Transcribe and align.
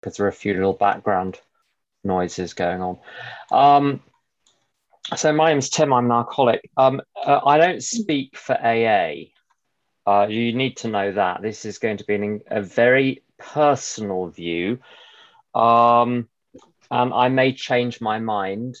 because 0.00 0.16
there 0.16 0.26
are 0.26 0.30
a 0.30 0.32
few 0.32 0.54
little 0.54 0.72
background 0.72 1.40
noises 2.04 2.54
going 2.54 2.82
on. 2.82 2.98
Um, 3.50 4.02
so 5.16 5.32
my 5.32 5.52
name's 5.52 5.70
Tim. 5.70 5.92
I'm 5.92 6.06
an 6.06 6.12
alcoholic. 6.12 6.70
Um, 6.76 7.00
uh, 7.16 7.40
I 7.44 7.58
don't 7.58 7.82
speak 7.82 8.36
for 8.36 8.54
AA. 8.54 9.30
Uh, 10.06 10.26
you 10.26 10.52
need 10.54 10.78
to 10.78 10.88
know 10.88 11.12
that 11.12 11.42
this 11.42 11.64
is 11.64 11.78
going 11.78 11.98
to 11.98 12.04
be 12.04 12.14
an, 12.14 12.40
a 12.50 12.62
very 12.62 13.22
personal 13.38 14.28
view, 14.28 14.78
um, 15.54 16.28
and 16.90 17.12
I 17.12 17.28
may 17.28 17.52
change 17.52 18.00
my 18.00 18.18
mind 18.18 18.76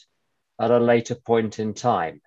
at 0.60 0.70
a 0.70 0.78
later 0.78 1.14
point 1.14 1.58
in 1.58 1.74
time. 1.74 2.20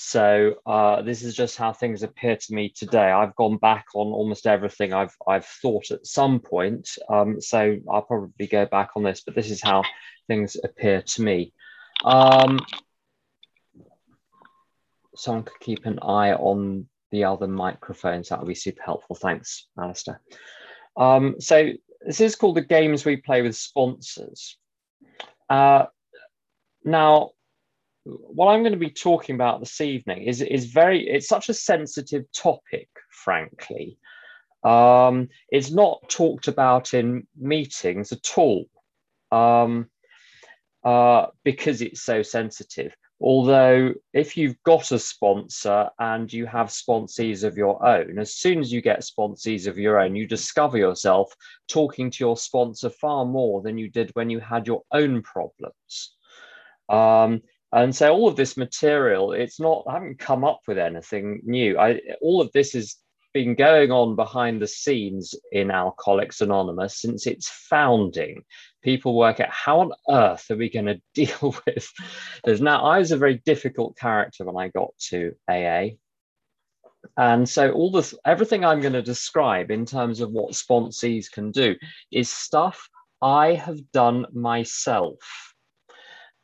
So 0.00 0.54
uh, 0.64 1.02
this 1.02 1.24
is 1.24 1.34
just 1.34 1.56
how 1.56 1.72
things 1.72 2.04
appear 2.04 2.36
to 2.36 2.54
me 2.54 2.68
today. 2.68 3.10
I've 3.10 3.34
gone 3.34 3.56
back 3.56 3.86
on 3.96 4.06
almost 4.06 4.46
everything 4.46 4.92
I've 4.92 5.16
I've 5.26 5.44
thought 5.44 5.90
at 5.90 6.06
some 6.06 6.38
point. 6.38 6.88
Um, 7.08 7.40
so 7.40 7.76
I'll 7.90 8.02
probably 8.02 8.46
go 8.46 8.64
back 8.64 8.90
on 8.94 9.02
this, 9.02 9.22
but 9.22 9.34
this 9.34 9.50
is 9.50 9.60
how 9.60 9.82
things 10.28 10.56
appear 10.62 11.02
to 11.02 11.22
me. 11.22 11.52
Um, 12.04 12.60
someone 15.16 15.42
could 15.42 15.58
keep 15.58 15.84
an 15.84 15.98
eye 15.98 16.32
on 16.32 16.86
the 17.10 17.24
other 17.24 17.48
microphones. 17.48 18.28
That 18.28 18.38
would 18.38 18.46
be 18.46 18.54
super 18.54 18.84
helpful. 18.84 19.16
Thanks, 19.16 19.66
Alistair. 19.76 20.20
Um, 20.96 21.40
so 21.40 21.72
this 22.06 22.20
is 22.20 22.36
called 22.36 22.54
the 22.54 22.62
games 22.62 23.04
we 23.04 23.16
play 23.16 23.42
with 23.42 23.56
sponsors. 23.56 24.58
Uh, 25.50 25.86
now, 26.84 27.32
what 28.04 28.48
I'm 28.48 28.62
going 28.62 28.72
to 28.72 28.78
be 28.78 28.90
talking 28.90 29.34
about 29.34 29.60
this 29.60 29.80
evening 29.80 30.22
is 30.22 30.40
is 30.40 30.66
very 30.66 31.08
it's 31.08 31.28
such 31.28 31.48
a 31.48 31.54
sensitive 31.54 32.24
topic, 32.32 32.88
frankly. 33.10 33.98
Um, 34.64 35.28
it's 35.50 35.70
not 35.70 36.08
talked 36.08 36.48
about 36.48 36.94
in 36.94 37.26
meetings 37.36 38.12
at 38.12 38.36
all 38.36 38.66
um, 39.30 39.88
uh, 40.84 41.26
because 41.44 41.80
it's 41.80 42.02
so 42.02 42.22
sensitive. 42.22 42.94
Although, 43.20 43.94
if 44.12 44.36
you've 44.36 44.62
got 44.62 44.92
a 44.92 44.98
sponsor 44.98 45.90
and 45.98 46.32
you 46.32 46.46
have 46.46 46.68
sponsees 46.68 47.42
of 47.42 47.56
your 47.56 47.84
own, 47.84 48.18
as 48.18 48.34
soon 48.36 48.60
as 48.60 48.72
you 48.72 48.80
get 48.80 49.00
sponsees 49.00 49.66
of 49.66 49.76
your 49.76 49.98
own, 49.98 50.14
you 50.14 50.26
discover 50.26 50.78
yourself 50.78 51.34
talking 51.68 52.12
to 52.12 52.18
your 52.20 52.36
sponsor 52.36 52.90
far 52.90 53.24
more 53.24 53.60
than 53.60 53.76
you 53.76 53.90
did 53.90 54.10
when 54.14 54.30
you 54.30 54.38
had 54.38 54.68
your 54.68 54.82
own 54.92 55.22
problems. 55.22 56.14
Um, 56.88 57.42
and 57.72 57.94
so 57.94 58.12
all 58.12 58.28
of 58.28 58.36
this 58.36 58.56
material 58.56 59.32
it's 59.32 59.60
not 59.60 59.84
i 59.88 59.94
haven't 59.94 60.18
come 60.18 60.44
up 60.44 60.60
with 60.66 60.78
anything 60.78 61.40
new. 61.44 61.78
I 61.78 62.00
all 62.20 62.40
of 62.40 62.50
this 62.52 62.72
has 62.72 62.96
been 63.34 63.54
going 63.54 63.92
on 63.92 64.16
behind 64.16 64.60
the 64.60 64.66
scenes 64.66 65.34
in 65.52 65.70
alcoholics 65.70 66.40
anonymous 66.40 67.00
since 67.00 67.26
its 67.26 67.48
founding. 67.48 68.42
People 68.82 69.16
work 69.16 69.38
out 69.38 69.50
how 69.50 69.80
on 69.80 69.92
earth 70.08 70.50
are 70.50 70.56
we 70.56 70.70
going 70.76 70.86
to 70.86 71.00
deal 71.14 71.54
with 71.66 71.92
there's 72.44 72.60
now 72.60 72.84
i 72.84 72.98
was 72.98 73.12
a 73.12 73.16
very 73.16 73.40
difficult 73.44 73.96
character 73.96 74.44
when 74.44 74.56
i 74.56 74.68
got 74.68 74.90
to 74.98 75.32
aa 75.50 75.88
and 77.16 77.48
so 77.48 77.70
all 77.72 77.90
this 77.90 78.14
everything 78.24 78.64
i'm 78.64 78.80
going 78.80 78.92
to 78.92 79.02
describe 79.02 79.70
in 79.70 79.84
terms 79.84 80.20
of 80.20 80.30
what 80.30 80.52
sponsees 80.52 81.30
can 81.30 81.50
do 81.50 81.74
is 82.10 82.28
stuff 82.30 82.88
i 83.22 83.54
have 83.54 83.78
done 83.92 84.26
myself 84.32 85.47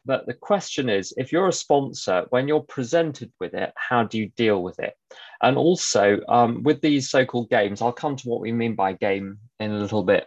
but 0.04 0.26
the 0.26 0.34
question 0.34 0.88
is 0.88 1.14
if 1.16 1.32
you're 1.32 1.48
a 1.48 1.52
sponsor, 1.52 2.26
when 2.30 2.46
you're 2.46 2.60
presented 2.60 3.32
with 3.40 3.54
it, 3.54 3.72
how 3.76 4.04
do 4.04 4.18
you 4.18 4.30
deal 4.36 4.62
with 4.62 4.78
it? 4.78 4.94
And 5.42 5.56
also, 5.56 6.20
um, 6.28 6.62
with 6.62 6.80
these 6.80 7.10
so 7.10 7.24
called 7.24 7.50
games, 7.50 7.80
I'll 7.80 7.92
come 7.92 8.16
to 8.16 8.28
what 8.28 8.40
we 8.40 8.52
mean 8.52 8.74
by 8.74 8.92
game 8.92 9.38
in 9.60 9.72
a 9.72 9.78
little 9.78 10.02
bit. 10.02 10.26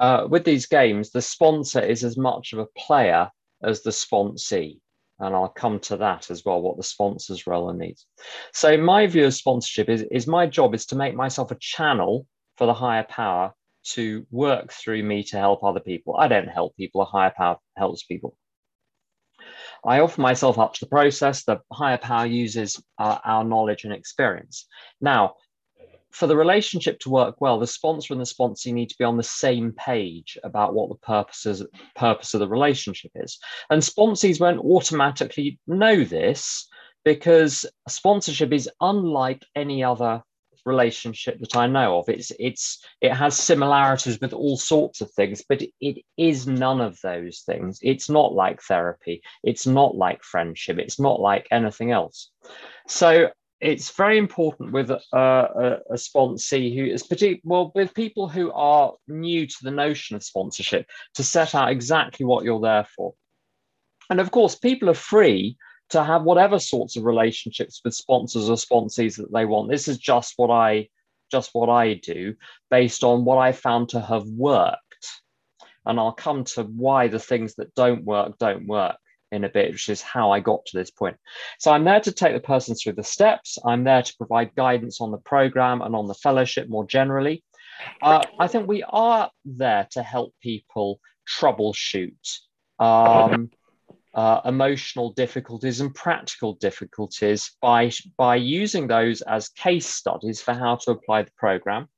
Uh, 0.00 0.26
with 0.28 0.44
these 0.44 0.66
games, 0.66 1.10
the 1.10 1.22
sponsor 1.22 1.80
is 1.80 2.02
as 2.02 2.16
much 2.16 2.52
of 2.52 2.58
a 2.58 2.66
player 2.76 3.30
as 3.62 3.82
the 3.82 3.90
sponsee. 3.90 4.80
And 5.20 5.34
I'll 5.34 5.48
come 5.48 5.78
to 5.80 5.96
that 5.98 6.30
as 6.30 6.44
well, 6.44 6.60
what 6.60 6.76
the 6.76 6.82
sponsor's 6.82 7.46
role 7.46 7.72
needs. 7.72 8.04
So, 8.52 8.76
my 8.76 9.06
view 9.06 9.26
of 9.26 9.34
sponsorship 9.34 9.88
is, 9.88 10.04
is 10.10 10.26
my 10.26 10.46
job 10.46 10.74
is 10.74 10.86
to 10.86 10.96
make 10.96 11.14
myself 11.14 11.52
a 11.52 11.56
channel 11.60 12.26
for 12.56 12.66
the 12.66 12.74
higher 12.74 13.04
power 13.04 13.54
to 13.84 14.26
work 14.30 14.72
through 14.72 15.04
me 15.04 15.22
to 15.24 15.36
help 15.38 15.62
other 15.62 15.78
people. 15.78 16.16
I 16.16 16.26
don't 16.26 16.48
help 16.48 16.76
people, 16.76 17.02
a 17.02 17.04
higher 17.04 17.32
power 17.36 17.58
helps 17.76 18.02
people. 18.02 18.36
I 19.86 20.00
offer 20.00 20.20
myself 20.20 20.58
up 20.58 20.74
to 20.74 20.80
the 20.80 20.88
process. 20.88 21.44
The 21.44 21.60
higher 21.72 21.98
power 21.98 22.26
uses 22.26 22.82
uh, 22.98 23.18
our 23.24 23.44
knowledge 23.44 23.84
and 23.84 23.92
experience. 23.92 24.66
Now, 25.00 25.34
for 26.10 26.26
the 26.28 26.36
relationship 26.36 27.00
to 27.00 27.10
work 27.10 27.40
well, 27.40 27.58
the 27.58 27.66
sponsor 27.66 28.14
and 28.14 28.20
the 28.20 28.26
sponsee 28.26 28.72
need 28.72 28.88
to 28.90 28.98
be 28.98 29.04
on 29.04 29.16
the 29.16 29.22
same 29.22 29.72
page 29.72 30.38
about 30.44 30.72
what 30.72 30.88
the 30.88 30.94
purposes, 30.94 31.66
purpose 31.96 32.34
of 32.34 32.40
the 32.40 32.48
relationship 32.48 33.10
is. 33.16 33.38
And 33.68 33.82
sponsees 33.82 34.40
won't 34.40 34.64
automatically 34.64 35.58
know 35.66 36.04
this 36.04 36.68
because 37.04 37.66
sponsorship 37.88 38.52
is 38.52 38.70
unlike 38.80 39.44
any 39.56 39.82
other 39.82 40.22
relationship 40.64 41.38
that 41.40 41.56
I 41.56 41.66
know 41.66 41.98
of. 41.98 42.08
It's 42.08 42.32
it's 42.38 42.84
it 43.00 43.12
has 43.12 43.36
similarities 43.36 44.20
with 44.20 44.32
all 44.32 44.56
sorts 44.56 45.00
of 45.00 45.10
things, 45.12 45.42
but 45.48 45.62
it 45.80 46.04
is 46.16 46.46
none 46.46 46.80
of 46.80 47.00
those 47.02 47.40
things. 47.40 47.78
It's 47.82 48.08
not 48.08 48.34
like 48.34 48.62
therapy. 48.62 49.22
It's 49.42 49.66
not 49.66 49.96
like 49.96 50.22
friendship. 50.22 50.78
It's 50.78 51.00
not 51.00 51.20
like 51.20 51.46
anything 51.50 51.90
else. 51.90 52.30
So 52.88 53.30
it's 53.60 53.90
very 53.92 54.18
important 54.18 54.72
with 54.72 54.90
a, 54.90 55.00
a, 55.12 55.94
sponsee 55.94 56.74
who 56.76 56.84
is 56.84 57.02
particularly 57.02 57.40
well 57.44 57.72
with 57.74 57.94
people 57.94 58.28
who 58.28 58.52
are 58.52 58.92
new 59.08 59.46
to 59.46 59.56
the 59.62 59.70
notion 59.70 60.16
of 60.16 60.22
sponsorship 60.22 60.86
to 61.14 61.24
set 61.24 61.54
out 61.54 61.70
exactly 61.70 62.26
what 62.26 62.44
you're 62.44 62.60
there 62.60 62.86
for. 62.94 63.14
And 64.10 64.20
of 64.20 64.30
course, 64.30 64.54
people 64.54 64.90
are 64.90 64.94
free 64.94 65.56
to 65.90 66.02
have 66.02 66.22
whatever 66.22 66.58
sorts 66.58 66.96
of 66.96 67.04
relationships 67.04 67.80
with 67.84 67.94
sponsors 67.94 68.48
or 68.48 68.56
sponsees 68.56 69.16
that 69.16 69.32
they 69.32 69.44
want. 69.44 69.70
This 69.70 69.88
is 69.88 69.98
just 69.98 70.34
what 70.36 70.50
I 70.50 70.88
just 71.30 71.50
what 71.52 71.68
I 71.68 71.94
do 71.94 72.34
based 72.70 73.02
on 73.02 73.24
what 73.24 73.38
I 73.38 73.52
found 73.52 73.90
to 73.90 74.00
have 74.00 74.26
worked. 74.26 74.78
And 75.86 75.98
I'll 75.98 76.12
come 76.12 76.44
to 76.44 76.62
why 76.62 77.08
the 77.08 77.18
things 77.18 77.54
that 77.56 77.74
don't 77.74 78.04
work 78.04 78.38
don't 78.38 78.66
work 78.66 78.96
in 79.32 79.44
a 79.44 79.48
bit, 79.48 79.72
which 79.72 79.88
is 79.88 80.00
how 80.00 80.30
I 80.30 80.40
got 80.40 80.64
to 80.66 80.78
this 80.78 80.90
point. 80.90 81.16
So 81.58 81.72
I'm 81.72 81.84
there 81.84 82.00
to 82.00 82.12
take 82.12 82.34
the 82.34 82.40
person 82.40 82.74
through 82.74 82.92
the 82.92 83.02
steps. 83.02 83.58
I'm 83.64 83.84
there 83.84 84.02
to 84.02 84.16
provide 84.16 84.54
guidance 84.54 85.00
on 85.00 85.10
the 85.10 85.18
program 85.18 85.82
and 85.82 85.94
on 85.94 86.06
the 86.06 86.14
fellowship 86.14 86.68
more 86.68 86.86
generally. 86.86 87.44
Uh, 88.00 88.22
I 88.38 88.46
think 88.46 88.68
we 88.68 88.84
are 88.88 89.30
there 89.44 89.88
to 89.92 90.02
help 90.02 90.32
people 90.40 91.00
troubleshoot. 91.28 92.38
Um, 92.78 93.50
uh, 94.14 94.40
emotional 94.44 95.12
difficulties 95.12 95.80
and 95.80 95.94
practical 95.94 96.54
difficulties 96.54 97.52
by, 97.60 97.90
by 98.16 98.36
using 98.36 98.86
those 98.86 99.22
as 99.22 99.48
case 99.48 99.86
studies 99.86 100.40
for 100.40 100.54
how 100.54 100.76
to 100.76 100.92
apply 100.92 101.22
the 101.22 101.32
program. 101.36 101.88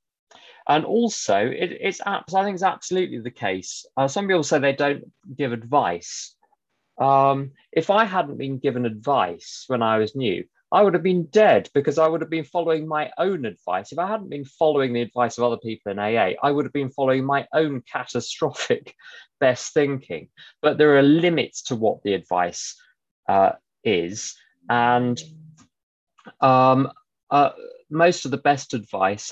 And 0.69 0.85
also, 0.85 1.37
it, 1.37 1.79
it's 1.81 2.01
I 2.05 2.23
think 2.27 2.55
it's 2.55 2.63
absolutely 2.63 3.19
the 3.21 3.31
case. 3.31 3.87
Uh, 3.97 4.09
some 4.09 4.27
people 4.27 4.43
say 4.43 4.59
they 4.59 4.73
don't 4.73 5.05
give 5.37 5.53
advice. 5.53 6.35
Um, 6.99 7.53
if 7.71 7.91
I 7.91 8.05
hadn't 8.05 8.39
been 8.39 8.59
given 8.59 8.85
advice 8.85 9.65
when 9.69 9.83
I 9.83 9.99
was 9.99 10.17
new, 10.17 10.45
I 10.73 10.83
would 10.83 10.95
have 10.95 11.03
been 11.03 11.27
dead 11.27 11.71
because 11.75 11.97
I 11.97 12.09
would 12.09 12.21
have 12.21 12.31
been 12.31 12.45
following 12.45 12.89
my 12.89 13.11
own 13.19 13.45
advice. 13.45 13.93
If 13.93 13.99
I 13.99 14.09
hadn't 14.09 14.31
been 14.31 14.45
following 14.45 14.93
the 14.93 15.03
advice 15.03 15.39
of 15.39 15.45
other 15.45 15.59
people 15.59 15.93
in 15.93 15.99
AA, 15.99 16.33
I 16.43 16.51
would 16.51 16.65
have 16.65 16.73
been 16.73 16.91
following 16.91 17.25
my 17.25 17.47
own 17.55 17.83
catastrophic 17.91 18.95
best 19.41 19.75
thinking. 19.75 20.29
But 20.63 20.77
there 20.77 20.97
are 20.97 21.03
limits 21.03 21.63
to 21.65 21.77
what 21.77 22.03
the 22.03 22.15
advice 22.15 22.75
uh, 23.29 23.53
is. 23.85 24.37
And 24.69 25.21
um, 26.41 26.91
uh, 27.31 27.51
most 27.89 28.25
of 28.25 28.33
the 28.33 28.37
best 28.37 28.75
advice 28.75 29.31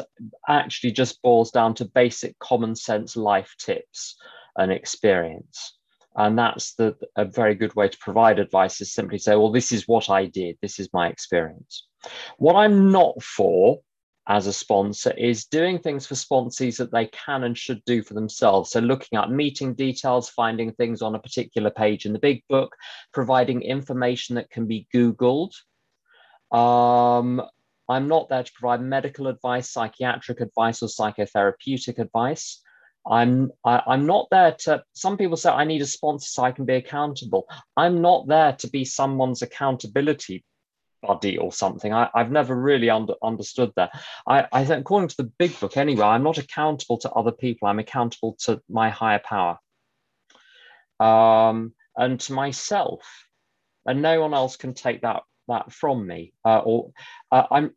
actually 0.49 0.93
just 0.93 1.21
boils 1.22 1.51
down 1.51 1.75
to 1.75 1.84
basic 1.84 2.39
common 2.39 2.77
sense 2.77 3.16
life 3.16 3.55
tips 3.59 4.16
and 4.56 4.71
experience. 4.71 5.77
And 6.16 6.39
that's 6.39 6.75
the, 6.75 6.97
a 7.16 7.25
very 7.25 7.55
good 7.55 7.75
way 7.75 7.89
to 7.89 7.99
provide 7.99 8.39
advice 8.39 8.81
is 8.81 8.93
simply 8.93 9.19
say, 9.19 9.37
well, 9.37 9.51
this 9.51 9.72
is 9.72 9.89
what 9.89 10.09
I 10.11 10.27
did, 10.27 10.57
this 10.63 10.78
is 10.78 10.89
my 10.93 11.09
experience. 11.09 11.87
What 12.39 12.55
I'm 12.55 12.93
not 12.93 13.22
for 13.22 13.81
as 14.27 14.47
a 14.47 14.53
sponsor 14.53 15.13
is 15.13 15.45
doing 15.47 15.78
things 15.78 16.07
for 16.07 16.15
sponsees 16.15 16.78
that 16.78 16.93
they 16.93 17.07
can 17.07 17.45
and 17.45 17.59
should 17.59 17.84
do 17.84 18.03
for 18.03 18.15
themselves. 18.15 18.71
So, 18.71 18.81
looking 18.81 19.19
at 19.19 19.31
meeting 19.31 19.75
details, 19.75 20.31
finding 20.31 20.72
things 20.72 21.03
on 21.03 21.15
a 21.15 21.19
particular 21.19 21.71
page 21.71 22.07
in 22.07 22.13
the 22.13 22.19
big 22.19 22.43
book, 22.49 22.75
providing 23.13 23.63
information 23.63 24.37
that 24.37 24.51
can 24.51 24.67
be 24.67 24.87
Googled. 24.95 25.53
Um, 26.51 27.43
I'm 27.89 28.09
not 28.09 28.28
there 28.31 28.43
to 28.43 28.53
provide 28.59 28.81
medical 28.81 29.27
advice, 29.27 29.71
psychiatric 29.71 30.41
advice, 30.41 30.83
or 30.83 30.89
psychotherapeutic 30.89 31.99
advice. 31.99 32.63
I'm 33.06 33.53
I, 33.65 33.77
am 33.77 33.83
i 33.86 33.95
am 33.95 34.06
not 34.06 34.28
there 34.30 34.56
to. 34.60 34.83
Some 34.95 35.16
people 35.16 35.36
say 35.36 35.51
I 35.51 35.65
need 35.65 35.83
a 35.83 35.86
sponsor 35.86 36.27
so 36.27 36.42
I 36.42 36.53
can 36.53 36.65
be 36.65 36.74
accountable. 36.74 37.47
I'm 37.77 38.01
not 38.01 38.28
there 38.28 38.53
to 38.54 38.68
be 38.68 38.84
someone's 38.84 39.42
accountability 39.42 40.45
buddy 41.06 41.36
or 41.39 41.53
something. 41.53 41.92
I, 41.92 42.09
have 42.15 42.30
never 42.30 42.54
really 42.54 42.91
under, 42.91 43.15
understood 43.22 43.72
that. 43.77 43.91
I, 44.27 44.47
I 44.53 44.65
think, 44.65 44.80
according 44.80 45.09
to 45.09 45.16
the 45.18 45.30
big 45.39 45.59
book, 45.60 45.77
anyway, 45.77 46.04
I'm 46.04 46.22
not 46.22 46.39
accountable 46.39 46.98
to 46.98 47.10
other 47.10 47.33
people. 47.33 47.68
I'm 47.68 47.78
accountable 47.78 48.36
to 48.41 48.60
my 48.68 48.91
higher 48.91 49.21
power 49.22 49.59
um, 51.00 51.72
and 51.97 52.21
to 52.21 52.33
myself, 52.33 53.03
and 53.86 54.03
no 54.03 54.21
one 54.21 54.34
else 54.34 54.57
can 54.57 54.74
take 54.74 55.03
that 55.03 55.22
that 55.48 55.72
from 55.72 56.07
me. 56.07 56.33
Uh, 56.45 56.60
or 56.60 56.92
uh, 57.30 57.45
I'm 57.50 57.74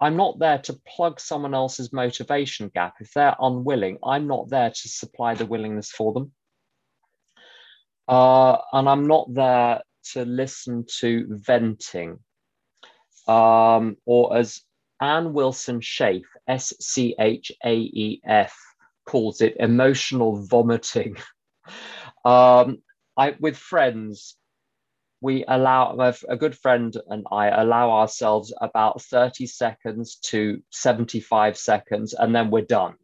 I'm 0.00 0.16
not 0.16 0.38
there 0.38 0.58
to 0.58 0.80
plug 0.86 1.20
someone 1.20 1.54
else's 1.54 1.92
motivation 1.92 2.70
gap. 2.74 2.94
If 3.00 3.12
they're 3.12 3.36
unwilling, 3.38 3.98
I'm 4.04 4.26
not 4.26 4.48
there 4.48 4.70
to 4.70 4.88
supply 4.88 5.34
the 5.34 5.46
willingness 5.46 5.90
for 5.90 6.12
them. 6.12 6.32
Uh, 8.08 8.56
and 8.72 8.88
I'm 8.88 9.06
not 9.06 9.32
there 9.34 9.82
to 10.12 10.24
listen 10.24 10.86
to 11.00 11.26
venting. 11.28 12.18
Um, 13.28 13.96
or 14.06 14.36
as 14.36 14.62
Anne 15.00 15.32
Wilson 15.34 15.80
Schaef, 15.80 16.24
S 16.48 16.72
C 16.80 17.14
H 17.18 17.52
A 17.64 17.74
E 17.74 18.20
F, 18.24 18.56
calls 19.06 19.40
it, 19.42 19.56
emotional 19.58 20.46
vomiting. 20.46 21.16
um, 22.24 22.78
I, 23.16 23.36
with 23.38 23.56
friends, 23.56 24.36
we 25.20 25.44
allow 25.46 25.96
a 26.28 26.36
good 26.36 26.56
friend 26.56 26.96
and 27.08 27.26
I 27.30 27.48
allow 27.48 27.90
ourselves 27.90 28.54
about 28.60 29.02
30 29.02 29.46
seconds 29.46 30.16
to 30.24 30.62
75 30.70 31.58
seconds, 31.58 32.14
and 32.14 32.34
then 32.34 32.50
we're 32.50 32.62
done. 32.62 32.94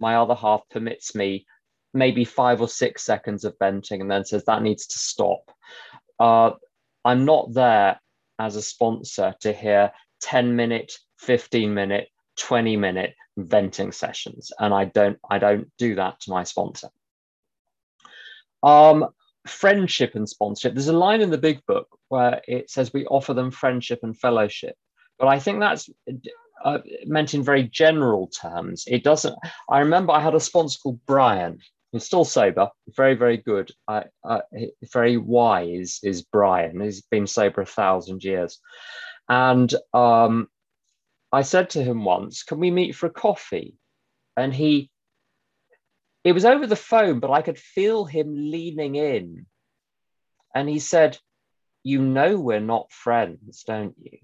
My 0.00 0.16
other 0.16 0.34
half 0.34 0.62
permits 0.70 1.14
me 1.14 1.46
maybe 1.94 2.24
five 2.24 2.60
or 2.60 2.68
six 2.68 3.04
seconds 3.04 3.44
of 3.44 3.54
venting 3.58 4.00
and 4.00 4.10
then 4.10 4.24
says 4.24 4.44
that 4.44 4.62
needs 4.62 4.86
to 4.88 4.98
stop. 4.98 5.50
Uh, 6.18 6.52
I'm 7.04 7.24
not 7.24 7.52
there 7.52 8.00
as 8.38 8.56
a 8.56 8.62
sponsor 8.62 9.34
to 9.40 9.52
hear 9.52 9.92
10 10.22 10.56
minute, 10.56 10.92
15 11.18 11.72
minute, 11.72 12.08
20 12.38 12.76
minute 12.76 13.14
venting 13.36 13.92
sessions. 13.92 14.52
And 14.58 14.72
I 14.72 14.86
don't, 14.86 15.18
I 15.28 15.38
don't 15.38 15.70
do 15.78 15.94
that 15.96 16.20
to 16.20 16.30
my 16.30 16.44
sponsor. 16.44 16.88
Um, 18.62 19.08
friendship 19.46 20.14
and 20.14 20.28
sponsorship. 20.28 20.74
There's 20.74 20.88
a 20.88 20.92
line 20.92 21.20
in 21.20 21.30
the 21.30 21.38
big 21.38 21.60
book 21.66 21.88
where 22.08 22.40
it 22.46 22.70
says 22.70 22.92
we 22.92 23.06
offer 23.06 23.34
them 23.34 23.50
friendship 23.50 24.00
and 24.02 24.18
fellowship. 24.18 24.76
But 25.18 25.28
I 25.28 25.38
think 25.38 25.60
that's 25.60 25.88
uh, 26.64 26.78
meant 27.06 27.34
in 27.34 27.42
very 27.42 27.64
general 27.64 28.28
terms. 28.28 28.84
It 28.86 29.04
doesn't. 29.04 29.36
I 29.68 29.80
remember 29.80 30.12
I 30.12 30.20
had 30.20 30.34
a 30.34 30.40
sponsor 30.40 30.78
called 30.82 31.00
Brian, 31.06 31.58
He's 31.92 32.04
still 32.04 32.24
sober, 32.24 32.70
very, 32.96 33.14
very 33.14 33.36
good. 33.36 33.70
Uh, 33.86 34.04
very 34.92 35.18
wise 35.18 36.00
is 36.02 36.22
Brian. 36.22 36.80
He's 36.80 37.02
been 37.02 37.26
sober 37.26 37.60
a 37.60 37.66
thousand 37.66 38.24
years. 38.24 38.58
And 39.28 39.72
um, 39.92 40.48
I 41.30 41.42
said 41.42 41.70
to 41.70 41.84
him 41.84 42.04
once, 42.04 42.44
Can 42.44 42.60
we 42.60 42.70
meet 42.70 42.96
for 42.96 43.06
a 43.06 43.10
coffee? 43.10 43.76
And 44.38 44.54
he, 44.54 44.90
it 46.24 46.32
was 46.32 46.44
over 46.44 46.66
the 46.66 46.76
phone, 46.76 47.20
but 47.20 47.30
I 47.30 47.42
could 47.42 47.58
feel 47.58 48.04
him 48.04 48.34
leaning 48.34 48.94
in. 48.94 49.46
And 50.54 50.68
he 50.68 50.78
said, 50.78 51.18
You 51.82 52.00
know, 52.02 52.38
we're 52.38 52.60
not 52.60 52.92
friends, 52.92 53.64
don't 53.66 53.94
you? 53.98 54.18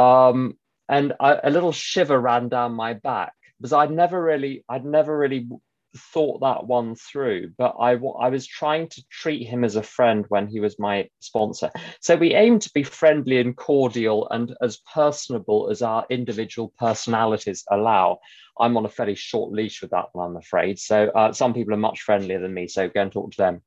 Um, 0.00 0.58
and 0.88 1.14
a 1.18 1.50
little 1.50 1.72
shiver 1.72 2.20
ran 2.20 2.48
down 2.48 2.74
my 2.74 2.92
back 2.92 3.32
because 3.58 3.72
I'd 3.72 3.90
never 3.90 4.22
really, 4.22 4.64
I'd 4.68 4.84
never 4.84 5.16
really 5.16 5.48
thought 5.96 6.40
that 6.40 6.66
one 6.66 6.94
through, 6.96 7.52
but 7.56 7.76
I, 7.80 7.92
I 7.92 8.28
was 8.28 8.46
trying 8.46 8.88
to 8.88 9.04
treat 9.10 9.46
him 9.46 9.64
as 9.64 9.76
a 9.76 9.82
friend 9.82 10.24
when 10.28 10.46
he 10.46 10.60
was 10.60 10.78
my 10.78 11.08
sponsor. 11.20 11.70
So 12.00 12.16
we 12.16 12.34
aim 12.34 12.58
to 12.60 12.70
be 12.74 12.82
friendly 12.82 13.38
and 13.38 13.56
cordial 13.56 14.28
and 14.30 14.54
as 14.60 14.78
personable 14.92 15.70
as 15.70 15.82
our 15.82 16.06
individual 16.10 16.72
personalities 16.78 17.64
allow. 17.70 18.18
I'm 18.58 18.76
on 18.76 18.86
a 18.86 18.90
fairly 18.90 19.14
short 19.14 19.52
leash 19.52 19.82
with 19.82 19.90
that 19.92 20.06
one, 20.12 20.30
I'm 20.30 20.36
afraid. 20.36 20.78
So 20.78 21.08
uh, 21.08 21.32
some 21.32 21.54
people 21.54 21.74
are 21.74 21.78
much 21.78 22.02
friendlier 22.02 22.40
than 22.40 22.54
me, 22.54 22.68
so 22.68 22.88
go 22.88 23.02
and 23.02 23.12
talk 23.12 23.32
to 23.32 23.36
them. 23.36 23.62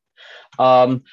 Um, 0.59 1.03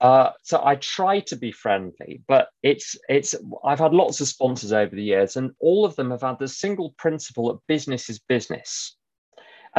uh, 0.00 0.30
so 0.44 0.62
I 0.64 0.76
try 0.76 1.20
to 1.20 1.36
be 1.36 1.50
friendly, 1.50 2.22
but 2.28 2.50
it's 2.62 2.96
it's. 3.08 3.34
I've 3.64 3.80
had 3.80 3.92
lots 3.92 4.20
of 4.20 4.28
sponsors 4.28 4.72
over 4.72 4.94
the 4.94 5.02
years, 5.02 5.36
and 5.36 5.50
all 5.58 5.84
of 5.84 5.96
them 5.96 6.12
have 6.12 6.22
had 6.22 6.38
the 6.38 6.46
single 6.46 6.94
principle 6.98 7.48
that 7.48 7.66
business 7.66 8.08
is 8.08 8.20
business 8.20 8.96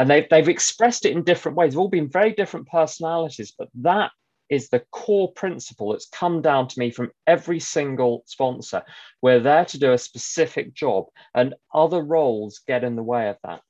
and 0.00 0.08
they've, 0.08 0.26
they've 0.30 0.48
expressed 0.48 1.04
it 1.04 1.12
in 1.12 1.22
different 1.24 1.58
ways. 1.58 1.72
They've 1.72 1.78
all 1.78 1.88
been 1.88 2.08
very 2.08 2.32
different 2.32 2.66
personalities, 2.68 3.52
but 3.56 3.68
that 3.82 4.10
is 4.48 4.70
the 4.70 4.82
core 4.92 5.30
principle 5.32 5.92
that's 5.92 6.08
come 6.08 6.40
down 6.40 6.68
to 6.68 6.78
me 6.78 6.90
from 6.90 7.10
every 7.26 7.60
single 7.60 8.22
sponsor. 8.24 8.82
We're 9.20 9.40
there 9.40 9.66
to 9.66 9.78
do 9.78 9.92
a 9.92 9.98
specific 9.98 10.72
job, 10.72 11.04
and 11.34 11.54
other 11.74 12.00
roles 12.00 12.62
get 12.66 12.82
in 12.82 12.96
the 12.96 13.02
way 13.02 13.28
of 13.28 13.36
that. 13.44 13.60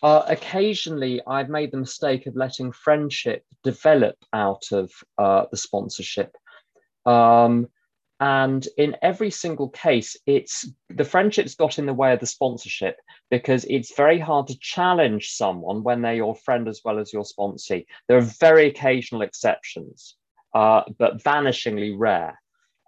Uh, 0.00 0.22
occasionally, 0.28 1.20
I've 1.26 1.48
made 1.48 1.72
the 1.72 1.78
mistake 1.78 2.28
of 2.28 2.36
letting 2.36 2.70
friendship 2.70 3.42
develop 3.64 4.14
out 4.32 4.70
of 4.70 4.92
uh, 5.18 5.46
the 5.50 5.56
sponsorship. 5.56 6.36
Um, 7.04 7.66
and 8.24 8.66
in 8.78 8.96
every 9.02 9.30
single 9.30 9.68
case 9.68 10.16
it's 10.24 10.66
the 10.88 11.04
friendships 11.04 11.54
got 11.56 11.78
in 11.78 11.84
the 11.84 11.92
way 11.92 12.14
of 12.14 12.20
the 12.20 12.26
sponsorship 12.26 12.96
because 13.30 13.66
it's 13.68 13.94
very 13.96 14.18
hard 14.18 14.46
to 14.46 14.58
challenge 14.60 15.32
someone 15.32 15.82
when 15.82 16.00
they're 16.00 16.14
your 16.14 16.34
friend 16.34 16.66
as 16.66 16.80
well 16.82 16.98
as 16.98 17.12
your 17.12 17.24
sponsee. 17.24 17.84
There 18.08 18.16
are 18.16 18.32
very 18.40 18.66
occasional 18.68 19.20
exceptions 19.20 20.16
uh, 20.54 20.84
but 20.98 21.22
vanishingly 21.22 21.94
rare. 21.94 22.40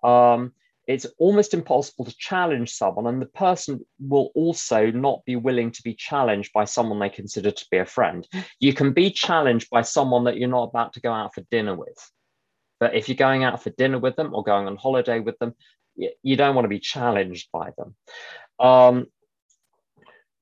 Um, 0.02 0.52
it's 0.86 1.04
almost 1.18 1.52
impossible 1.52 2.06
to 2.06 2.16
challenge 2.16 2.70
someone 2.70 3.06
and 3.06 3.20
the 3.20 3.26
person 3.26 3.84
will 4.00 4.30
also 4.34 4.90
not 4.90 5.22
be 5.26 5.36
willing 5.36 5.70
to 5.72 5.82
be 5.82 5.92
challenged 5.92 6.54
by 6.54 6.64
someone 6.64 6.98
they 6.98 7.10
consider 7.10 7.50
to 7.50 7.66
be 7.70 7.76
a 7.76 7.84
friend. 7.84 8.26
You 8.58 8.72
can 8.72 8.94
be 8.94 9.10
challenged 9.10 9.68
by 9.68 9.82
someone 9.82 10.24
that 10.24 10.38
you're 10.38 10.48
not 10.48 10.70
about 10.70 10.94
to 10.94 11.00
go 11.00 11.12
out 11.12 11.34
for 11.34 11.42
dinner 11.50 11.74
with 11.74 11.98
but 12.78 12.94
if 12.94 13.08
you're 13.08 13.16
going 13.16 13.44
out 13.44 13.62
for 13.62 13.70
dinner 13.70 13.98
with 13.98 14.16
them 14.16 14.34
or 14.34 14.42
going 14.42 14.66
on 14.66 14.76
holiday 14.76 15.20
with 15.20 15.38
them, 15.38 15.54
you 16.22 16.36
don't 16.36 16.54
want 16.54 16.64
to 16.64 16.70
be 16.70 16.78
challenged 16.78 17.48
by 17.52 17.70
them. 17.76 17.94
Um, 18.58 19.06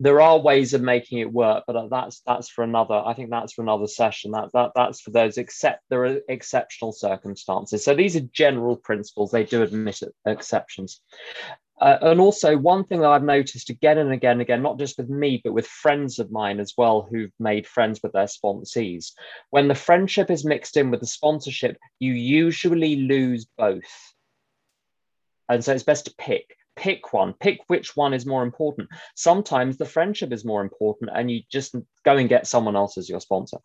there 0.00 0.20
are 0.20 0.38
ways 0.38 0.74
of 0.74 0.82
making 0.82 1.20
it 1.20 1.32
work, 1.32 1.64
but 1.66 1.88
that's 1.88 2.20
that's 2.26 2.48
for 2.48 2.64
another. 2.64 2.94
I 2.94 3.14
think 3.14 3.30
that's 3.30 3.52
for 3.52 3.62
another 3.62 3.86
session. 3.86 4.32
That 4.32 4.50
that 4.52 4.72
that's 4.74 5.00
for 5.00 5.12
those 5.12 5.38
except 5.38 5.84
there 5.88 6.04
are 6.04 6.18
exceptional 6.28 6.92
circumstances. 6.92 7.84
So 7.84 7.94
these 7.94 8.16
are 8.16 8.20
general 8.32 8.76
principles. 8.76 9.30
They 9.30 9.44
do 9.44 9.62
admit 9.62 10.02
exceptions. 10.26 11.00
Uh, 11.80 11.98
and 12.02 12.20
also, 12.20 12.56
one 12.56 12.84
thing 12.84 13.00
that 13.00 13.10
I've 13.10 13.24
noticed 13.24 13.68
again 13.68 13.98
and 13.98 14.12
again 14.12 14.32
and 14.32 14.42
again, 14.42 14.62
not 14.62 14.78
just 14.78 14.96
with 14.96 15.08
me, 15.08 15.40
but 15.42 15.52
with 15.52 15.66
friends 15.66 16.18
of 16.20 16.30
mine 16.30 16.60
as 16.60 16.74
well 16.76 17.06
who've 17.10 17.32
made 17.40 17.66
friends 17.66 18.00
with 18.02 18.12
their 18.12 18.26
sponsees, 18.26 19.12
when 19.50 19.66
the 19.66 19.74
friendship 19.74 20.30
is 20.30 20.44
mixed 20.44 20.76
in 20.76 20.90
with 20.90 21.00
the 21.00 21.06
sponsorship, 21.06 21.76
you 21.98 22.12
usually 22.12 22.96
lose 22.96 23.46
both. 23.58 24.14
And 25.48 25.64
so 25.64 25.72
it's 25.72 25.82
best 25.82 26.06
to 26.06 26.14
pick. 26.16 26.56
Pick 26.76 27.12
one, 27.12 27.34
pick 27.34 27.60
which 27.68 27.96
one 27.96 28.14
is 28.14 28.26
more 28.26 28.42
important. 28.42 28.88
Sometimes 29.14 29.76
the 29.76 29.84
friendship 29.84 30.32
is 30.32 30.44
more 30.44 30.62
important, 30.62 31.10
and 31.14 31.30
you 31.30 31.42
just 31.50 31.74
go 32.04 32.16
and 32.16 32.28
get 32.28 32.46
someone 32.46 32.76
else 32.76 32.98
as 32.98 33.08
your 33.08 33.20
sponsor. 33.20 33.58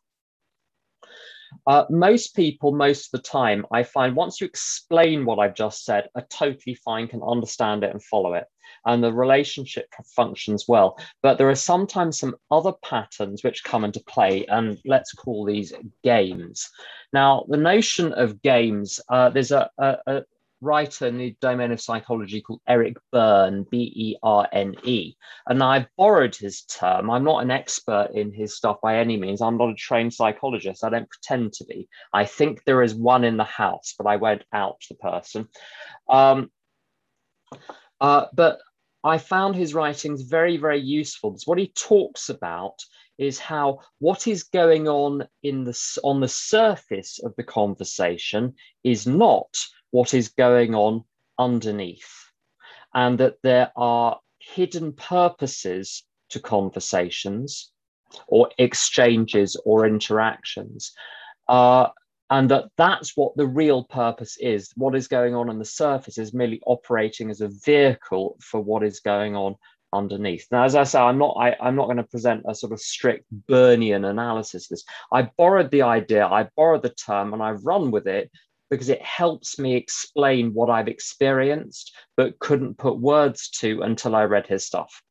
Uh, 1.67 1.85
most 1.89 2.35
people, 2.35 2.71
most 2.71 3.13
of 3.13 3.21
the 3.21 3.27
time, 3.27 3.65
I 3.71 3.83
find 3.83 4.15
once 4.15 4.39
you 4.39 4.47
explain 4.47 5.25
what 5.25 5.39
I've 5.39 5.55
just 5.55 5.85
said, 5.85 6.09
are 6.15 6.25
totally 6.29 6.75
fine, 6.75 7.07
can 7.07 7.21
understand 7.23 7.83
it 7.83 7.91
and 7.91 8.03
follow 8.03 8.33
it. 8.33 8.45
And 8.85 9.03
the 9.03 9.11
relationship 9.11 9.87
functions 10.15 10.65
well. 10.67 10.97
But 11.21 11.37
there 11.37 11.49
are 11.49 11.55
sometimes 11.55 12.19
some 12.19 12.35
other 12.51 12.73
patterns 12.83 13.43
which 13.43 13.63
come 13.63 13.83
into 13.83 13.99
play, 14.01 14.45
and 14.47 14.77
let's 14.85 15.13
call 15.13 15.45
these 15.45 15.73
games. 16.03 16.69
Now, 17.11 17.45
the 17.49 17.57
notion 17.57 18.13
of 18.13 18.41
games, 18.41 18.99
uh, 19.09 19.29
there's 19.29 19.51
a, 19.51 19.69
a, 19.77 19.97
a 20.07 20.21
writer 20.61 21.07
in 21.07 21.17
the 21.17 21.35
domain 21.41 21.71
of 21.71 21.81
psychology 21.81 22.41
called 22.41 22.61
Eric 22.67 22.97
Berne, 23.11 23.65
B 23.69 23.91
E 23.95 24.15
R 24.21 24.47
N 24.51 24.75
E. 24.83 25.15
And 25.47 25.63
I've 25.63 25.87
borrowed 25.97 26.35
his 26.35 26.63
term. 26.63 27.09
I'm 27.09 27.23
not 27.23 27.43
an 27.43 27.51
expert 27.51 28.11
in 28.13 28.33
his 28.33 28.55
stuff 28.55 28.77
by 28.81 28.97
any 28.97 29.17
means. 29.17 29.41
I'm 29.41 29.57
not 29.57 29.69
a 29.69 29.75
trained 29.75 30.13
psychologist. 30.13 30.83
I 30.83 30.89
don't 30.89 31.09
pretend 31.09 31.53
to 31.53 31.65
be. 31.65 31.87
I 32.13 32.25
think 32.25 32.63
there 32.63 32.83
is 32.83 32.93
one 32.93 33.23
in 33.23 33.37
the 33.37 33.43
house, 33.43 33.95
but 33.97 34.07
I 34.07 34.17
won't 34.17 34.43
out 34.53 34.81
the 34.89 34.95
person. 34.95 35.47
Um, 36.09 36.51
uh, 38.01 38.25
but 38.33 38.59
I 39.03 39.17
found 39.17 39.55
his 39.55 39.73
writings 39.73 40.23
very, 40.23 40.57
very 40.57 40.79
useful 40.79 41.31
because 41.31 41.47
what 41.47 41.57
he 41.57 41.71
talks 41.75 42.29
about 42.29 42.83
is 43.17 43.37
how 43.37 43.79
what 43.99 44.27
is 44.27 44.43
going 44.43 44.87
on 44.87 45.27
in 45.43 45.65
the 45.65 45.99
on 46.03 46.21
the 46.21 46.27
surface 46.27 47.19
of 47.23 47.35
the 47.35 47.43
conversation 47.43 48.55
is 48.83 49.05
not 49.05 49.53
what 49.91 50.13
is 50.13 50.29
going 50.29 50.75
on 50.75 51.03
underneath, 51.37 52.31
and 52.93 53.19
that 53.19 53.37
there 53.43 53.71
are 53.75 54.19
hidden 54.39 54.93
purposes 54.93 56.03
to 56.29 56.39
conversations 56.39 57.71
or 58.27 58.49
exchanges 58.57 59.55
or 59.65 59.85
interactions. 59.85 60.93
Uh, 61.47 61.87
and 62.29 62.49
that 62.51 62.65
that's 62.77 63.17
what 63.17 63.35
the 63.35 63.47
real 63.47 63.83
purpose 63.83 64.37
is. 64.39 64.71
What 64.75 64.95
is 64.95 65.07
going 65.07 65.33
on 65.33 65.49
on 65.49 65.57
the 65.57 65.65
surface 65.65 66.17
is 66.17 66.33
merely 66.33 66.61
operating 66.65 67.31
as 67.31 67.41
a 67.41 67.49
vehicle 67.65 68.37
for 68.39 68.61
what 68.61 68.83
is 68.83 68.99
going 68.99 69.35
on 69.35 69.55
underneath. 69.93 70.45
Now, 70.51 70.63
as 70.63 70.75
I 70.75 70.83
say, 70.83 70.99
I'm 70.99 71.17
not 71.17 71.35
I, 71.39 71.55
am 71.67 71.75
not 71.75 71.85
going 71.85 71.97
to 71.97 72.03
present 72.03 72.43
a 72.47 72.53
sort 72.53 72.71
of 72.71 72.79
strict 72.79 73.25
Bernian 73.47 74.07
analysis 74.07 74.67
this. 74.67 74.83
I 75.11 75.23
borrowed 75.37 75.71
the 75.71 75.81
idea, 75.81 76.27
I 76.27 76.47
borrowed 76.55 76.83
the 76.83 76.89
term, 76.89 77.33
and 77.33 77.41
I've 77.41 77.65
run 77.65 77.89
with 77.89 78.07
it 78.07 78.29
because 78.69 78.89
it 78.89 79.01
helps 79.01 79.57
me 79.59 79.75
explain 79.75 80.53
what 80.53 80.69
I've 80.69 80.87
experienced 80.87 81.95
but 82.17 82.39
couldn't 82.39 82.77
put 82.77 82.99
words 82.99 83.49
to 83.59 83.81
until 83.81 84.15
I 84.15 84.23
read 84.23 84.47
his 84.47 84.65
stuff. 84.65 85.01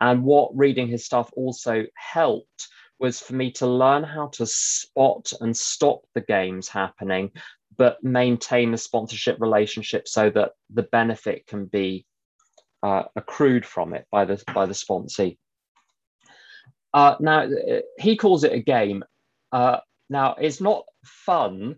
And 0.00 0.22
what 0.24 0.56
reading 0.56 0.88
his 0.88 1.04
stuff 1.04 1.30
also 1.36 1.84
helped 1.94 2.68
was 2.98 3.20
for 3.20 3.34
me 3.34 3.50
to 3.50 3.66
learn 3.66 4.04
how 4.04 4.28
to 4.28 4.46
spot 4.46 5.32
and 5.40 5.56
stop 5.56 6.02
the 6.14 6.20
games 6.20 6.68
happening, 6.68 7.32
but 7.76 8.02
maintain 8.02 8.70
the 8.70 8.78
sponsorship 8.78 9.40
relationship 9.40 10.06
so 10.06 10.30
that 10.30 10.52
the 10.72 10.84
benefit 10.84 11.46
can 11.46 11.66
be 11.66 12.06
uh, 12.82 13.04
accrued 13.16 13.64
from 13.64 13.94
it 13.94 14.06
by 14.10 14.24
the 14.24 14.42
by 14.54 14.66
the 14.66 14.74
sponsee. 14.74 15.38
Uh, 16.94 17.16
now 17.20 17.48
he 17.98 18.16
calls 18.16 18.44
it 18.44 18.52
a 18.52 18.60
game. 18.60 19.02
Uh, 19.50 19.78
now 20.10 20.34
it's 20.34 20.60
not 20.60 20.84
fun. 21.04 21.76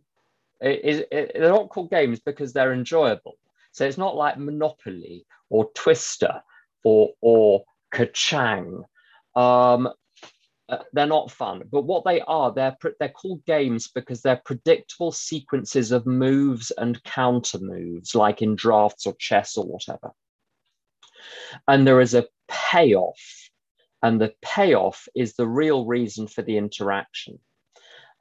It, 0.65 1.09
it, 1.13 1.33
they're 1.35 1.51
not 1.51 1.69
called 1.69 1.91
games 1.91 2.21
because 2.21 2.53
they're 2.53 2.73
enjoyable. 2.73 3.37
So 3.73 3.85
it's 3.85 3.99
not 3.99 4.17
like 4.17 4.39
Monopoly 4.39 5.27
or 5.51 5.71
Twister 5.75 6.43
or 6.85 7.11
or 7.21 7.65
Kachang. 7.93 8.85
Um, 9.37 9.91
uh, 10.71 10.79
they're 10.95 11.07
not 11.07 11.31
fun, 11.31 11.63
but 11.71 11.83
what 11.83 12.05
they 12.05 12.23
are, 12.23 12.51
they're 12.53 12.77
they're 12.99 13.11
called 13.11 13.45
games 13.45 13.89
because 13.89 14.23
they're 14.23 14.41
predictable 14.47 15.13
sequences 15.13 15.93
of 15.93 16.07
moves 16.07 16.71
and 16.79 17.03
counter 17.05 17.59
moves, 17.59 18.15
like 18.15 18.41
in 18.41 18.57
drafts 18.57 19.07
or 19.07 19.15
chess 19.19 19.59
or 19.59 19.67
whatever. 19.67 20.13
And 21.69 21.87
there 21.87 22.01
is 22.01 22.15
a 22.15 22.27
payoff, 22.49 23.51
and 24.03 24.19
the 24.19 24.33
payoff 24.41 25.07
is 25.15 25.35
the 25.35 25.47
real 25.47 25.85
reason 25.85 26.27
for 26.27 26.41
the 26.41 26.57
interaction. 26.57 27.39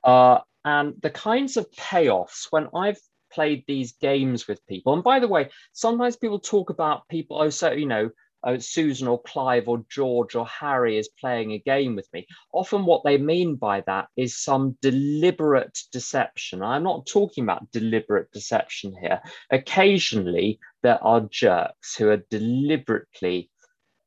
Uh, 0.04 0.40
and 0.66 0.94
the 1.02 1.10
kinds 1.10 1.58
of 1.58 1.70
payoffs, 1.72 2.48
when 2.50 2.68
I've 2.76 3.00
played 3.32 3.64
these 3.68 3.94
games 3.94 4.48
with 4.48 4.66
people, 4.68 4.94
and 4.94 5.04
by 5.04 5.20
the 5.20 5.28
way, 5.28 5.50
sometimes 5.74 6.16
people 6.16 6.40
talk 6.40 6.70
about 6.70 7.08
people, 7.08 7.42
oh, 7.42 7.50
so, 7.50 7.72
you 7.72 7.86
know, 7.86 8.10
uh, 8.44 8.58
Susan 8.60 9.08
or 9.08 9.22
Clive 9.22 9.68
or 9.68 9.86
George 9.90 10.36
or 10.36 10.46
Harry 10.46 10.98
is 10.98 11.10
playing 11.20 11.52
a 11.52 11.60
game 11.60 11.96
with 11.96 12.08
me. 12.14 12.28
Often, 12.52 12.86
what 12.86 13.04
they 13.04 13.18
mean 13.18 13.56
by 13.56 13.82
that 13.88 14.08
is 14.18 14.38
some 14.38 14.78
deliberate 14.82 15.80
deception. 15.92 16.62
I'm 16.62 16.84
not 16.84 17.06
talking 17.06 17.46
about 17.46 17.72
deliberate 17.72 18.32
deception 18.32 18.94
here. 19.02 19.22
Occasionally, 19.50 20.60
there 20.82 21.02
are 21.04 21.22
jerks 21.22 21.96
who 21.96 22.10
are 22.10 22.24
deliberately 22.30 23.50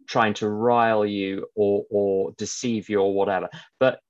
trying 0.07 0.35
to 0.35 0.49
rile 0.49 1.07
you 1.07 1.47
or, 1.55 1.85
or 1.91 2.33
deceive 2.37 2.89
you 2.89 3.01
or 3.01 3.15
whatever. 3.15 3.49
But 3.81 4.01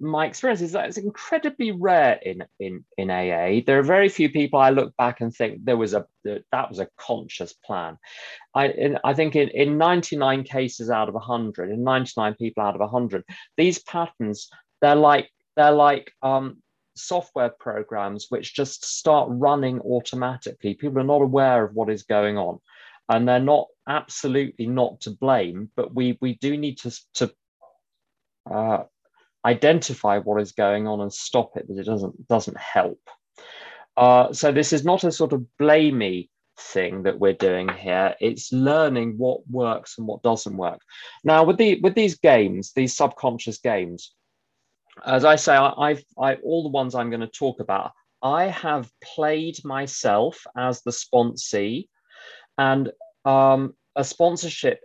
my 0.00 0.26
experience 0.26 0.60
is 0.60 0.72
that 0.72 0.88
it's 0.88 0.98
incredibly 0.98 1.72
rare 1.72 2.18
in 2.22 2.44
in 2.60 2.84
in 2.96 3.10
AA. 3.10 3.60
There 3.66 3.78
are 3.78 3.82
very 3.82 4.08
few 4.08 4.30
people 4.30 4.58
I 4.58 4.70
look 4.70 4.96
back 4.96 5.20
and 5.20 5.34
think 5.34 5.64
there 5.64 5.76
was 5.76 5.94
a 5.94 6.06
that 6.24 6.68
was 6.68 6.78
a 6.78 6.88
conscious 6.98 7.52
plan. 7.52 7.96
I 8.54 8.68
in, 8.68 8.98
I 9.04 9.14
think 9.14 9.36
in, 9.36 9.48
in 9.48 9.78
99 9.78 10.44
cases 10.44 10.90
out 10.90 11.08
of 11.08 11.14
100, 11.14 11.70
in 11.70 11.84
99 11.84 12.34
people 12.34 12.62
out 12.62 12.74
of 12.74 12.80
100, 12.80 13.24
these 13.56 13.82
patterns 13.82 14.48
they're 14.80 14.94
like 14.94 15.30
they're 15.56 15.72
like 15.72 16.12
um, 16.22 16.62
software 16.94 17.50
programs 17.50 18.26
which 18.28 18.54
just 18.54 18.84
start 18.84 19.28
running 19.30 19.80
automatically. 19.80 20.74
People 20.74 21.00
are 21.00 21.04
not 21.04 21.22
aware 21.22 21.64
of 21.64 21.74
what 21.74 21.90
is 21.90 22.02
going 22.02 22.36
on, 22.36 22.58
and 23.08 23.28
they're 23.28 23.40
not 23.40 23.66
absolutely 23.88 24.66
not 24.66 25.00
to 25.02 25.10
blame. 25.10 25.70
But 25.76 25.94
we 25.94 26.18
we 26.20 26.34
do 26.34 26.56
need 26.56 26.78
to 26.78 26.90
to 27.14 27.32
uh, 28.50 28.84
identify 29.46 30.18
what 30.18 30.40
is 30.42 30.52
going 30.52 30.86
on 30.86 31.00
and 31.00 31.12
stop 31.12 31.56
it, 31.56 31.66
but 31.68 31.78
it 31.78 31.86
doesn't 31.86 32.28
doesn't 32.28 32.58
help. 32.58 33.00
Uh, 33.96 34.32
so 34.32 34.52
this 34.52 34.72
is 34.72 34.84
not 34.84 35.04
a 35.04 35.12
sort 35.12 35.32
of 35.32 35.46
blamey 35.60 36.28
thing 36.58 37.04
that 37.04 37.18
we're 37.18 37.32
doing 37.32 37.68
here. 37.68 38.14
It's 38.20 38.52
learning 38.52 39.14
what 39.16 39.48
works 39.48 39.98
and 39.98 40.06
what 40.06 40.22
doesn't 40.22 40.56
work. 40.56 40.80
Now, 41.24 41.44
with 41.44 41.56
the 41.58 41.80
with 41.80 41.94
these 41.94 42.18
games, 42.18 42.72
these 42.74 42.96
subconscious 42.96 43.58
games, 43.58 44.12
as 45.04 45.24
I 45.24 45.36
say, 45.36 45.54
I, 45.54 45.72
I've 45.76 46.04
I, 46.18 46.34
all 46.36 46.62
the 46.62 46.68
ones 46.70 46.94
I'm 46.94 47.10
going 47.10 47.20
to 47.20 47.26
talk 47.28 47.60
about. 47.60 47.92
I 48.22 48.44
have 48.44 48.90
played 49.14 49.64
myself 49.64 50.44
as 50.56 50.82
the 50.82 50.90
sponsee, 50.90 51.88
and 52.58 52.90
um, 53.24 53.74
a 53.94 54.02
sponsorship 54.02 54.80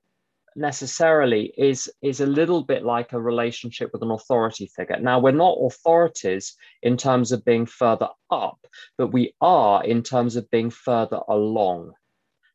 necessarily 0.56 1.54
is 1.58 1.92
is 2.02 2.20
a 2.22 2.26
little 2.26 2.64
bit 2.64 2.84
like 2.84 3.14
a 3.14 3.22
relationship 3.22 3.92
with 3.94 4.02
an 4.02 4.12
authority 4.12 4.68
figure. 4.76 5.00
Now 5.00 5.20
we're 5.20 5.32
not 5.32 5.58
authorities 5.62 6.56
in 6.82 6.98
terms 6.98 7.32
of 7.32 7.46
being 7.46 7.66
further 7.66 8.10
up 8.30 8.62
but 8.98 9.08
we 9.08 9.34
are 9.42 9.84
in 9.84 10.04
terms 10.04 10.36
of 10.36 10.50
being 10.52 10.70
further 10.70 11.20
along. 11.28 11.94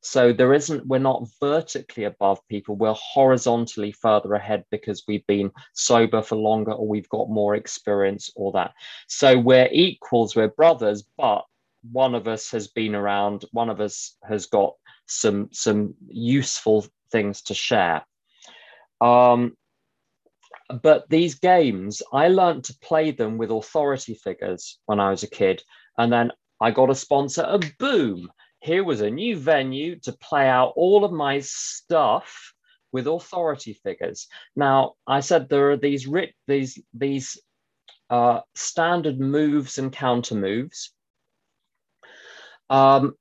So 0.02 0.32
there 0.32 0.54
isn't 0.54 0.86
we're 0.86 0.98
not 0.98 1.28
vertically 1.40 2.04
above 2.04 2.38
people. 2.48 2.76
We're 2.76 2.94
horizontally 2.94 3.92
further 3.92 4.34
ahead 4.34 4.64
because 4.70 5.02
we've 5.08 5.26
been 5.26 5.50
sober 5.74 6.22
for 6.22 6.36
longer 6.36 6.72
or 6.72 6.86
we've 6.86 7.08
got 7.08 7.28
more 7.28 7.56
experience 7.56 8.30
or 8.36 8.52
that. 8.52 8.72
So 9.08 9.38
we're 9.38 9.68
equals 9.72 10.36
we're 10.36 10.48
brothers 10.48 11.02
but 11.18 11.44
one 11.92 12.14
of 12.14 12.26
us 12.28 12.50
has 12.50 12.68
been 12.68 12.94
around 12.94 13.44
one 13.52 13.70
of 13.70 13.80
us 13.80 14.16
has 14.28 14.46
got 14.46 14.74
some 15.06 15.48
some 15.52 15.94
useful 16.08 16.86
things 17.10 17.42
to 17.42 17.54
share. 17.54 18.04
Um, 19.00 19.56
but 20.82 21.08
these 21.08 21.36
games, 21.36 22.02
I 22.12 22.28
learned 22.28 22.64
to 22.64 22.78
play 22.80 23.10
them 23.10 23.38
with 23.38 23.50
authority 23.50 24.14
figures 24.14 24.78
when 24.86 25.00
I 25.00 25.10
was 25.10 25.22
a 25.22 25.30
kid. 25.30 25.62
And 25.98 26.12
then 26.12 26.32
I 26.60 26.70
got 26.70 26.90
a 26.90 26.94
sponsor, 26.94 27.42
and 27.42 27.72
boom, 27.78 28.30
here 28.60 28.82
was 28.82 29.00
a 29.00 29.10
new 29.10 29.36
venue 29.38 29.98
to 30.00 30.12
play 30.12 30.48
out 30.48 30.72
all 30.76 31.04
of 31.04 31.12
my 31.12 31.40
stuff 31.40 32.54
with 32.92 33.06
authority 33.06 33.74
figures. 33.74 34.26
Now, 34.54 34.94
I 35.06 35.20
said 35.20 35.48
there 35.48 35.70
are 35.70 35.76
these 35.76 36.08
these 36.46 36.80
these 36.94 37.38
uh, 38.08 38.40
standard 38.54 39.20
moves 39.20 39.78
and 39.78 39.92
counter 39.92 40.34
moves. 40.34 40.92
Um, 42.70 43.14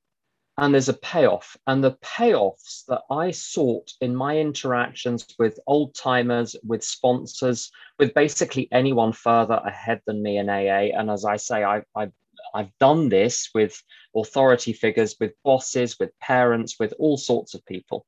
and 0.57 0.73
there's 0.73 0.89
a 0.89 0.93
payoff. 0.93 1.57
And 1.67 1.83
the 1.83 1.97
payoffs 2.01 2.85
that 2.87 3.01
I 3.11 3.31
sought 3.31 3.91
in 3.99 4.15
my 4.15 4.37
interactions 4.37 5.25
with 5.37 5.59
old 5.67 5.95
timers, 5.95 6.55
with 6.65 6.83
sponsors, 6.83 7.71
with 7.99 8.13
basically 8.13 8.69
anyone 8.71 9.11
further 9.11 9.61
ahead 9.65 10.01
than 10.05 10.23
me 10.23 10.37
in 10.37 10.49
AA. 10.49 10.95
And 10.97 11.11
as 11.11 11.25
I 11.25 11.35
say, 11.35 11.63
I, 11.63 11.83
I, 11.93 12.09
I've 12.53 12.71
done 12.79 13.09
this 13.09 13.49
with 13.53 13.81
authority 14.15 14.71
figures, 14.71 15.15
with 15.19 15.33
bosses, 15.43 15.97
with 15.99 16.17
parents, 16.19 16.77
with 16.79 16.93
all 16.99 17.17
sorts 17.17 17.53
of 17.53 17.65
people. 17.65 18.05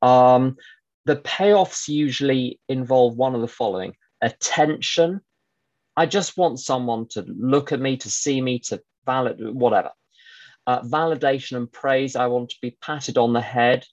Um, 0.00 0.56
the 1.04 1.16
payoffs 1.16 1.88
usually 1.88 2.58
involve 2.68 3.16
one 3.16 3.34
of 3.34 3.42
the 3.42 3.48
following 3.48 3.96
attention. 4.22 5.20
I 5.94 6.06
just 6.06 6.38
want 6.38 6.58
someone 6.58 7.06
to 7.08 7.24
look 7.28 7.72
at 7.72 7.80
me, 7.80 7.98
to 7.98 8.10
see 8.10 8.40
me, 8.40 8.60
to 8.60 8.82
validate, 9.04 9.54
whatever 9.54 9.90
uh, 10.66 10.82
validation 10.82 11.56
and 11.56 11.70
praise. 11.70 12.16
I 12.16 12.26
want 12.26 12.50
to 12.50 12.56
be 12.60 12.76
patted 12.80 13.18
on 13.18 13.32
the 13.32 13.40
head. 13.40 13.84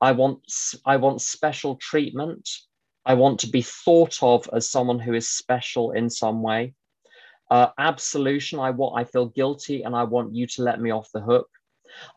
I 0.00 0.12
want, 0.12 0.40
I 0.84 0.96
want 0.96 1.20
special 1.20 1.76
treatment. 1.76 2.48
I 3.04 3.14
want 3.14 3.40
to 3.40 3.48
be 3.48 3.62
thought 3.62 4.22
of 4.22 4.48
as 4.52 4.70
someone 4.70 4.98
who 4.98 5.14
is 5.14 5.28
special 5.28 5.92
in 5.92 6.10
some 6.10 6.42
way. 6.42 6.74
Uh, 7.50 7.68
absolution. 7.78 8.58
I 8.58 8.70
want, 8.70 8.98
I 8.98 9.04
feel 9.04 9.26
guilty 9.26 9.82
and 9.82 9.96
I 9.96 10.04
want 10.04 10.34
you 10.34 10.46
to 10.46 10.62
let 10.62 10.80
me 10.80 10.90
off 10.90 11.08
the 11.12 11.20
hook. 11.20 11.48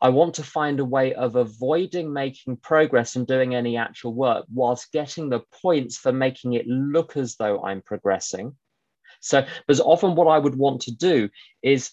I 0.01 0.10
want 0.10 0.36
to 0.36 0.43
find 0.43 0.79
a 0.79 0.86
way 0.86 1.13
of 1.13 1.36
avoiding 1.36 2.12
making 2.12 2.57
progress 2.57 3.15
and 3.15 3.25
doing 3.25 3.55
any 3.55 3.77
actual 3.77 4.13
work 4.13 4.45
whilst 4.53 4.91
getting 4.91 5.29
the 5.29 5.41
points 5.62 5.98
for 5.98 6.12
making 6.12 6.53
it 6.53 6.67
look 6.67 7.15
as 7.15 7.36
though 7.38 7.63
I'm 7.63 7.81
progressing. 7.81 8.55
So, 9.21 9.45
because 9.67 9.79
often 9.79 10.15
what 10.15 10.27
I 10.27 10.39
would 10.39 10.55
want 10.55 10.81
to 10.81 10.95
do 10.95 11.29
is 11.62 11.91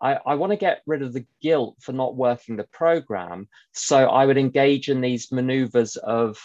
I, 0.00 0.18
I 0.26 0.34
want 0.34 0.52
to 0.52 0.56
get 0.56 0.82
rid 0.86 1.02
of 1.02 1.12
the 1.12 1.26
guilt 1.42 1.76
for 1.80 1.92
not 1.92 2.16
working 2.16 2.56
the 2.56 2.64
program. 2.64 3.48
So 3.72 4.08
I 4.08 4.26
would 4.26 4.38
engage 4.38 4.88
in 4.88 5.00
these 5.00 5.32
maneuvers 5.32 5.96
of 5.96 6.38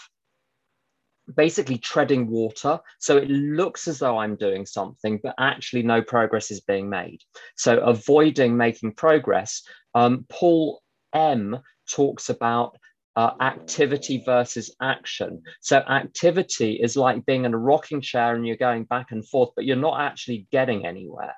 basically 1.36 1.78
treading 1.78 2.26
water. 2.26 2.80
So 2.98 3.16
it 3.16 3.30
looks 3.30 3.88
as 3.88 3.98
though 3.98 4.18
I'm 4.18 4.36
doing 4.36 4.66
something, 4.66 5.20
but 5.22 5.34
actually 5.38 5.82
no 5.82 6.02
progress 6.02 6.50
is 6.50 6.60
being 6.60 6.88
made. 6.88 7.20
So 7.56 7.78
avoiding 7.78 8.56
making 8.56 8.92
progress. 8.92 9.62
Um, 9.94 10.26
Paul 10.28 10.82
M 11.14 11.58
talks 11.90 12.28
about 12.28 12.76
uh, 13.16 13.30
activity 13.40 14.22
versus 14.24 14.74
action. 14.82 15.42
So 15.60 15.78
activity 15.78 16.74
is 16.74 16.96
like 16.96 17.24
being 17.24 17.44
in 17.44 17.54
a 17.54 17.58
rocking 17.58 18.00
chair 18.00 18.34
and 18.34 18.46
you're 18.46 18.56
going 18.56 18.84
back 18.84 19.12
and 19.12 19.26
forth, 19.26 19.50
but 19.54 19.64
you're 19.64 19.76
not 19.76 20.00
actually 20.00 20.46
getting 20.50 20.84
anywhere. 20.84 21.34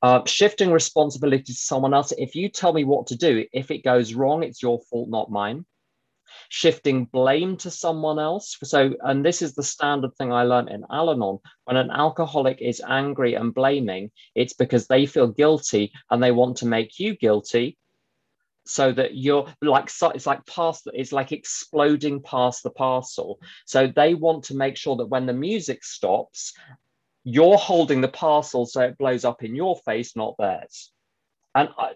Uh, 0.00 0.24
shifting 0.26 0.70
responsibility 0.70 1.42
to 1.42 1.52
someone 1.54 1.92
else. 1.92 2.12
If 2.16 2.36
you 2.36 2.48
tell 2.48 2.72
me 2.72 2.84
what 2.84 3.08
to 3.08 3.16
do, 3.16 3.44
if 3.52 3.70
it 3.70 3.82
goes 3.82 4.14
wrong, 4.14 4.44
it's 4.44 4.62
your 4.62 4.80
fault, 4.88 5.08
not 5.08 5.30
mine. 5.30 5.66
Shifting 6.50 7.06
blame 7.06 7.56
to 7.58 7.70
someone 7.70 8.20
else. 8.20 8.56
So, 8.62 8.94
and 9.02 9.24
this 9.24 9.42
is 9.42 9.54
the 9.54 9.62
standard 9.62 10.14
thing 10.16 10.32
I 10.32 10.44
learned 10.44 10.68
in 10.68 10.84
Al 10.90 11.10
Anon. 11.10 11.38
When 11.64 11.76
an 11.76 11.90
alcoholic 11.90 12.60
is 12.60 12.80
angry 12.86 13.34
and 13.34 13.52
blaming, 13.52 14.12
it's 14.36 14.52
because 14.52 14.86
they 14.86 15.04
feel 15.04 15.26
guilty 15.26 15.90
and 16.10 16.22
they 16.22 16.30
want 16.30 16.58
to 16.58 16.66
make 16.66 17.00
you 17.00 17.16
guilty 17.16 17.76
so 18.68 18.92
that 18.92 19.16
you're 19.16 19.46
like 19.62 19.90
it's 20.14 20.26
like 20.26 20.44
past 20.44 20.86
it's 20.92 21.10
like 21.10 21.32
exploding 21.32 22.20
past 22.20 22.62
the 22.62 22.70
parcel 22.70 23.40
so 23.64 23.86
they 23.86 24.12
want 24.12 24.44
to 24.44 24.54
make 24.54 24.76
sure 24.76 24.94
that 24.94 25.06
when 25.06 25.24
the 25.24 25.32
music 25.32 25.82
stops 25.82 26.52
you're 27.28 27.58
holding 27.58 28.00
the 28.00 28.08
parcel 28.08 28.64
so 28.64 28.80
it 28.80 28.96
blows 28.96 29.24
up 29.24 29.42
in 29.42 29.54
your 29.54 29.76
face 29.84 30.16
not 30.16 30.34
theirs 30.38 30.90
and 31.54 31.68
I, 31.78 31.92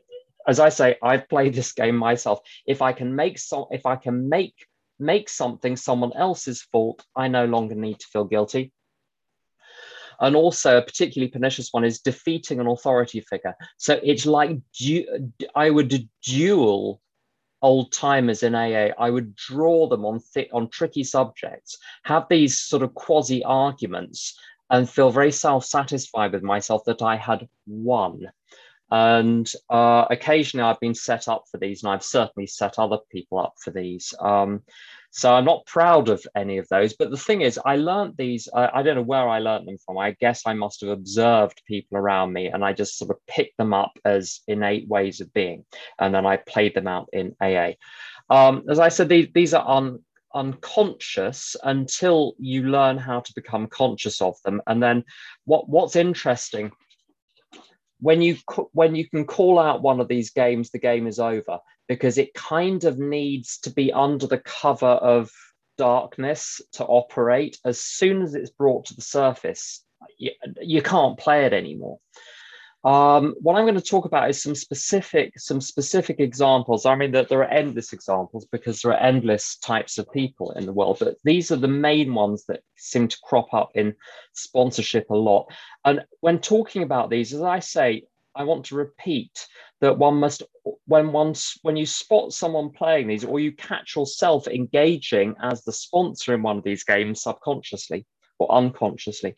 as 0.47 0.61
i 0.61 0.69
say 0.69 0.97
i've 1.03 1.29
played 1.29 1.55
this 1.55 1.73
game 1.73 1.97
myself 1.97 2.41
if 2.67 2.83
i 2.83 2.93
can 2.93 3.15
make 3.15 3.39
some 3.39 3.67
if 3.71 3.87
i 3.87 3.97
can 3.97 4.29
make 4.29 4.55
make 4.99 5.29
something 5.29 5.77
someone 5.77 6.13
else's 6.15 6.63
fault 6.63 7.05
i 7.17 7.29
no 7.29 7.47
longer 7.47 7.75
need 7.75 7.99
to 8.01 8.07
feel 8.13 8.25
guilty 8.25 8.73
and 10.21 10.37
also, 10.37 10.79
a 10.79 10.83
particularly 10.83 11.33
pernicious 11.33 11.71
one 11.73 11.85
is 11.85 11.99
defeating 11.99 12.61
an 12.61 12.69
authority 12.69 13.21
figure. 13.23 13.57
So 13.77 13.99
it's 14.05 14.25
like 14.25 14.57
du- 14.79 15.33
I 15.57 15.69
would 15.69 16.09
duel 16.25 17.01
old 17.61 17.93
timers 17.93 18.45
in 18.45 18.55
AA. 18.55 18.91
I 18.99 19.11
would 19.11 19.35
draw 19.35 19.89
them 19.89 20.05
on 20.05 20.21
th- 20.35 20.51
on 20.53 20.69
tricky 20.69 21.03
subjects, 21.03 21.79
have 22.05 22.27
these 22.29 22.61
sort 22.61 22.83
of 22.83 22.95
quasi 22.95 23.43
arguments, 23.43 24.39
and 24.73 24.89
feel 24.91 25.11
very 25.11 25.31
self 25.31 25.65
satisfied 25.65 26.33
with 26.33 26.43
myself 26.43 26.83
that 26.87 27.03
I 27.03 27.17
had 27.17 27.47
won. 27.67 28.33
And 28.91 29.51
uh, 29.71 30.07
occasionally 30.11 30.65
I've 30.65 30.81
been 30.81 30.95
set 30.95 31.29
up 31.29 31.45
for 31.51 31.59
these, 31.59 31.83
and 31.83 31.93
I've 31.93 32.03
certainly 32.03 32.47
set 32.47 32.79
other 32.79 32.99
people 33.11 33.39
up 33.39 33.55
for 33.63 33.71
these. 33.71 34.13
Um, 34.19 34.63
so 35.15 35.35
I'm 35.35 35.45
not 35.45 35.67
proud 35.67 36.09
of 36.09 36.27
any 36.35 36.57
of 36.57 36.67
those. 36.69 36.95
But 36.95 37.11
the 37.11 37.19
thing 37.19 37.43
is, 37.43 37.61
I 37.65 37.77
learned 37.77 38.15
these, 38.17 38.49
I, 38.55 38.71
I 38.75 38.83
don't 38.83 38.97
know 38.97 39.03
where 39.03 39.29
I 39.29 39.41
learned 39.41 39.69
them 39.69 39.77
from. 39.85 39.99
I 39.99 40.13
guess 40.13 40.43
I 40.47 40.55
must 40.55 40.81
have 40.81 40.89
observed 40.89 41.63
people 41.67 41.99
around 41.99 42.33
me 42.33 42.47
and 42.47 42.65
I 42.65 42.73
just 42.73 42.97
sort 42.97 43.11
of 43.11 43.19
picked 43.27 43.59
them 43.59 43.75
up 43.75 43.93
as 44.07 44.41
innate 44.49 44.89
ways 44.89 45.21
of 45.21 45.33
being. 45.35 45.67
And 45.99 46.15
then 46.15 46.25
I 46.25 46.39
played 46.39 46.75
them 46.75 46.89
out 46.89 47.11
in 47.13 47.37
AA. 47.43 47.73
Um, 48.31 48.65
as 48.71 48.79
I 48.79 48.89
said, 48.89 49.11
these, 49.11 49.29
these 49.35 49.53
are 49.53 49.69
un, 49.69 50.01
unconscious 50.35 51.57
until 51.63 52.35
you 52.39 52.65
learn 52.65 52.99
how 52.99 53.21
to 53.21 53.33
become 53.35 53.67
conscious 53.67 54.21
of 54.21 54.37
them. 54.45 54.61
And 54.67 54.83
then 54.83 55.05
what, 55.45 55.69
what's 55.69 55.97
interesting 55.97 56.73
when 58.03 58.21
you 58.21 58.37
when 58.73 58.95
you 58.97 59.09
can 59.09 59.25
call 59.25 59.59
out 59.59 59.81
one 59.81 60.01
of 60.01 60.09
these 60.09 60.31
games 60.31 60.71
the 60.71 60.79
game 60.79 61.07
is 61.07 61.21
over 61.21 61.59
because 61.89 62.19
it 62.19 62.35
kind 62.35 62.85
of 62.85 62.99
needs 62.99 63.59
to 63.59 63.71
be 63.71 63.93
under 63.93 64.27
the 64.27 64.39
cover 64.41 64.87
of 64.87 65.31
darkness 65.79 66.61
to 66.73 66.85
operate 66.85 67.59
as 67.65 67.81
soon 67.81 68.21
as 68.21 68.35
it's 68.35 68.51
brought 68.51 68.87
to 68.87 68.95
the 68.95 69.03
surface 69.03 69.85
you, 70.19 70.33
you 70.61 70.83
can't 70.83 71.17
play 71.17 71.47
it 71.47 71.53
anymore 71.53 71.99
um, 72.85 73.37
what 73.41 73.55
I'm 73.55 73.65
going 73.65 73.77
to 73.77 73.81
talk 73.81 74.07
about 74.07 74.29
is 74.29 74.43
some 74.43 74.57
specific 74.57 75.39
some 75.39 75.61
specific 75.61 76.19
examples. 76.19 76.85
I 76.85 76.97
mean 76.97 77.13
that 77.13 77.29
there 77.29 77.39
are 77.41 77.51
endless 77.51 77.93
examples 77.93 78.47
because 78.51 78.81
there 78.81 78.93
are 78.93 79.01
endless 79.01 79.57
types 79.59 79.99
of 79.99 80.11
people 80.11 80.51
in 80.53 80.67
the 80.67 80.73
world, 80.73 80.97
but 80.99 81.17
these 81.23 81.53
are 81.53 81.57
the 81.57 81.69
main 81.69 82.13
ones 82.13 82.45
that 82.47 82.63
seem 82.77 83.07
to 83.07 83.19
crop 83.23 83.55
up 83.55 83.71
in 83.75 83.95
sponsorship 84.33 85.11
a 85.11 85.17
lot. 85.17 85.47
And 85.85 86.05
when 86.21 86.41
talking 86.41 86.83
about 86.83 87.09
these, 87.09 87.33
as 87.33 87.43
I 87.43 87.61
say, 87.61 88.03
I 88.35 88.45
want 88.45 88.65
to 88.67 88.75
repeat 88.75 89.47
that 89.81 89.99
one 89.99 90.17
must 90.17 90.43
when 90.87 91.13
once 91.13 91.59
when 91.63 91.77
you 91.77 91.87
spot 91.87 92.33
someone 92.33 92.71
playing 92.71 93.07
these 93.07 93.25
or 93.25 93.39
you 93.39 93.53
catch 93.53 93.95
yourself 93.95 94.49
engaging 94.49 95.37
as 95.41 95.63
the 95.63 95.73
sponsor 95.73 96.35
in 96.35 96.43
one 96.43 96.59
of 96.59 96.65
these 96.65 96.83
games 96.83 97.23
subconsciously 97.23 98.07
or 98.41 98.51
unconsciously, 98.51 99.35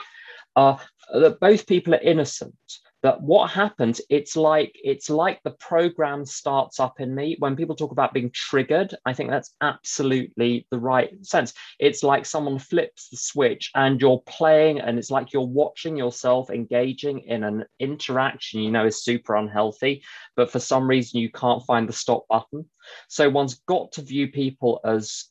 uh, 0.57 0.79
that 1.13 1.41
both 1.41 1.67
people 1.67 1.95
are 1.95 2.01
innocent 2.01 2.55
that 3.05 3.21
what 3.21 3.51
happens 3.51 4.01
it's 4.09 4.35
like 4.35 4.75
it's 4.83 5.11
like 5.11 5.39
the 5.45 5.51
program 5.51 6.25
starts 6.25 6.81
up 6.81 7.01
in 7.01 7.15
me. 7.15 7.37
When 7.39 7.55
people 7.55 7.77
talk 7.77 7.93
about 7.93 8.15
being 8.15 8.31
triggered 8.33 8.95
i 9.05 9.13
think 9.13 9.31
that's 9.31 9.55
absolutely 9.61 10.67
the 10.71 10.79
right 10.79 11.11
sense. 11.25 11.53
It's 11.79 12.03
like 12.03 12.25
someone 12.25 12.59
flips 12.59 13.11
the 13.11 13.19
switch 13.19 13.71
and 13.75 14.01
you're 14.01 14.23
playing 14.27 14.81
and 14.81 14.99
it's 14.99 15.11
like 15.11 15.33
you're 15.33 15.43
watching 15.43 15.97
yourself 15.97 16.51
engaging 16.51 17.21
in 17.21 17.45
an 17.45 17.65
interaction 17.79 18.61
you 18.61 18.71
know 18.71 18.87
is 18.87 19.05
super 19.05 19.37
unhealthy 19.37 20.03
but 20.35 20.51
for 20.51 20.59
some 20.59 20.89
reason 20.89 21.21
you 21.21 21.31
can't 21.31 21.65
find 21.67 21.89
the 21.89 21.93
stop 21.93 22.27
button. 22.29 22.65
So 23.09 23.29
one's 23.29 23.61
got 23.67 23.93
to 23.93 24.03
view 24.03 24.31
people 24.31 24.81
as 24.85 25.27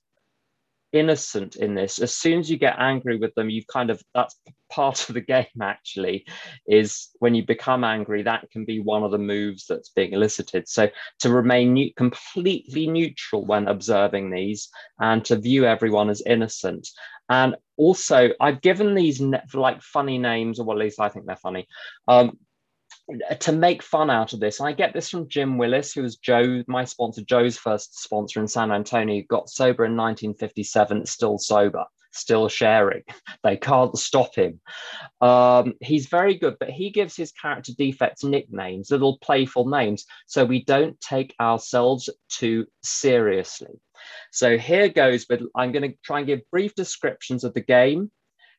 innocent 0.93 1.55
in 1.57 1.75
this. 1.75 1.99
As 1.99 2.13
soon 2.13 2.39
as 2.39 2.49
you 2.49 2.57
get 2.57 2.75
angry 2.79 3.17
with 3.17 3.33
them 3.35 3.49
you've 3.49 3.67
kind 3.67 3.89
of 3.89 4.01
that's 4.13 4.35
part 4.69 5.07
of 5.07 5.13
the 5.13 5.21
game 5.21 5.45
actually 5.61 6.25
is 6.67 7.09
when 7.19 7.35
you 7.35 7.45
become 7.45 7.83
angry 7.83 8.23
that 8.23 8.49
can 8.51 8.65
be 8.65 8.79
one 8.79 9.03
of 9.03 9.11
the 9.11 9.17
moves 9.17 9.65
that's 9.67 9.89
being 9.89 10.13
elicited. 10.13 10.67
So 10.67 10.89
to 11.19 11.29
remain 11.29 11.73
new, 11.73 11.93
completely 11.95 12.87
neutral 12.87 13.45
when 13.45 13.67
observing 13.67 14.31
these 14.31 14.69
and 14.99 15.23
to 15.25 15.35
view 15.35 15.65
everyone 15.65 16.09
as 16.09 16.21
innocent. 16.25 16.87
And 17.29 17.55
also 17.77 18.29
i've 18.39 18.61
given 18.61 18.93
these 18.93 19.19
like 19.53 19.81
funny 19.81 20.19
names 20.19 20.59
or 20.59 20.65
well, 20.65 20.77
at 20.77 20.83
least 20.83 20.99
i 20.99 21.09
think 21.09 21.25
they're 21.25 21.35
funny. 21.35 21.67
Um, 22.07 22.37
to 23.39 23.51
make 23.51 23.83
fun 23.83 24.09
out 24.09 24.33
of 24.33 24.39
this. 24.39 24.61
I 24.61 24.71
get 24.71 24.93
this 24.93 25.09
from 25.09 25.27
Jim 25.27 25.57
Willis, 25.57 25.93
who 25.93 26.03
was 26.03 26.17
Joe, 26.17 26.63
my 26.67 26.85
sponsor, 26.85 27.21
Joe's 27.21 27.57
first 27.57 28.01
sponsor 28.01 28.39
in 28.39 28.47
San 28.47 28.71
Antonio, 28.71 29.23
got 29.27 29.49
sober 29.49 29.85
in 29.85 29.97
1957, 29.97 31.05
still 31.05 31.37
sober, 31.37 31.85
still 32.11 32.47
sharing. 32.47 33.03
They 33.43 33.57
can't 33.57 33.97
stop 33.97 34.35
him. 34.35 34.61
Um, 35.19 35.73
he's 35.81 36.07
very 36.07 36.35
good, 36.35 36.55
but 36.57 36.69
he 36.69 36.91
gives 36.91 37.17
his 37.17 37.33
character 37.33 37.73
defects 37.77 38.23
nicknames, 38.23 38.89
little 38.89 39.17
playful 39.17 39.67
names, 39.67 40.05
so 40.27 40.45
we 40.45 40.63
don't 40.63 40.99
take 41.01 41.35
ourselves 41.41 42.09
too 42.29 42.65
seriously. 42.83 43.81
So 44.31 44.57
here 44.57 44.87
goes, 44.87 45.25
but 45.25 45.41
I'm 45.57 45.73
going 45.73 45.91
to 45.91 45.97
try 46.05 46.19
and 46.19 46.27
give 46.27 46.49
brief 46.51 46.73
descriptions 46.73 47.43
of 47.43 47.53
the 47.53 47.61
game, 47.61 48.11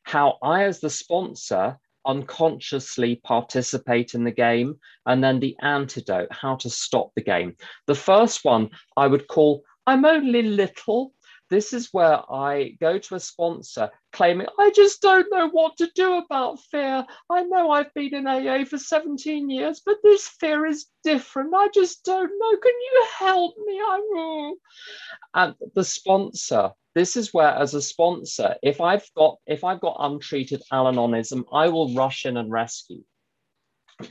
how 0.03 0.37
I, 0.43 0.65
as 0.65 0.81
the 0.81 0.89
sponsor, 0.91 1.79
unconsciously 2.05 3.17
participate 3.23 4.13
in 4.13 4.23
the 4.23 4.31
game, 4.31 4.79
and 5.05 5.23
then 5.23 5.39
the 5.39 5.55
antidote, 5.61 6.29
how 6.31 6.55
to 6.57 6.69
stop 6.69 7.11
the 7.15 7.23
game. 7.23 7.55
The 7.87 7.95
first 7.95 8.45
one 8.45 8.69
I 8.97 9.07
would 9.07 9.27
call 9.27 9.63
I'm 9.87 10.05
only 10.05 10.41
little. 10.41 11.13
This 11.49 11.73
is 11.73 11.89
where 11.91 12.19
I 12.31 12.75
go 12.81 12.97
to 12.97 13.15
a 13.15 13.19
sponsor 13.19 13.91
claiming, 14.13 14.47
I 14.57 14.71
just 14.71 15.01
don't 15.01 15.27
know 15.31 15.49
what 15.49 15.77
to 15.77 15.87
do 15.93 16.15
about 16.15 16.59
fear. 16.71 17.05
I 17.29 17.43
know 17.43 17.69
I've 17.69 17.93
been 17.93 18.15
in 18.15 18.25
AA 18.25 18.65
for 18.65 18.79
17 18.79 19.49
years, 19.49 19.81
but 19.85 19.97
this 20.03 20.27
fear 20.39 20.65
is 20.65 20.87
different. 21.03 21.53
I 21.55 21.67
just 21.73 22.03
don't 22.03 22.31
know. 22.39 22.57
Can 22.57 22.73
you 22.73 23.05
help 23.19 23.55
me? 23.63 23.79
I'm... 23.87 24.53
And 25.35 25.55
the 25.75 25.83
sponsor 25.83 26.71
this 26.95 27.17
is 27.17 27.33
where 27.33 27.49
as 27.49 27.73
a 27.73 27.81
sponsor 27.81 28.55
if 28.63 28.81
i've 28.81 29.07
got 29.15 29.37
if 29.45 29.63
i've 29.63 29.81
got 29.81 29.97
untreated 29.99 30.61
al-anonism 30.71 31.43
i 31.53 31.67
will 31.67 31.93
rush 31.93 32.25
in 32.25 32.37
and 32.37 32.51
rescue. 32.51 33.03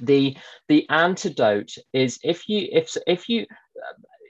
The 0.00 0.36
the 0.68 0.88
antidote 0.88 1.74
is 1.92 2.18
if 2.22 2.48
you 2.48 2.68
if 2.72 2.96
if 3.06 3.28
you 3.28 3.46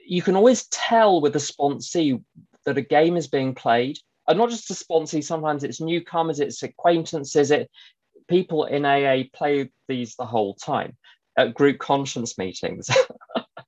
you 0.05 0.21
can 0.21 0.35
always 0.35 0.67
tell 0.67 1.21
with 1.21 1.35
a 1.35 1.39
sponsee 1.39 2.21
that 2.65 2.77
a 2.77 2.81
game 2.81 3.15
is 3.15 3.27
being 3.27 3.55
played 3.55 3.97
and 4.27 4.37
not 4.37 4.49
just 4.49 4.69
a 4.69 4.73
sponsee 4.73 5.23
sometimes 5.23 5.63
it's 5.63 5.79
newcomers 5.79 6.39
it's 6.41 6.61
acquaintances 6.61 7.51
it 7.51 7.69
people 8.27 8.65
in 8.65 8.85
aa 8.85 9.23
play 9.33 9.69
these 9.87 10.15
the 10.15 10.25
whole 10.25 10.55
time 10.55 10.97
at 11.37 11.53
group 11.53 11.79
conscience 11.79 12.37
meetings 12.37 12.89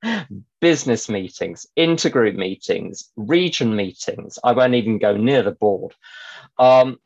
business 0.59 1.09
meetings, 1.09 1.67
intergroup 1.77 2.35
meetings, 2.35 3.11
region 3.15 3.75
meetings. 3.75 4.39
I 4.43 4.53
won't 4.53 4.75
even 4.75 4.97
go 4.97 5.15
near 5.15 5.43
the 5.43 5.51
board. 5.51 5.93
Um, 6.57 6.97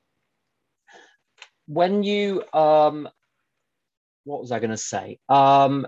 when 1.67 2.03
you, 2.03 2.43
um, 2.53 3.09
what 4.23 4.41
was 4.41 4.51
I 4.51 4.59
going 4.59 4.71
to 4.71 4.77
say? 4.77 5.19
Um, 5.29 5.87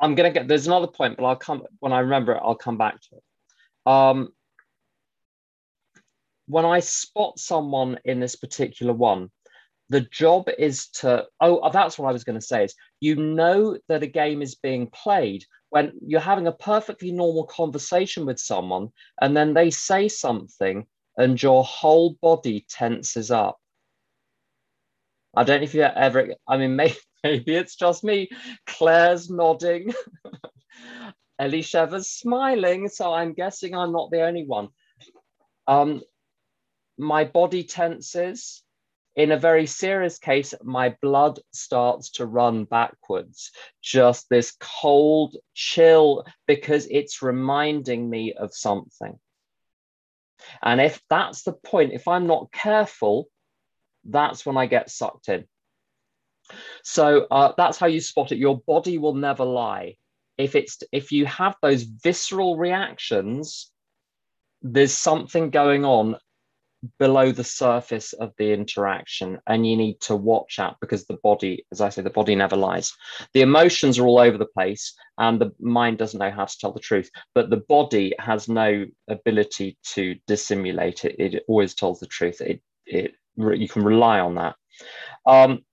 I'm 0.00 0.14
going 0.14 0.32
to 0.32 0.38
get, 0.38 0.48
there's 0.48 0.66
another 0.66 0.88
point, 0.88 1.16
but 1.16 1.24
I'll 1.24 1.36
come, 1.36 1.62
when 1.78 1.92
I 1.92 2.00
remember 2.00 2.32
it, 2.32 2.42
I'll 2.42 2.56
come 2.56 2.76
back 2.76 3.00
to 3.00 3.16
it. 3.16 3.22
Um, 3.90 4.32
when 6.46 6.64
I 6.64 6.80
spot 6.80 7.38
someone 7.38 7.98
in 8.04 8.20
this 8.20 8.36
particular 8.36 8.92
one, 8.92 9.30
the 9.92 10.00
job 10.00 10.48
is 10.58 10.88
to 10.88 11.24
oh 11.40 11.70
that's 11.70 11.98
what 11.98 12.08
i 12.08 12.12
was 12.12 12.24
going 12.24 12.38
to 12.38 12.46
say 12.46 12.64
is 12.64 12.74
you 13.00 13.14
know 13.14 13.78
that 13.88 14.02
a 14.02 14.06
game 14.06 14.42
is 14.42 14.54
being 14.56 14.86
played 14.88 15.44
when 15.70 15.92
you're 16.06 16.20
having 16.20 16.46
a 16.46 16.52
perfectly 16.52 17.12
normal 17.12 17.44
conversation 17.46 18.26
with 18.26 18.38
someone 18.38 18.88
and 19.20 19.36
then 19.36 19.54
they 19.54 19.70
say 19.70 20.08
something 20.08 20.86
and 21.18 21.42
your 21.42 21.62
whole 21.64 22.16
body 22.22 22.64
tenses 22.68 23.30
up 23.30 23.58
I 25.34 25.44
don't 25.44 25.60
know 25.60 25.64
if 25.64 25.74
you 25.74 25.82
ever, 25.82 26.34
I 26.46 26.56
mean, 26.58 26.76
maybe, 26.76 26.96
maybe 27.24 27.54
it's 27.54 27.76
just 27.76 28.04
me. 28.04 28.28
Claire's 28.66 29.30
nodding. 29.30 29.92
Elisheva's 31.38 32.10
smiling, 32.10 32.88
so 32.88 33.12
I'm 33.12 33.32
guessing 33.32 33.74
I'm 33.74 33.92
not 33.92 34.10
the 34.10 34.22
only 34.22 34.44
one. 34.44 34.68
Um, 35.66 36.02
my 36.98 37.24
body 37.24 37.64
tenses. 37.64 38.62
In 39.14 39.30
a 39.30 39.38
very 39.38 39.66
serious 39.66 40.18
case, 40.18 40.54
my 40.62 40.96
blood 41.02 41.38
starts 41.52 42.10
to 42.12 42.26
run 42.26 42.64
backwards. 42.64 43.50
Just 43.82 44.28
this 44.30 44.56
cold 44.58 45.36
chill 45.54 46.24
because 46.46 46.86
it's 46.90 47.20
reminding 47.20 48.08
me 48.08 48.32
of 48.32 48.54
something. 48.54 49.18
And 50.62 50.80
if 50.80 51.00
that's 51.10 51.42
the 51.42 51.52
point, 51.52 51.92
if 51.92 52.08
I'm 52.08 52.26
not 52.26 52.52
careful, 52.52 53.28
that's 54.04 54.46
when 54.46 54.56
I 54.56 54.66
get 54.66 54.90
sucked 54.90 55.28
in. 55.28 55.44
So 56.82 57.26
uh, 57.30 57.52
that's 57.56 57.78
how 57.78 57.86
you 57.86 58.00
spot 58.00 58.32
it. 58.32 58.38
Your 58.38 58.60
body 58.60 58.98
will 58.98 59.14
never 59.14 59.44
lie. 59.44 59.96
If 60.38 60.56
it's 60.56 60.82
if 60.90 61.12
you 61.12 61.26
have 61.26 61.56
those 61.60 61.82
visceral 61.82 62.56
reactions, 62.56 63.70
there's 64.62 64.94
something 64.94 65.50
going 65.50 65.84
on 65.84 66.16
below 66.98 67.30
the 67.30 67.44
surface 67.44 68.12
of 68.14 68.32
the 68.38 68.52
interaction 68.52 69.38
and 69.46 69.66
you 69.66 69.76
need 69.76 70.00
to 70.00 70.16
watch 70.16 70.58
out 70.58 70.76
because 70.80 71.04
the 71.06 71.18
body 71.22 71.64
as 71.70 71.80
i 71.80 71.88
say 71.88 72.02
the 72.02 72.10
body 72.10 72.34
never 72.34 72.56
lies. 72.56 72.92
The 73.34 73.42
emotions 73.42 73.98
are 73.98 74.06
all 74.06 74.18
over 74.18 74.36
the 74.36 74.46
place 74.46 74.94
and 75.18 75.40
the 75.40 75.52
mind 75.60 75.98
doesn't 75.98 76.18
know 76.18 76.30
how 76.30 76.44
to 76.44 76.58
tell 76.58 76.72
the 76.72 76.80
truth 76.80 77.10
but 77.34 77.50
the 77.50 77.62
body 77.68 78.12
has 78.18 78.48
no 78.48 78.86
ability 79.08 79.78
to 79.94 80.16
dissimulate 80.26 81.04
it. 81.04 81.16
It 81.18 81.44
always 81.48 81.74
tells 81.74 82.00
the 82.00 82.06
truth. 82.06 82.40
It 82.40 82.60
it 82.86 83.14
you 83.36 83.68
can 83.68 83.84
rely 83.84 84.20
on 84.20 84.34
that. 84.34 84.56
Um, 85.26 85.64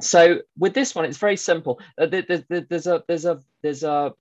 so 0.00 0.40
with 0.58 0.74
this 0.74 0.94
one 0.94 1.04
it's 1.04 1.18
very 1.18 1.36
simple. 1.36 1.80
Uh, 1.98 2.06
there's 2.06 2.86
a 2.86 3.04
there's 3.08 3.26
a 3.26 3.40
there's 3.62 3.82
a 3.84 4.12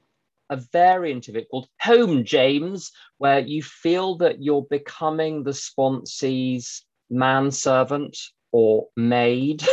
a 0.52 0.58
variant 0.72 1.30
of 1.30 1.36
it 1.36 1.48
called 1.50 1.70
Home 1.82 2.26
James, 2.26 2.92
where 3.18 3.40
you 3.40 3.64
feel 3.64 4.18
that 4.18 4.44
you're 4.44 4.68
becoming 4.70 5.44
the 5.44 5.54
sponsee's 5.54 6.84
manservant 7.10 8.18
or 8.52 8.88
maid. 8.98 9.64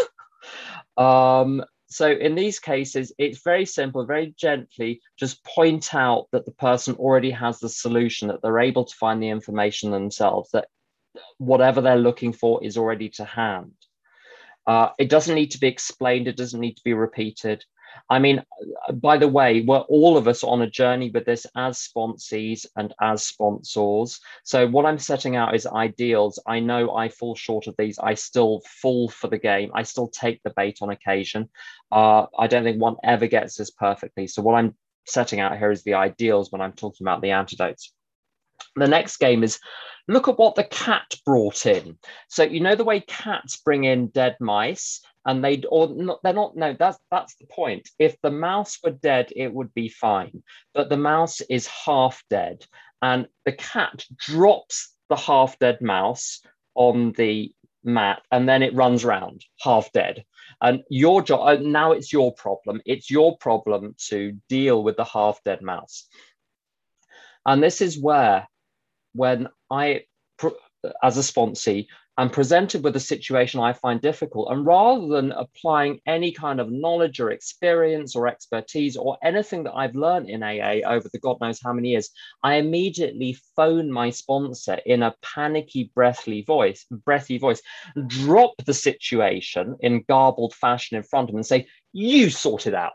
um, 0.97 1.65
so 1.89 2.09
in 2.11 2.37
these 2.37 2.61
cases, 2.61 3.13
it's 3.19 3.43
very 3.43 3.65
simple, 3.65 4.07
very 4.07 4.35
gently 4.39 5.01
just 5.19 5.45
point 5.45 5.95
out 5.95 6.29
that 6.33 6.45
the 6.45 6.53
person 6.53 6.95
already 6.95 7.33
has 7.33 7.59
the 7.59 7.69
solution, 7.69 8.29
that 8.29 8.41
they're 8.41 8.61
able 8.61 8.85
to 8.85 8.95
find 8.95 9.23
the 9.23 9.31
information 9.31 9.91
themselves, 9.91 10.51
that 10.53 10.69
whatever 11.39 11.81
they're 11.81 11.97
looking 11.97 12.33
for 12.33 12.63
is 12.63 12.77
already 12.77 13.09
to 13.09 13.25
hand. 13.25 13.73
Uh, 14.67 14.91
it 14.99 15.09
doesn't 15.09 15.35
need 15.35 15.51
to 15.53 15.59
be 15.59 15.67
explained, 15.67 16.29
it 16.29 16.37
doesn't 16.37 16.61
need 16.61 16.77
to 16.77 16.85
be 16.85 16.93
repeated. 16.93 17.65
I 18.11 18.19
mean, 18.19 18.43
by 18.93 19.19
the 19.19 19.29
way, 19.29 19.61
we're 19.61 19.81
all 19.81 20.17
of 20.17 20.29
us 20.29 20.43
on 20.43 20.63
a 20.63 20.71
journey 20.71 21.11
with 21.11 21.27
this 21.27 21.47
as 21.57 21.79
sponsees 21.79 22.65
and 22.77 22.95
as 23.01 23.25
sponsors. 23.25 24.21
So, 24.45 24.67
what 24.67 24.87
I'm 24.87 24.99
setting 24.99 25.37
out 25.37 25.55
is 25.55 25.67
ideals. 25.67 26.39
I 26.47 26.61
know 26.61 26.95
I 26.95 27.09
fall 27.09 27.35
short 27.35 27.67
of 27.67 27.75
these. 27.79 27.99
I 27.99 28.15
still 28.15 28.63
fall 28.81 29.09
for 29.09 29.29
the 29.29 29.39
game. 29.39 29.71
I 29.75 29.83
still 29.83 30.09
take 30.09 30.43
the 30.43 30.53
bait 30.57 30.79
on 30.81 30.91
occasion. 30.91 31.49
Uh, 31.93 32.27
I 32.39 32.47
don't 32.47 32.65
think 32.65 32.81
one 32.81 32.97
ever 33.05 33.27
gets 33.27 33.57
this 33.57 33.71
perfectly. 33.71 34.27
So, 34.27 34.43
what 34.43 34.55
I'm 34.55 34.75
setting 35.05 35.41
out 35.41 35.59
here 35.59 35.71
is 35.71 35.83
the 35.83 35.95
ideals 35.95 36.51
when 36.51 36.61
I'm 36.61 36.73
talking 36.73 37.05
about 37.05 37.23
the 37.23 37.33
antidotes. 37.33 37.93
The 38.77 38.89
next 38.89 39.19
game 39.19 39.45
is 39.45 39.59
look 40.09 40.29
at 40.29 40.39
what 40.39 40.55
the 40.55 40.65
cat 40.65 41.15
brought 41.25 41.67
in. 41.67 41.99
So 42.29 42.43
you 42.43 42.61
know 42.61 42.75
the 42.75 42.85
way 42.85 43.01
cats 43.01 43.57
bring 43.57 43.85
in 43.85 44.09
dead 44.09 44.37
mice, 44.41 45.01
and 45.29 45.45
they 45.45 45.63
or 45.69 45.89
not, 45.89 46.21
they're 46.25 46.33
not. 46.33 46.57
No, 46.57 46.75
that's 46.77 46.99
that's 47.11 47.35
the 47.37 47.47
point. 47.47 47.91
If 47.99 48.17
the 48.23 48.31
mouse 48.31 48.79
were 48.83 48.93
dead, 48.93 49.31
it 49.37 49.53
would 49.53 49.73
be 49.75 49.91
fine, 49.91 50.43
but 50.73 50.89
the 50.89 50.97
mouse 50.97 51.43
is 51.43 51.67
half 51.67 52.25
dead, 52.31 52.65
and 53.03 53.29
the 53.45 53.53
cat 53.53 54.07
drops 54.17 54.95
the 55.11 55.17
half 55.17 55.59
dead 55.59 55.83
mouse 55.83 56.41
on 56.75 57.13
the 57.13 57.53
mat, 57.85 58.23
and 58.33 58.49
then 58.49 58.63
it 58.63 58.75
runs 58.75 59.05
around 59.05 59.45
half 59.61 59.93
dead. 59.93 60.25
And 60.63 60.83
your 60.89 61.21
job 61.21 61.41
uh, 61.47 61.61
now 61.61 61.93
it's 61.93 62.11
your 62.11 62.33
problem. 62.33 62.81
It's 62.87 63.11
your 63.11 63.37
problem 63.37 63.97
to 64.09 64.33
deal 64.49 64.83
with 64.83 64.97
the 64.97 65.05
half 65.05 65.45
dead 65.45 65.61
mouse. 65.61 66.09
And 67.45 67.63
this 67.63 67.83
is 67.83 68.01
where 68.01 68.49
when 69.13 69.49
I, 69.71 70.05
as 71.03 71.19
a 71.19 71.21
sponsee, 71.21 71.87
am 72.23 72.31
presented 72.31 72.83
with 72.83 72.97
a 72.97 73.01
situation 73.01 73.61
I 73.61 73.73
find 73.73 74.01
difficult, 74.01 74.51
and 74.51 74.67
rather 74.67 75.07
than 75.07 75.33
applying 75.33 76.01
any 76.07 76.33
kind 76.33 76.61
of 76.61 76.71
knowledge 76.71 77.21
or 77.21 77.31
experience 77.31 78.17
or 78.17 78.27
expertise 78.27 78.97
or 78.97 79.17
anything 79.23 79.65
that 79.65 79.75
I've 79.75 79.95
learned 79.95 80.29
in 80.29 80.43
AA 80.43 80.81
over 80.87 81.09
the 81.09 81.21
God 81.21 81.39
knows 81.41 81.61
how 81.63 81.73
many 81.73 81.91
years, 81.91 82.11
I 82.43 82.57
immediately 82.57 83.37
phone 83.55 83.91
my 83.91 84.11
sponsor 84.11 84.81
in 84.85 85.03
a 85.03 85.15
panicky, 85.23 85.93
breathy 85.95 86.43
voice, 86.43 86.85
breathy 86.91 87.39
voice, 87.39 87.63
drop 88.09 88.55
the 88.67 88.75
situation 88.75 89.77
in 89.81 90.05
garbled 90.09 90.55
fashion 90.55 90.97
in 90.97 91.05
front 91.05 91.29
of 91.29 91.33
them 91.33 91.39
and 91.39 91.47
say, 91.47 91.67
"You 91.93 92.31
sort 92.31 92.67
it 92.67 92.75
out." 92.75 92.95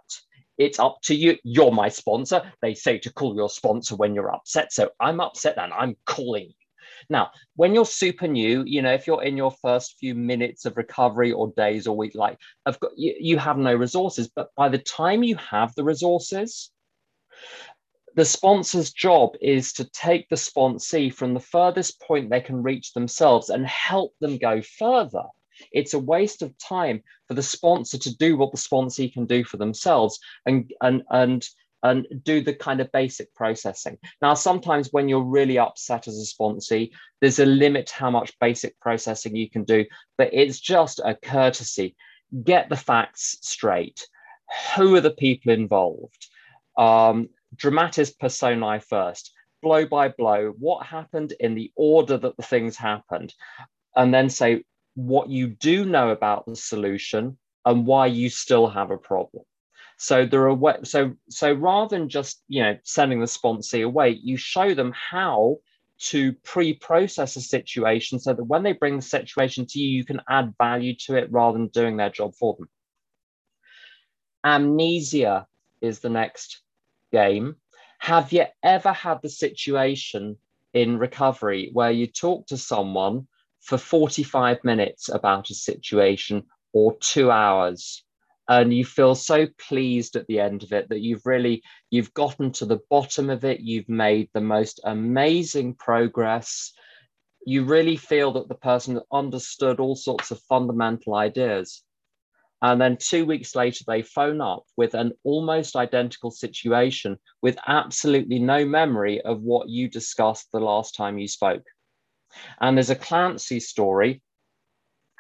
it's 0.57 0.79
up 0.79 0.99
to 1.01 1.15
you. 1.15 1.37
You're 1.43 1.71
my 1.71 1.89
sponsor. 1.89 2.53
They 2.61 2.75
say 2.75 2.99
to 2.99 3.11
call 3.11 3.35
your 3.35 3.49
sponsor 3.49 3.95
when 3.95 4.13
you're 4.13 4.33
upset. 4.33 4.71
So 4.71 4.91
I'm 4.99 5.19
upset 5.19 5.57
and 5.57 5.73
I'm 5.73 5.95
calling. 6.05 6.53
Now, 7.09 7.31
when 7.55 7.73
you're 7.73 7.85
super 7.85 8.27
new, 8.27 8.63
you 8.65 8.81
know, 8.81 8.93
if 8.93 9.07
you're 9.07 9.23
in 9.23 9.37
your 9.37 9.51
first 9.61 9.97
few 9.99 10.15
minutes 10.15 10.65
of 10.65 10.77
recovery 10.77 11.31
or 11.31 11.53
days 11.55 11.87
or 11.87 11.95
week, 11.95 12.15
like 12.15 12.37
I've 12.65 12.79
got 12.79 12.91
you, 12.97 13.15
you 13.19 13.37
have 13.37 13.57
no 13.57 13.73
resources. 13.75 14.29
But 14.33 14.49
by 14.55 14.69
the 14.69 14.77
time 14.77 15.23
you 15.23 15.35
have 15.37 15.73
the 15.75 15.83
resources, 15.83 16.71
the 18.15 18.25
sponsor's 18.25 18.91
job 18.91 19.31
is 19.41 19.73
to 19.73 19.85
take 19.85 20.29
the 20.29 20.35
sponsee 20.35 21.13
from 21.13 21.33
the 21.33 21.39
furthest 21.39 21.99
point 22.01 22.29
they 22.29 22.41
can 22.41 22.61
reach 22.61 22.93
themselves 22.93 23.49
and 23.49 23.65
help 23.65 24.13
them 24.19 24.37
go 24.37 24.61
further. 24.61 25.23
It's 25.71 25.93
a 25.93 25.99
waste 25.99 26.41
of 26.41 26.57
time 26.57 27.03
for 27.27 27.33
the 27.33 27.43
sponsor 27.43 27.97
to 27.97 28.15
do 28.17 28.37
what 28.37 28.51
the 28.51 28.57
sponsee 28.57 29.11
can 29.11 29.25
do 29.25 29.43
for 29.43 29.57
themselves 29.57 30.19
and 30.45 30.71
and 30.81 31.03
and 31.09 31.47
and 31.83 32.07
do 32.23 32.41
the 32.41 32.53
kind 32.53 32.79
of 32.79 32.91
basic 32.91 33.33
processing. 33.35 33.97
Now, 34.21 34.33
sometimes 34.33 34.89
when 34.91 35.09
you're 35.09 35.23
really 35.23 35.59
upset 35.59 36.07
as 36.07 36.17
a 36.17 36.25
sponsee, 36.25 36.91
there's 37.19 37.39
a 37.39 37.45
limit 37.45 37.87
to 37.87 37.95
how 37.95 38.09
much 38.09 38.39
basic 38.39 38.79
processing 38.79 39.35
you 39.35 39.49
can 39.49 39.65
do, 39.65 39.85
but 40.17 40.29
it's 40.33 40.59
just 40.59 40.99
a 41.03 41.13
courtesy. 41.13 41.95
Get 42.43 42.69
the 42.69 42.77
facts 42.77 43.37
straight. 43.41 44.07
Who 44.75 44.95
are 44.95 45.01
the 45.01 45.11
people 45.11 45.51
involved? 45.51 46.27
Um, 46.77 47.29
dramatis 47.55 48.11
personae 48.11 48.79
first, 48.79 49.33
blow 49.61 49.85
by 49.85 50.07
blow, 50.07 50.53
what 50.57 50.85
happened 50.85 51.33
in 51.39 51.53
the 51.53 51.71
order 51.75 52.17
that 52.17 52.37
the 52.37 52.43
things 52.43 52.77
happened, 52.77 53.33
and 53.95 54.13
then 54.13 54.29
say, 54.29 54.63
what 54.95 55.29
you 55.29 55.47
do 55.47 55.85
know 55.85 56.09
about 56.09 56.45
the 56.45 56.55
solution 56.55 57.37
and 57.65 57.85
why 57.85 58.05
you 58.05 58.29
still 58.29 58.67
have 58.67 58.91
a 58.91 58.97
problem. 58.97 59.43
So 59.97 60.25
there 60.25 60.49
are 60.49 60.85
so 60.85 61.13
so 61.29 61.53
rather 61.53 61.97
than 61.97 62.09
just 62.09 62.43
you 62.47 62.63
know 62.63 62.77
sending 62.83 63.19
the 63.19 63.25
sponsee 63.25 63.85
away, 63.85 64.19
you 64.21 64.37
show 64.37 64.73
them 64.73 64.93
how 64.93 65.57
to 65.99 66.33
pre-process 66.43 67.35
a 67.35 67.41
situation 67.41 68.19
so 68.19 68.33
that 68.33 68.43
when 68.43 68.63
they 68.63 68.73
bring 68.73 68.97
the 68.97 69.01
situation 69.01 69.65
to 69.65 69.79
you, 69.79 69.89
you 69.89 70.03
can 70.03 70.21
add 70.29 70.53
value 70.57 70.95
to 70.95 71.15
it 71.15 71.31
rather 71.31 71.57
than 71.57 71.67
doing 71.67 71.97
their 71.97 72.09
job 72.09 72.33
for 72.35 72.55
them. 72.57 72.67
Amnesia 74.43 75.47
is 75.81 75.99
the 75.99 76.09
next 76.09 76.61
game. 77.11 77.55
Have 77.99 78.33
you 78.33 78.45
ever 78.61 78.91
had 78.91 79.21
the 79.21 79.29
situation 79.29 80.37
in 80.73 80.97
recovery 80.97 81.69
where 81.71 81.91
you 81.91 82.07
talk 82.07 82.47
to 82.47 82.57
someone 82.57 83.27
for 83.61 83.77
45 83.77 84.63
minutes 84.63 85.07
about 85.07 85.49
a 85.49 85.53
situation 85.53 86.43
or 86.73 86.97
two 86.99 87.31
hours 87.31 88.03
and 88.49 88.73
you 88.73 88.83
feel 88.83 89.15
so 89.15 89.47
pleased 89.57 90.15
at 90.15 90.27
the 90.27 90.39
end 90.39 90.63
of 90.63 90.73
it 90.73 90.89
that 90.89 90.99
you've 90.99 91.25
really 91.25 91.63
you've 91.89 92.13
gotten 92.13 92.51
to 92.51 92.65
the 92.65 92.79
bottom 92.89 93.29
of 93.29 93.45
it 93.45 93.61
you've 93.61 93.87
made 93.87 94.29
the 94.33 94.41
most 94.41 94.81
amazing 94.83 95.75
progress. 95.75 96.73
You 97.45 97.63
really 97.63 97.97
feel 97.97 98.33
that 98.33 98.47
the 98.47 98.55
person 98.55 98.99
understood 99.11 99.79
all 99.79 99.95
sorts 99.95 100.31
of 100.31 100.41
fundamental 100.41 101.15
ideas. 101.15 101.83
And 102.61 102.79
then 102.79 102.97
two 102.97 103.25
weeks 103.25 103.55
later 103.55 103.83
they 103.85 104.01
phone 104.01 104.39
up 104.39 104.63
with 104.77 104.93
an 104.93 105.11
almost 105.25 105.75
identical 105.75 106.31
situation 106.31 107.17
with 107.41 107.57
absolutely 107.67 108.39
no 108.39 108.65
memory 108.65 109.19
of 109.21 109.41
what 109.41 109.67
you 109.67 109.89
discussed 109.89 110.47
the 110.51 110.61
last 110.61 110.95
time 110.95 111.17
you 111.17 111.27
spoke. 111.27 111.65
And 112.61 112.77
there's 112.77 112.89
a 112.89 112.95
Clancy 112.95 113.59
story 113.59 114.21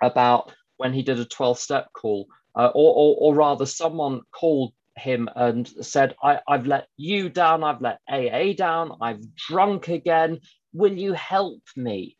about 0.01 0.53
when 0.77 0.93
he 0.93 1.03
did 1.03 1.19
a 1.19 1.25
12 1.25 1.59
step 1.59 1.91
call, 1.93 2.27
uh, 2.55 2.71
or, 2.73 2.93
or, 2.95 3.15
or, 3.19 3.35
rather, 3.35 3.65
someone 3.65 4.21
called 4.31 4.73
him 4.95 5.29
and 5.35 5.67
said, 5.81 6.15
I, 6.21 6.39
I've 6.47 6.67
let 6.67 6.87
you 6.97 7.29
down, 7.29 7.63
I've 7.63 7.81
let 7.81 7.99
AA 8.07 8.53
down, 8.55 8.97
I've 9.01 9.35
drunk 9.35 9.87
again. 9.87 10.39
Will 10.73 10.93
you 10.93 11.13
help 11.13 11.61
me? 11.75 12.17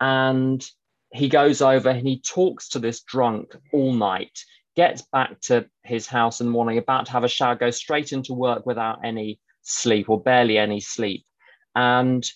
And 0.00 0.64
he 1.12 1.28
goes 1.28 1.62
over 1.62 1.88
and 1.88 2.06
he 2.06 2.20
talks 2.20 2.70
to 2.70 2.78
this 2.78 3.02
drunk 3.02 3.56
all 3.72 3.92
night, 3.92 4.38
gets 4.76 5.02
back 5.02 5.40
to 5.42 5.66
his 5.82 6.06
house 6.06 6.40
in 6.40 6.46
the 6.46 6.52
morning, 6.52 6.78
about 6.78 7.06
to 7.06 7.12
have 7.12 7.24
a 7.24 7.28
shower, 7.28 7.54
goes 7.54 7.76
straight 7.76 8.12
into 8.12 8.34
work 8.34 8.66
without 8.66 9.04
any 9.04 9.40
sleep 9.62 10.08
or 10.08 10.20
barely 10.20 10.58
any 10.58 10.80
sleep. 10.80 11.24
And 11.74 12.28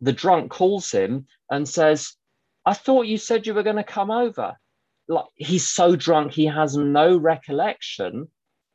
the 0.00 0.12
drunk 0.12 0.50
calls 0.50 0.90
him 0.90 1.26
and 1.50 1.68
says, 1.68 2.14
I 2.64 2.74
thought 2.74 3.06
you 3.06 3.18
said 3.18 3.46
you 3.46 3.54
were 3.54 3.62
going 3.62 3.76
to 3.76 3.84
come 3.84 4.10
over. 4.10 4.56
Like 5.10 5.26
he's 5.34 5.68
so 5.68 5.96
drunk, 5.96 6.32
he 6.32 6.46
has 6.46 6.76
no 6.76 7.16
recollection 7.16 8.28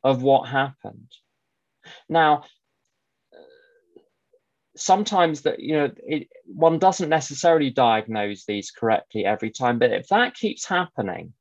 of 0.04 0.22
what 0.22 0.48
happened. 0.48 1.10
Now, 2.08 2.44
sometimes 4.76 5.42
that 5.42 5.58
you 5.60 5.74
know 5.74 5.90
it, 5.98 6.28
one 6.44 6.78
doesn't 6.78 7.08
necessarily 7.08 7.70
diagnose 7.70 8.44
these 8.44 8.70
correctly 8.70 9.24
every 9.24 9.50
time 9.50 9.78
but 9.78 9.90
if 9.90 10.06
that 10.08 10.34
keeps 10.34 10.66
happening 10.66 11.32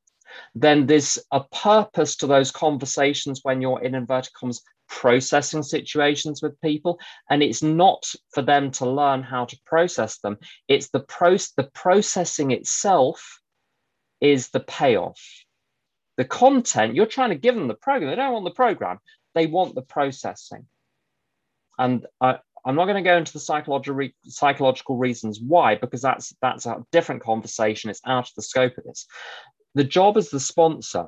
then 0.56 0.86
there's 0.86 1.20
a 1.32 1.44
purpose 1.44 2.16
to 2.16 2.28
those 2.28 2.52
conversations 2.52 3.42
when 3.44 3.62
you're 3.62 3.84
in 3.84 3.94
inverted 3.94 4.34
commas 4.34 4.62
processing 4.88 5.64
situations 5.64 6.42
with 6.42 6.60
people 6.62 7.00
and 7.30 7.44
it's 7.44 7.64
not 7.64 8.04
for 8.34 8.42
them 8.42 8.72
to 8.72 8.90
learn 8.90 9.22
how 9.22 9.44
to 9.44 9.58
process 9.66 10.20
them 10.20 10.38
it's 10.68 10.90
the 10.90 11.00
pro 11.00 11.36
the 11.58 11.70
processing 11.74 12.52
itself 12.52 13.42
is 14.32 14.50
the 14.50 14.60
payoff 14.60 15.22
the 16.18 16.26
content 16.26 16.96
you're 16.96 17.06
trying 17.06 17.30
to 17.30 17.36
give 17.36 17.56
them 17.56 17.68
the 17.68 17.74
program 17.76 18.10
they 18.10 18.16
don't 18.16 18.34
want 18.34 18.46
the 18.46 18.52
program 18.52 19.00
they 19.34 19.46
want 19.46 19.76
the 19.76 19.82
processing 19.82 20.66
and 21.78 22.06
I, 22.22 22.40
I'm 22.66 22.76
not 22.76 22.86
going 22.86 23.04
to 23.04 23.08
go 23.08 23.18
into 23.18 23.34
the 23.34 23.40
psychological 23.40 24.10
psychological 24.24 24.98
reasons 24.98 25.40
why, 25.40 25.76
because 25.76 26.02
that's 26.02 26.34
that's 26.42 26.66
a 26.66 26.84
different 26.92 27.22
conversation. 27.22 27.90
It's 27.90 28.02
out 28.06 28.28
of 28.28 28.36
the 28.36 28.42
scope 28.42 28.78
of 28.78 28.84
this. 28.86 29.06
The 29.76 29.84
job 29.84 30.18
as 30.18 30.30
the 30.30 30.40
sponsor 30.40 31.08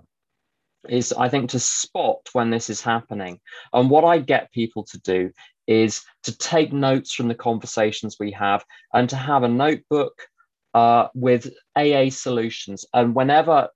is, 0.87 1.13
I 1.13 1.29
think, 1.29 1.49
to 1.51 1.59
spot 1.59 2.29
when 2.33 2.51
this 2.51 2.69
is 2.69 2.81
happening. 2.81 3.39
And 3.73 3.89
what 3.89 4.03
I 4.03 4.19
get 4.19 4.51
people 4.51 4.83
to 4.85 4.99
do 4.99 5.31
is 5.65 6.03
to 6.23 6.37
take 6.37 6.71
notes 6.71 7.13
from 7.13 7.27
the 7.27 7.35
conversations 7.35 8.17
we 8.19 8.31
have 8.31 8.63
and 8.93 9.09
to 9.09 9.15
have 9.15 9.43
a 9.43 9.49
notebook 9.49 10.13
uh, 10.73 11.07
with 11.13 11.51
AA 11.75 12.09
solutions. 12.09 12.85
And 12.93 13.15
whenever 13.15 13.69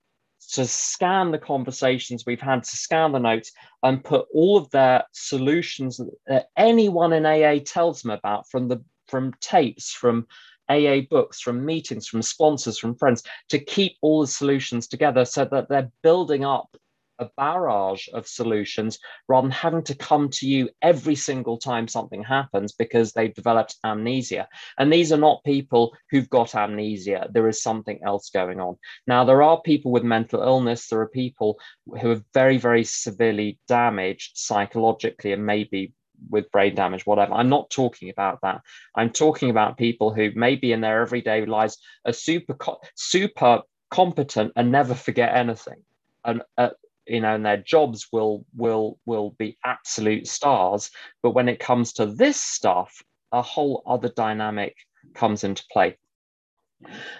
to 0.52 0.66
scan 0.66 1.30
the 1.30 1.38
conversations 1.38 2.24
we've 2.26 2.40
had, 2.40 2.64
to 2.64 2.76
scan 2.76 3.12
the 3.12 3.18
notes 3.18 3.52
and 3.82 4.04
put 4.04 4.26
all 4.34 4.56
of 4.56 4.70
their 4.70 5.04
solutions 5.12 6.00
that 6.26 6.46
anyone 6.56 7.12
in 7.12 7.24
AA 7.24 7.58
tells 7.64 8.02
them 8.02 8.10
about 8.10 8.48
from 8.50 8.68
the 8.68 8.82
from 9.08 9.32
tapes, 9.40 9.92
from 9.92 10.26
AA 10.68 11.00
books, 11.10 11.40
from 11.40 11.64
meetings, 11.64 12.06
from 12.06 12.22
sponsors, 12.22 12.78
from 12.78 12.94
friends, 12.94 13.22
to 13.50 13.58
keep 13.58 13.96
all 14.00 14.22
the 14.22 14.26
solutions 14.26 14.86
together 14.86 15.24
so 15.24 15.44
that 15.44 15.68
they're 15.68 15.90
building 16.02 16.44
up 16.44 16.76
a 17.22 17.30
barrage 17.36 18.08
of 18.12 18.26
solutions 18.26 18.98
rather 19.28 19.46
than 19.46 19.52
having 19.52 19.82
to 19.84 19.94
come 19.94 20.28
to 20.28 20.46
you 20.46 20.68
every 20.82 21.14
single 21.14 21.56
time 21.58 21.88
something 21.88 22.22
happens 22.22 22.72
because 22.72 23.12
they've 23.12 23.34
developed 23.34 23.76
amnesia. 23.84 24.48
And 24.78 24.92
these 24.92 25.12
are 25.12 25.18
not 25.18 25.44
people 25.44 25.94
who've 26.10 26.28
got 26.28 26.54
amnesia. 26.54 27.28
There 27.32 27.48
is 27.48 27.62
something 27.62 28.00
else 28.04 28.30
going 28.30 28.60
on. 28.60 28.76
Now, 29.06 29.24
there 29.24 29.42
are 29.42 29.60
people 29.62 29.92
with 29.92 30.04
mental 30.04 30.42
illness, 30.42 30.88
there 30.88 31.00
are 31.00 31.08
people 31.08 31.58
who 32.00 32.10
are 32.10 32.22
very, 32.34 32.58
very 32.58 32.84
severely 32.84 33.58
damaged 33.68 34.32
psychologically 34.34 35.32
and 35.32 35.46
maybe 35.46 35.92
with 36.30 36.50
brain 36.50 36.74
damage, 36.74 37.06
whatever. 37.06 37.34
I'm 37.34 37.48
not 37.48 37.70
talking 37.70 38.10
about 38.10 38.40
that. 38.42 38.60
I'm 38.94 39.10
talking 39.10 39.50
about 39.50 39.78
people 39.78 40.12
who 40.12 40.30
maybe 40.34 40.72
in 40.72 40.80
their 40.80 41.02
everyday 41.02 41.46
lives 41.46 41.78
are 42.06 42.12
super, 42.12 42.56
super 42.94 43.62
competent 43.90 44.52
and 44.56 44.72
never 44.72 44.94
forget 44.94 45.34
anything. 45.34 45.82
And 46.24 46.42
uh, 46.56 46.70
you 47.12 47.20
know, 47.20 47.34
and 47.34 47.44
their 47.44 47.58
jobs 47.58 48.08
will 48.10 48.46
will 48.56 48.98
will 49.04 49.36
be 49.38 49.58
absolute 49.64 50.26
stars. 50.26 50.90
But 51.22 51.32
when 51.32 51.48
it 51.48 51.60
comes 51.60 51.92
to 51.94 52.06
this 52.06 52.40
stuff, 52.40 53.02
a 53.32 53.42
whole 53.42 53.82
other 53.86 54.08
dynamic 54.08 54.74
comes 55.14 55.44
into 55.44 55.62
play. 55.70 55.98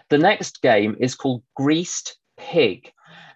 The 0.09 0.19
next 0.19 0.63
game 0.63 0.97
is 0.99 1.15
called 1.15 1.43
Greased 1.55 2.17
Pig. 2.39 2.91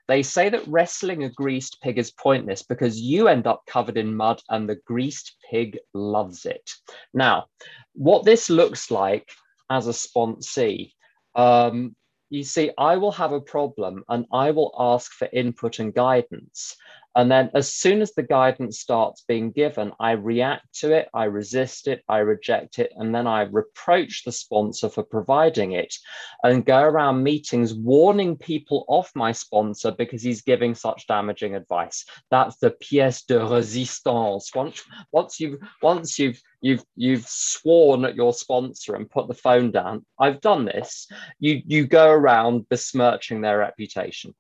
They 0.09 0.23
say 0.23 0.49
that 0.49 0.67
wrestling 0.67 1.25
a 1.25 1.31
greased 1.31 1.81
pig 1.83 1.99
is 1.99 2.13
pointless 2.13 2.63
because 2.63 3.01
you 3.01 3.29
end 3.29 3.47
up 3.47 3.65
covered 3.67 3.97
in 3.97 4.15
mud 4.17 4.41
and 4.49 4.69
the 4.69 4.77
greased 4.87 5.37
pig 5.51 5.79
loves 5.95 6.47
it. 6.47 6.71
Now, 7.13 7.47
what 7.93 8.25
this 8.25 8.49
looks 8.49 8.91
like 8.91 9.29
as 9.69 9.89
a 9.89 9.91
sponsee, 9.91 10.93
um, 11.35 11.97
you 12.31 12.43
see, 12.43 12.71
I 12.79 12.97
will 12.97 13.13
have 13.13 13.33
a 13.33 13.41
problem 13.41 14.05
and 14.09 14.27
I 14.33 14.51
will 14.51 14.75
ask 14.79 15.13
for 15.13 15.29
input 15.33 15.79
and 15.79 15.95
guidance. 15.95 16.77
And 17.17 17.31
then 17.31 17.51
as 17.55 17.73
soon 17.73 18.03
as 18.03 18.13
the 18.13 18.23
guidance 18.23 18.79
starts 18.79 19.25
being 19.27 19.51
given, 19.51 19.91
I 19.99 20.13
react 20.13 20.79
to 20.81 20.93
it, 20.95 21.09
I 21.15 21.25
resist 21.25 21.89
it, 21.89 22.05
I 22.11 22.19
reject 22.19 22.79
it, 22.79 22.93
and 22.97 23.15
then 23.15 23.27
I 23.27 23.43
reproach 23.43 24.23
the 24.23 24.33
sponsor 24.33 24.91
for 24.91 25.03
providing 25.03 25.73
it 25.73 25.95
and 26.43 26.67
go 26.67 26.79
around 26.79 27.23
meetings 27.23 27.73
warning 27.73 28.37
people 28.37 28.85
off 28.89 29.11
my 29.15 29.33
sponsor 29.33 29.93
because 29.93 30.23
he's 30.23 30.43
giving 30.43 30.75
such 30.75 31.07
damaging 31.07 31.55
advice. 31.55 32.05
That's 32.31 32.59
the 32.59 32.73
pièce 32.73 33.27
de 33.27 33.39
résistance. 33.39 34.55
Once, 34.55 34.85
once 35.11 35.41
you've 35.41 35.59
once 35.81 36.19
you've 36.19 36.41
you've 36.61 36.85
you've 36.97 37.27
sworn 37.27 38.05
at 38.05 38.15
your 38.15 38.35
sponsor 38.35 38.95
and 38.95 39.09
put 39.09 39.27
the 39.27 39.35
phone 39.35 39.71
down. 39.71 40.05
I've 40.19 40.43
done 40.43 40.67
this. 40.67 41.09
You 41.39 41.63
you 41.67 41.87
go 41.87 42.11
around 42.11 42.69
besmirching 42.69 43.41
their 43.41 43.59
reputation. 43.59 44.35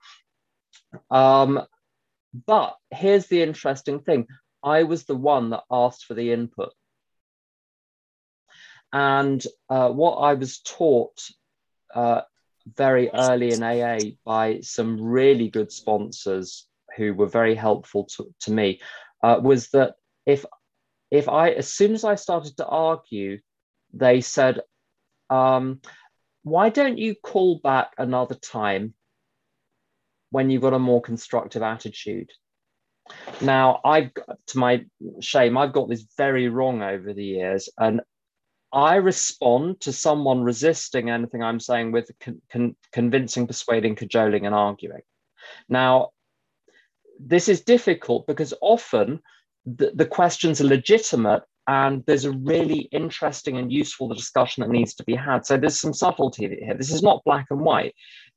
Um, 1.10 1.62
but 2.46 2.76
here's 2.90 3.26
the 3.26 3.42
interesting 3.42 4.00
thing 4.00 4.26
I 4.62 4.82
was 4.82 5.04
the 5.04 5.16
one 5.16 5.50
that 5.50 5.62
asked 5.70 6.04
for 6.04 6.14
the 6.14 6.32
input. 6.32 6.72
And 8.92 9.44
uh, 9.68 9.90
what 9.90 10.16
I 10.16 10.34
was 10.34 10.60
taught 10.60 11.20
uh, 11.94 12.22
very 12.74 13.10
early 13.10 13.52
in 13.52 13.62
AA 13.62 14.16
by 14.24 14.60
some 14.60 15.00
really 15.00 15.48
good 15.48 15.70
sponsors 15.70 16.66
who 16.96 17.14
were 17.14 17.26
very 17.26 17.54
helpful 17.54 18.08
to, 18.16 18.34
to 18.40 18.52
me 18.52 18.80
uh, 19.22 19.38
was 19.42 19.68
that 19.68 19.94
if 20.24 20.44
if 21.10 21.28
I 21.28 21.50
as 21.50 21.72
soon 21.72 21.94
as 21.94 22.04
I 22.04 22.16
started 22.16 22.56
to 22.56 22.66
argue, 22.66 23.38
they 23.92 24.20
said, 24.20 24.60
um, 25.30 25.80
"Why 26.42 26.70
don't 26.70 26.98
you 26.98 27.14
call 27.14 27.60
back 27.60 27.92
another 27.98 28.34
time 28.34 28.94
when 30.30 30.50
you've 30.50 30.62
got 30.62 30.74
a 30.74 30.78
more 30.78 31.00
constructive 31.00 31.62
attitude. 31.62 32.30
Now, 33.40 33.80
I've 33.84 34.10
to 34.14 34.58
my 34.58 34.84
shame, 35.20 35.56
I've 35.56 35.72
got 35.72 35.88
this 35.88 36.06
very 36.16 36.48
wrong 36.48 36.82
over 36.82 37.12
the 37.12 37.24
years, 37.24 37.68
and 37.78 38.00
I 38.72 38.96
respond 38.96 39.80
to 39.82 39.92
someone 39.92 40.42
resisting 40.42 41.10
anything 41.10 41.42
I'm 41.42 41.60
saying 41.60 41.92
with 41.92 42.10
con- 42.20 42.42
con- 42.50 42.76
convincing, 42.92 43.46
persuading, 43.46 43.94
cajoling, 43.94 44.44
and 44.44 44.54
arguing. 44.54 45.02
Now, 45.68 46.10
this 47.18 47.48
is 47.48 47.62
difficult 47.62 48.26
because 48.26 48.52
often 48.60 49.20
the, 49.64 49.92
the 49.94 50.06
questions 50.06 50.60
are 50.60 50.64
legitimate 50.64 51.42
and 51.68 52.04
there's 52.06 52.24
a 52.24 52.30
really 52.30 52.88
interesting 52.92 53.58
and 53.58 53.72
useful 53.72 54.08
discussion 54.08 54.62
that 54.62 54.70
needs 54.70 54.94
to 54.94 55.04
be 55.04 55.14
had. 55.14 55.44
So 55.44 55.56
there's 55.56 55.80
some 55.80 55.94
subtlety 55.94 56.48
here. 56.48 56.74
This 56.74 56.92
is 56.92 57.02
not 57.02 57.24
black 57.24 57.46
and 57.50 57.60
white 57.60 57.94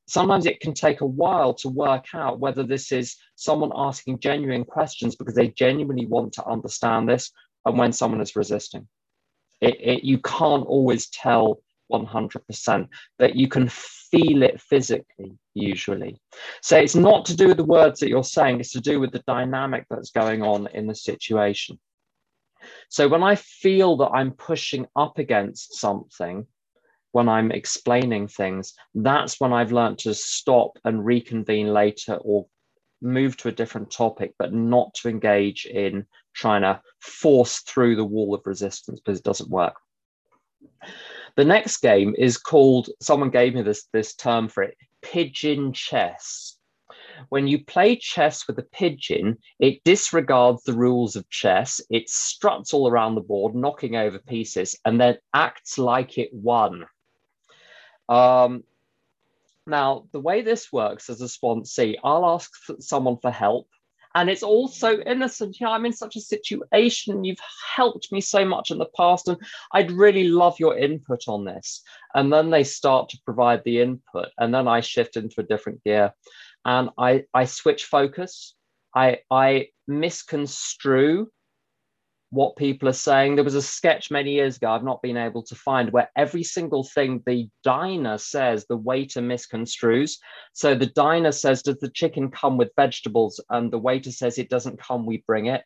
sometimes 0.09 0.45
it 0.45 0.59
can 0.59 0.73
take 0.73 1.01
a 1.01 1.05
while 1.05 1.53
to 1.53 1.69
work 1.69 2.05
out 2.13 2.39
whether 2.39 2.63
this 2.63 2.91
is 2.91 3.15
someone 3.35 3.71
asking 3.75 4.19
genuine 4.19 4.65
questions 4.65 5.15
because 5.15 5.35
they 5.35 5.49
genuinely 5.49 6.05
want 6.05 6.33
to 6.33 6.45
understand 6.45 7.07
this 7.07 7.31
and 7.65 7.77
when 7.77 7.93
someone 7.93 8.21
is 8.21 8.35
resisting. 8.35 8.87
It, 9.61 9.77
it, 9.79 10.03
you 10.03 10.17
can't 10.19 10.65
always 10.65 11.09
tell 11.09 11.61
100%, 11.91 12.87
but 13.17 13.35
you 13.35 13.47
can 13.47 13.67
feel 13.69 14.43
it 14.43 14.61
physically, 14.61 15.37
usually. 15.53 16.19
So 16.61 16.77
it's 16.77 16.95
not 16.95 17.25
to 17.25 17.35
do 17.35 17.47
with 17.47 17.57
the 17.57 17.63
words 17.63 17.99
that 17.99 18.09
you're 18.09 18.23
saying, 18.23 18.59
it's 18.59 18.71
to 18.73 18.81
do 18.81 18.99
with 18.99 19.11
the 19.11 19.23
dynamic 19.27 19.85
that's 19.89 20.11
going 20.11 20.41
on 20.41 20.67
in 20.73 20.87
the 20.87 20.95
situation. 20.95 21.79
So 22.89 23.07
when 23.07 23.23
I 23.23 23.35
feel 23.35 23.97
that 23.97 24.09
I'm 24.09 24.31
pushing 24.31 24.87
up 24.95 25.17
against 25.17 25.79
something, 25.79 26.47
when 27.11 27.27
I'm 27.27 27.51
explaining 27.51 28.27
things, 28.27 28.73
that's 28.93 29.39
when 29.39 29.53
I've 29.53 29.71
learned 29.71 29.99
to 29.99 30.13
stop 30.13 30.77
and 30.83 31.05
reconvene 31.05 31.73
later 31.73 32.15
or 32.21 32.47
move 33.01 33.37
to 33.37 33.47
a 33.47 33.53
different 33.53 33.91
topic, 33.91 34.33
but 34.37 34.53
not 34.53 34.93
to 34.95 35.09
engage 35.09 35.65
in 35.65 36.05
trying 36.33 36.61
to 36.61 36.81
force 36.99 37.59
through 37.59 37.95
the 37.95 38.05
wall 38.05 38.33
of 38.35 38.41
resistance 38.45 38.99
because 38.99 39.19
it 39.19 39.25
doesn't 39.25 39.49
work. 39.49 39.75
The 41.35 41.45
next 41.45 41.77
game 41.77 42.15
is 42.17 42.37
called, 42.37 42.89
someone 43.01 43.29
gave 43.29 43.55
me 43.55 43.61
this, 43.61 43.87
this 43.93 44.15
term 44.15 44.49
for 44.49 44.63
it, 44.63 44.75
pigeon 45.01 45.73
chess. 45.73 46.57
When 47.29 47.47
you 47.47 47.63
play 47.63 47.95
chess 47.95 48.47
with 48.47 48.59
a 48.59 48.63
pigeon, 48.63 49.37
it 49.59 49.83
disregards 49.83 50.63
the 50.63 50.73
rules 50.73 51.15
of 51.15 51.29
chess, 51.29 51.81
it 51.89 52.09
struts 52.09 52.73
all 52.73 52.89
around 52.89 53.15
the 53.15 53.21
board, 53.21 53.55
knocking 53.55 53.95
over 53.95 54.19
pieces, 54.19 54.75
and 54.85 54.99
then 54.99 55.17
acts 55.33 55.77
like 55.77 56.17
it 56.17 56.29
won. 56.33 56.85
Um, 58.09 58.63
Now, 59.67 60.07
the 60.11 60.19
way 60.19 60.41
this 60.41 60.73
works 60.73 61.09
as 61.09 61.21
a 61.21 61.25
sponsee, 61.25 61.95
I'll 62.03 62.25
ask 62.25 62.51
someone 62.79 63.17
for 63.21 63.29
help. 63.29 63.67
And 64.15 64.27
it's 64.27 64.41
also 64.41 64.97
innocent. 65.01 65.59
You 65.59 65.67
know, 65.67 65.73
I'm 65.73 65.85
in 65.85 65.93
such 65.93 66.15
a 66.15 66.21
situation. 66.21 67.23
You've 67.23 67.45
helped 67.75 68.11
me 68.11 68.21
so 68.21 68.43
much 68.43 68.71
in 68.71 68.79
the 68.79 68.89
past, 68.97 69.27
and 69.27 69.37
I'd 69.71 69.91
really 69.91 70.27
love 70.27 70.59
your 70.59 70.75
input 70.75 71.27
on 71.27 71.45
this. 71.45 71.83
And 72.15 72.33
then 72.33 72.49
they 72.49 72.63
start 72.63 73.09
to 73.09 73.21
provide 73.23 73.63
the 73.63 73.81
input, 73.81 74.29
and 74.39 74.51
then 74.51 74.67
I 74.67 74.81
shift 74.81 75.15
into 75.15 75.41
a 75.41 75.43
different 75.51 75.83
gear, 75.83 76.11
and 76.65 76.89
I 76.97 77.25
I 77.35 77.45
switch 77.45 77.85
focus. 77.85 78.55
I 78.95 79.19
I 79.29 79.69
misconstrue 79.87 81.29
what 82.31 82.55
people 82.55 82.87
are 82.87 82.93
saying. 82.93 83.35
There 83.35 83.43
was 83.43 83.55
a 83.55 83.61
sketch 83.61 84.11
many 84.11 84.33
years 84.33 84.57
ago 84.57 84.71
I've 84.71 84.83
not 84.83 85.01
been 85.01 85.17
able 85.17 85.43
to 85.43 85.55
find 85.55 85.91
where 85.91 86.11
every 86.15 86.43
single 86.43 86.83
thing 86.83 87.23
the 87.25 87.49
diner 87.63 88.17
says, 88.17 88.65
the 88.67 88.77
waiter 88.77 89.21
misconstrues. 89.21 90.17
So 90.53 90.75
the 90.75 90.85
diner 90.85 91.31
says, 91.31 91.63
Does 91.63 91.79
the 91.79 91.89
chicken 91.89 92.29
come 92.29 92.57
with 92.57 92.71
vegetables? 92.75 93.39
And 93.49 93.71
the 93.71 93.79
waiter 93.79 94.11
says, 94.11 94.37
It 94.37 94.49
doesn't 94.49 94.79
come, 94.79 95.05
we 95.05 95.23
bring 95.25 95.47
it. 95.47 95.63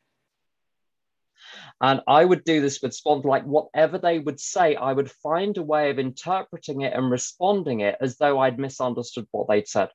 And 1.81 2.01
I 2.07 2.23
would 2.23 2.45
do 2.45 2.61
this 2.61 2.81
with 2.81 2.93
sponsors, 2.93 3.25
like 3.25 3.43
whatever 3.43 3.97
they 3.97 4.19
would 4.19 4.39
say, 4.39 4.75
I 4.75 4.93
would 4.93 5.11
find 5.11 5.57
a 5.57 5.63
way 5.63 5.89
of 5.89 5.99
interpreting 5.99 6.81
it 6.81 6.93
and 6.93 7.11
responding 7.11 7.81
it 7.81 7.97
as 7.99 8.17
though 8.17 8.39
I'd 8.39 8.59
misunderstood 8.59 9.27
what 9.31 9.47
they'd 9.49 9.67
said 9.67 9.89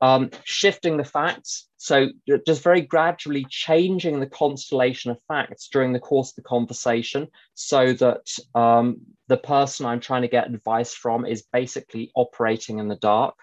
um, 0.00 0.30
shifting 0.44 0.96
the 0.96 1.04
facts. 1.04 1.68
So 1.76 2.08
just 2.46 2.62
very 2.62 2.82
gradually 2.82 3.46
changing 3.48 4.20
the 4.20 4.26
constellation 4.26 5.10
of 5.10 5.18
facts 5.28 5.68
during 5.68 5.92
the 5.92 6.00
course 6.00 6.30
of 6.30 6.36
the 6.36 6.48
conversation 6.48 7.28
so 7.54 7.92
that 7.94 8.26
um, 8.54 9.00
the 9.28 9.36
person 9.36 9.86
I'm 9.86 10.00
trying 10.00 10.22
to 10.22 10.28
get 10.28 10.48
advice 10.48 10.94
from 10.94 11.24
is 11.24 11.44
basically 11.52 12.10
operating 12.14 12.78
in 12.78 12.88
the 12.88 12.96
dark, 12.96 13.34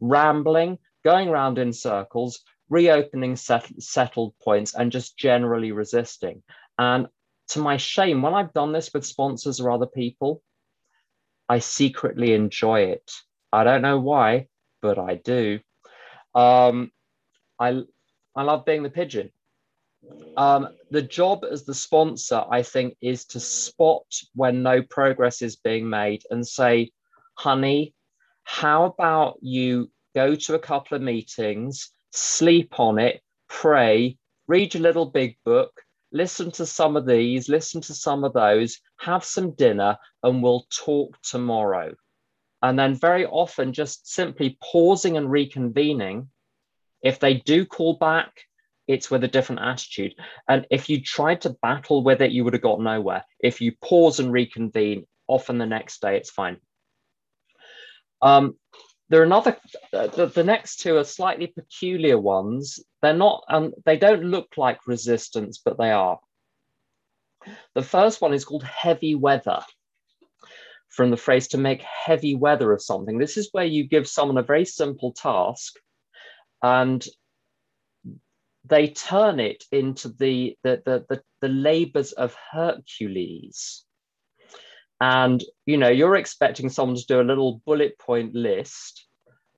rambling, 0.00 0.78
going 1.04 1.28
around 1.28 1.58
in 1.58 1.72
circles, 1.72 2.40
reopening 2.68 3.36
set- 3.36 3.82
settled 3.82 4.34
points, 4.42 4.74
and 4.74 4.92
just 4.92 5.16
generally 5.16 5.72
resisting. 5.72 6.42
And 6.78 7.06
to 7.48 7.58
my 7.58 7.76
shame, 7.76 8.22
when 8.22 8.34
I've 8.34 8.52
done 8.52 8.72
this 8.72 8.90
with 8.94 9.04
sponsors 9.04 9.60
or 9.60 9.70
other 9.70 9.86
people, 9.86 10.42
I 11.48 11.58
secretly 11.58 12.32
enjoy 12.32 12.82
it. 12.82 13.10
I 13.52 13.64
don't 13.64 13.82
know 13.82 13.98
why, 13.98 14.46
but 14.80 14.98
I 14.98 15.16
do. 15.16 15.60
Um, 16.34 16.90
I 17.58 17.82
I 18.34 18.42
love 18.42 18.64
being 18.64 18.82
the 18.82 18.90
pigeon. 18.90 19.30
Um, 20.36 20.68
the 20.90 21.02
job 21.02 21.44
as 21.50 21.64
the 21.64 21.74
sponsor, 21.74 22.44
I 22.50 22.62
think, 22.62 22.96
is 23.00 23.24
to 23.26 23.40
spot 23.40 24.06
when 24.34 24.62
no 24.62 24.82
progress 24.82 25.42
is 25.42 25.56
being 25.56 25.88
made 25.88 26.22
and 26.30 26.46
say, 26.46 26.90
honey, 27.34 27.94
how 28.44 28.84
about 28.84 29.38
you 29.42 29.90
go 30.14 30.34
to 30.34 30.54
a 30.54 30.58
couple 30.58 30.96
of 30.96 31.02
meetings, 31.02 31.90
sleep 32.10 32.80
on 32.80 32.98
it, 32.98 33.22
pray, 33.48 34.18
read 34.48 34.74
your 34.74 34.82
little 34.82 35.06
big 35.06 35.36
book, 35.44 35.82
listen 36.10 36.50
to 36.52 36.66
some 36.66 36.96
of 36.96 37.06
these, 37.06 37.48
listen 37.48 37.80
to 37.82 37.94
some 37.94 38.24
of 38.24 38.32
those, 38.32 38.78
have 38.98 39.24
some 39.24 39.52
dinner, 39.52 39.96
and 40.22 40.42
we'll 40.42 40.66
talk 40.70 41.16
tomorrow. 41.22 41.94
And 42.62 42.78
then 42.78 42.94
very 42.94 43.26
often 43.26 43.72
just 43.72 44.12
simply 44.12 44.56
pausing 44.62 45.16
and 45.16 45.28
reconvening. 45.28 46.28
If 47.02 47.18
they 47.18 47.34
do 47.34 47.66
call 47.66 47.94
back, 47.94 48.32
it's 48.86 49.10
with 49.10 49.24
a 49.24 49.28
different 49.28 49.62
attitude. 49.62 50.14
And 50.48 50.66
if 50.70 50.88
you 50.88 51.02
tried 51.02 51.40
to 51.42 51.56
battle 51.62 52.04
with 52.04 52.22
it, 52.22 52.30
you 52.30 52.44
would 52.44 52.52
have 52.52 52.62
got 52.62 52.80
nowhere. 52.80 53.24
If 53.40 53.60
you 53.60 53.72
pause 53.82 54.20
and 54.20 54.32
reconvene, 54.32 55.06
often 55.26 55.58
the 55.58 55.66
next 55.66 56.00
day 56.00 56.16
it's 56.16 56.30
fine. 56.30 56.58
Um, 58.20 58.56
there 59.08 59.20
are 59.20 59.24
another, 59.24 59.56
uh, 59.92 60.06
the, 60.06 60.26
the, 60.26 60.44
next 60.44 60.76
two 60.76 60.96
are 60.96 61.04
slightly 61.04 61.48
peculiar 61.48 62.18
ones. 62.18 62.80
They're 63.02 63.12
not, 63.12 63.44
um, 63.48 63.72
they 63.84 63.96
don't 63.96 64.24
look 64.24 64.56
like 64.56 64.86
resistance, 64.86 65.60
but 65.62 65.76
they 65.76 65.90
are. 65.90 66.20
The 67.74 67.82
first 67.82 68.20
one 68.20 68.32
is 68.32 68.44
called 68.44 68.62
heavy 68.62 69.16
weather 69.16 69.62
from 70.92 71.10
the 71.10 71.16
phrase 71.16 71.48
to 71.48 71.58
make 71.58 71.82
heavy 71.82 72.34
weather 72.34 72.70
of 72.72 72.82
something. 72.82 73.18
This 73.18 73.36
is 73.36 73.48
where 73.52 73.64
you 73.64 73.84
give 73.84 74.06
someone 74.06 74.36
a 74.36 74.42
very 74.42 74.66
simple 74.66 75.12
task 75.12 75.74
and 76.62 77.04
they 78.64 78.88
turn 78.88 79.40
it 79.40 79.64
into 79.72 80.10
the, 80.10 80.56
the, 80.62 80.82
the, 80.84 81.04
the, 81.08 81.22
the 81.40 81.48
labors 81.48 82.12
of 82.12 82.36
Hercules. 82.52 83.84
And, 85.00 85.42
you 85.66 85.78
know, 85.78 85.88
you're 85.88 86.16
expecting 86.16 86.68
someone 86.68 86.96
to 86.96 87.06
do 87.06 87.20
a 87.20 87.22
little 87.22 87.60
bullet 87.66 87.98
point 87.98 88.34
list, 88.34 89.06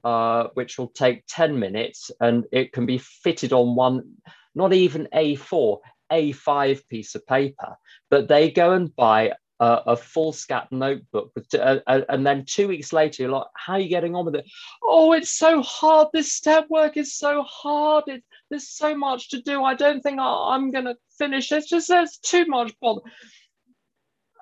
uh, 0.05 0.44
which 0.55 0.79
will 0.79 0.88
take 0.88 1.25
10 1.29 1.59
minutes 1.59 2.11
and 2.20 2.47
it 2.53 2.73
can 2.73 2.87
be 2.87 2.99
fitted 2.99 3.53
on 3.53 3.75
one, 3.75 4.14
not 4.55 4.73
even 4.73 5.09
A4, 5.12 5.79
A5 6.12 6.88
piece 6.88 7.14
of 7.14 7.27
paper, 7.27 7.77
but 8.09 8.29
they 8.29 8.51
go 8.51 8.73
and 8.73 8.94
buy 8.94 9.33
a 9.61 9.97
foolscap 9.97 10.71
notebook 10.73 11.31
with, 11.35 11.55
uh, 11.55 11.81
uh, 11.87 12.01
and 12.09 12.27
then 12.27 12.45
two 12.45 12.69
weeks 12.69 12.93
later 12.93 13.23
you're 13.23 13.33
like 13.33 13.47
how 13.55 13.75
are 13.75 13.81
you 13.81 13.88
getting 13.88 14.14
on 14.14 14.25
with 14.25 14.35
it? 14.35 14.47
Oh 14.83 15.12
it's 15.12 15.31
so 15.31 15.62
hard. 15.62 16.09
This 16.12 16.33
step 16.33 16.67
work 16.69 16.97
is 16.97 17.14
so 17.14 17.43
hard. 17.43 18.05
It, 18.09 18.25
there's 18.51 18.69
so 18.69 18.97
much 18.97 19.31
to 19.31 19.40
do. 19.40 19.62
I 19.62 19.75
don't 19.75 20.03
think 20.03 20.19
I, 20.21 20.55
am 20.55 20.71
going 20.71 20.87
to 20.87 20.97
finish 21.19 21.53
it's 21.53 21.69
just 21.69 21.88
there's 21.88 22.19
too 22.19 22.47
much 22.47 22.73
bother. 22.81 23.03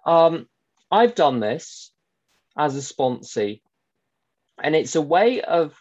Um, 0.05 0.49
i've 0.91 1.15
done 1.15 1.39
this 1.41 1.93
as 2.59 2.77
a 2.77 2.81
sponsee 2.81 3.61
and 4.63 4.75
it's 4.75 4.97
a 4.97 5.01
way 5.01 5.41
of 5.41 5.81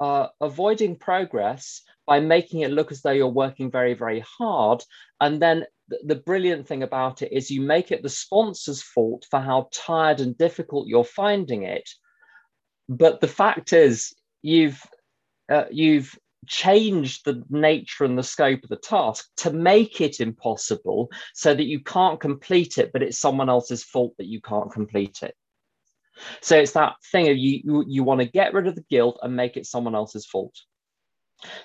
uh, 0.00 0.28
avoiding 0.40 0.96
progress 0.96 1.82
by 2.06 2.20
making 2.20 2.60
it 2.60 2.70
look 2.70 2.92
as 2.92 3.02
though 3.02 3.10
you're 3.10 3.28
working 3.28 3.70
very 3.70 3.94
very 3.94 4.24
hard 4.38 4.82
and 5.20 5.40
then 5.40 5.64
the, 6.04 6.16
brilliant 6.16 6.66
thing 6.66 6.82
about 6.82 7.22
it 7.22 7.32
is 7.32 7.50
you 7.50 7.60
make 7.60 7.90
it 7.90 8.02
the 8.02 8.08
sponsor's 8.08 8.82
fault 8.82 9.26
for 9.30 9.40
how 9.40 9.68
tired 9.72 10.20
and 10.20 10.36
difficult 10.36 10.88
you're 10.88 11.04
finding 11.04 11.62
it. 11.62 11.88
But 12.88 13.20
the 13.20 13.28
fact 13.28 13.72
is, 13.72 14.14
you've 14.42 14.80
uh, 15.50 15.64
you've 15.70 16.16
changed 16.46 17.24
the 17.24 17.42
nature 17.50 18.04
and 18.04 18.18
the 18.18 18.22
scope 18.22 18.62
of 18.62 18.68
the 18.68 18.76
task 18.76 19.28
to 19.38 19.52
make 19.52 20.00
it 20.00 20.20
impossible 20.20 21.10
so 21.34 21.54
that 21.54 21.66
you 21.66 21.80
can't 21.80 22.20
complete 22.20 22.78
it, 22.78 22.92
but 22.92 23.02
it's 23.02 23.18
someone 23.18 23.48
else's 23.48 23.82
fault 23.82 24.14
that 24.18 24.26
you 24.26 24.40
can't 24.40 24.72
complete 24.72 25.22
it. 25.22 25.34
So 26.40 26.56
it's 26.56 26.72
that 26.72 26.94
thing 27.12 27.28
of 27.28 27.36
you, 27.36 27.60
you, 27.64 27.84
you 27.86 28.04
want 28.04 28.20
to 28.20 28.26
get 28.26 28.54
rid 28.54 28.66
of 28.66 28.74
the 28.74 28.84
guilt 28.88 29.18
and 29.22 29.36
make 29.36 29.56
it 29.56 29.66
someone 29.66 29.94
else's 29.94 30.26
fault. 30.26 30.56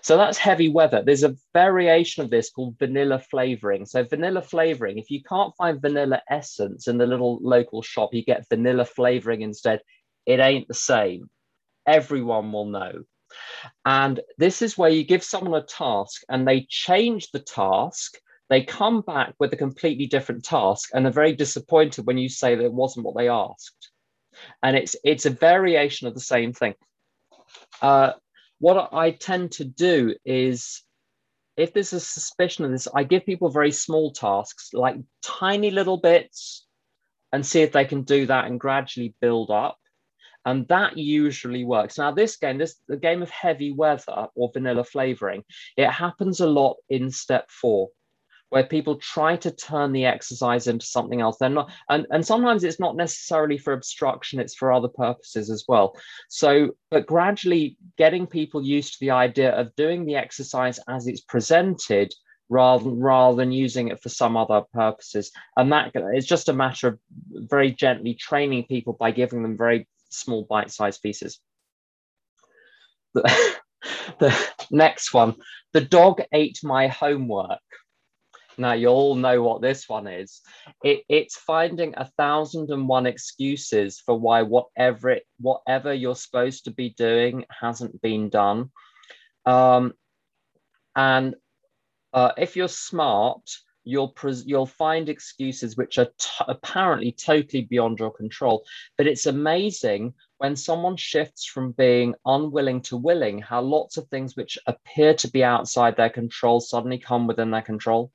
So 0.01 0.17
that's 0.17 0.38
heavy 0.38 0.69
weather. 0.69 1.01
There's 1.03 1.23
a 1.23 1.36
variation 1.53 2.23
of 2.23 2.29
this 2.29 2.49
called 2.49 2.77
vanilla 2.77 3.19
flavoring. 3.19 3.86
So 3.86 4.03
vanilla 4.03 4.41
flavoring, 4.41 4.97
if 4.97 5.10
you 5.10 5.23
can't 5.23 5.55
find 5.55 5.81
vanilla 5.81 6.21
essence 6.29 6.88
in 6.88 6.97
the 6.97 7.05
little 7.05 7.39
local 7.41 7.81
shop, 7.81 8.13
you 8.13 8.23
get 8.23 8.49
vanilla 8.49 8.86
flavoring 8.86 9.41
instead. 9.41 9.81
It 10.25 10.39
ain't 10.39 10.67
the 10.67 10.73
same. 10.73 11.29
Everyone 11.88 12.51
will 12.51 12.65
know. 12.65 13.03
And 13.86 14.19
this 14.38 14.62
is 14.62 14.77
where 14.77 14.89
you 14.89 15.03
give 15.03 15.23
someone 15.23 15.60
a 15.60 15.65
task 15.65 16.23
and 16.29 16.47
they 16.47 16.67
change 16.69 17.31
the 17.31 17.39
task. 17.39 18.17
They 18.49 18.63
come 18.63 19.01
back 19.01 19.34
with 19.39 19.53
a 19.53 19.57
completely 19.57 20.07
different 20.07 20.43
task 20.43 20.89
and 20.93 21.05
they're 21.05 21.13
very 21.13 21.34
disappointed 21.34 22.05
when 22.05 22.17
you 22.17 22.27
say 22.27 22.55
that 22.55 22.65
it 22.65 22.73
wasn't 22.73 23.05
what 23.05 23.15
they 23.15 23.29
asked. 23.29 23.91
And 24.62 24.75
it's 24.75 24.95
it's 25.03 25.25
a 25.25 25.29
variation 25.29 26.07
of 26.07 26.13
the 26.13 26.19
same 26.19 26.51
thing. 26.51 26.75
Uh, 27.81 28.13
what 28.62 28.93
I 28.93 29.10
tend 29.12 29.54
to 29.54 29.65
do 29.65 30.15
is 30.24 30.84
if 31.58 31.74
there's 31.74 31.93
a 31.93 32.00
suspicion 32.00 32.63
of 32.63 32.71
this, 32.71 32.88
I 32.93 33.04
give 33.04 33.26
people 33.26 33.50
very 33.50 33.71
small 33.71 34.12
tasks, 34.12 34.69
like 34.71 34.97
tiny 35.24 35.71
little 35.71 35.97
bits, 35.97 36.65
and 37.34 37.45
see 37.45 37.62
if 37.62 37.71
they 37.71 37.86
can 37.86 38.04
do 38.04 38.28
that 38.28 38.45
and 38.45 38.60
gradually 38.60 39.15
build 39.19 39.50
up. 39.50 39.78
And 40.45 40.67
that 40.67 40.95
usually 40.95 41.65
works. 41.65 41.97
Now, 41.97 42.12
this 42.12 42.38
game, 42.38 42.60
this 42.60 42.76
the 42.88 42.97
game 42.97 43.24
of 43.24 43.32
heavy 43.32 43.71
weather 43.71 44.28
or 44.36 44.52
vanilla 44.54 44.84
flavoring, 44.84 45.43
it 45.76 45.89
happens 45.89 46.39
a 46.39 46.47
lot 46.47 46.78
in 46.88 47.10
step 47.10 47.50
four 47.50 47.89
where 48.52 48.65
people 48.65 48.97
try 48.97 49.38
to 49.38 49.50
turn 49.50 49.93
the 49.93 50.06
exercise 50.06 50.67
into 50.67 50.86
something 50.86 51.22
else. 51.22 51.38
They're 51.38 51.49
not, 51.49 51.72
and, 51.89 52.05
and 52.12 52.26
sometimes 52.26 52.66
it's 52.66 52.82
not 52.82 52.97
necessarily 52.97 53.57
for 53.57 53.72
obstruction, 53.72 54.41
it's 54.41 54.55
for 54.55 54.74
other 54.74 54.89
purposes 54.89 55.49
as 55.49 55.64
well. 55.70 55.97
So, 56.28 56.72
but 56.89 57.07
gradually 57.07 57.78
getting 57.98 58.28
people 58.28 58.62
used 58.64 58.94
to 58.94 59.00
the 59.00 59.12
idea 59.12 59.52
of 59.52 59.76
doing 59.76 60.06
the 60.06 60.16
exercise 60.16 60.80
as 60.88 61.08
it's 61.08 61.22
presented 61.22 62.14
rather, 62.50 62.89
rather 62.89 63.38
than 63.38 63.52
using 63.52 63.88
it 63.88 64.02
for 64.02 64.10
some 64.10 64.36
other 64.36 64.62
purposes. 64.74 65.32
And 65.56 65.72
that 65.72 65.94
is 66.14 66.28
just 66.28 66.50
a 66.50 66.54
matter 66.54 66.88
of 66.89 67.00
very 67.32 67.72
gently 67.72 68.14
training 68.14 68.66
people 68.66 68.94
by 68.94 69.12
giving 69.12 69.42
them 69.42 69.58
very 69.58 69.88
small 70.10 70.46
bite-sized 70.50 71.02
pieces. 71.02 71.39
The, 73.14 73.56
the 74.20 74.38
next 74.70 75.14
one, 75.14 75.36
the 75.74 75.82
dog 75.82 76.22
ate 76.34 76.60
my 76.62 76.88
homework. 76.88 77.60
Now 78.62 78.74
you 78.74 78.88
all 78.88 79.16
know 79.16 79.41
what 79.41 79.62
this 79.62 79.89
one 79.89 80.07
is. 80.07 80.41
It, 80.84 81.03
it's 81.09 81.36
finding 81.38 81.93
a 81.97 82.05
thousand 82.18 82.70
and 82.70 82.88
one 82.88 83.05
excuses 83.05 83.99
for 83.99 84.18
why 84.18 84.43
whatever 84.43 85.09
it, 85.09 85.24
whatever 85.39 85.93
you're 85.93 86.16
supposed 86.16 86.66
to 86.66 86.72
be 86.72 86.89
doing 86.91 87.45
hasn't 87.49 88.01
been 88.01 88.30
done. 88.30 88.72
Um, 89.45 89.93
and 90.95 91.36
uh, 92.14 92.32
if 92.38 92.55
you're 92.55 92.68
smart, 92.68 93.41
you'll 93.84 94.09
pres- 94.09 94.45
you'll 94.45 94.66
find 94.66 95.09
excuses 95.09 95.76
which 95.76 95.97
are 95.97 96.09
t- 96.18 96.45
apparently 96.47 97.12
totally 97.12 97.64
beyond 97.64 97.99
your 97.99 98.12
control. 98.12 98.64
But 98.97 99.07
it's 99.07 99.26
amazing 99.26 100.14
when 100.38 100.55
someone 100.55 100.97
shifts 100.97 101.45
from 101.45 101.72
being 101.72 102.16
unwilling 102.26 102.82
to 102.84 102.97
willing, 102.97 103.39
how 103.39 103.62
lots 103.62 103.97
of 103.97 104.07
things 104.07 104.36
which 104.36 104.57
appear 104.68 105.14
to 105.16 105.30
be 105.30 105.43
outside 105.43 105.95
their 105.95 106.09
control 106.09 106.59
suddenly 106.59 106.97
come 106.97 107.28
within 107.28 107.51
their 107.51 107.62
control. 107.62 108.12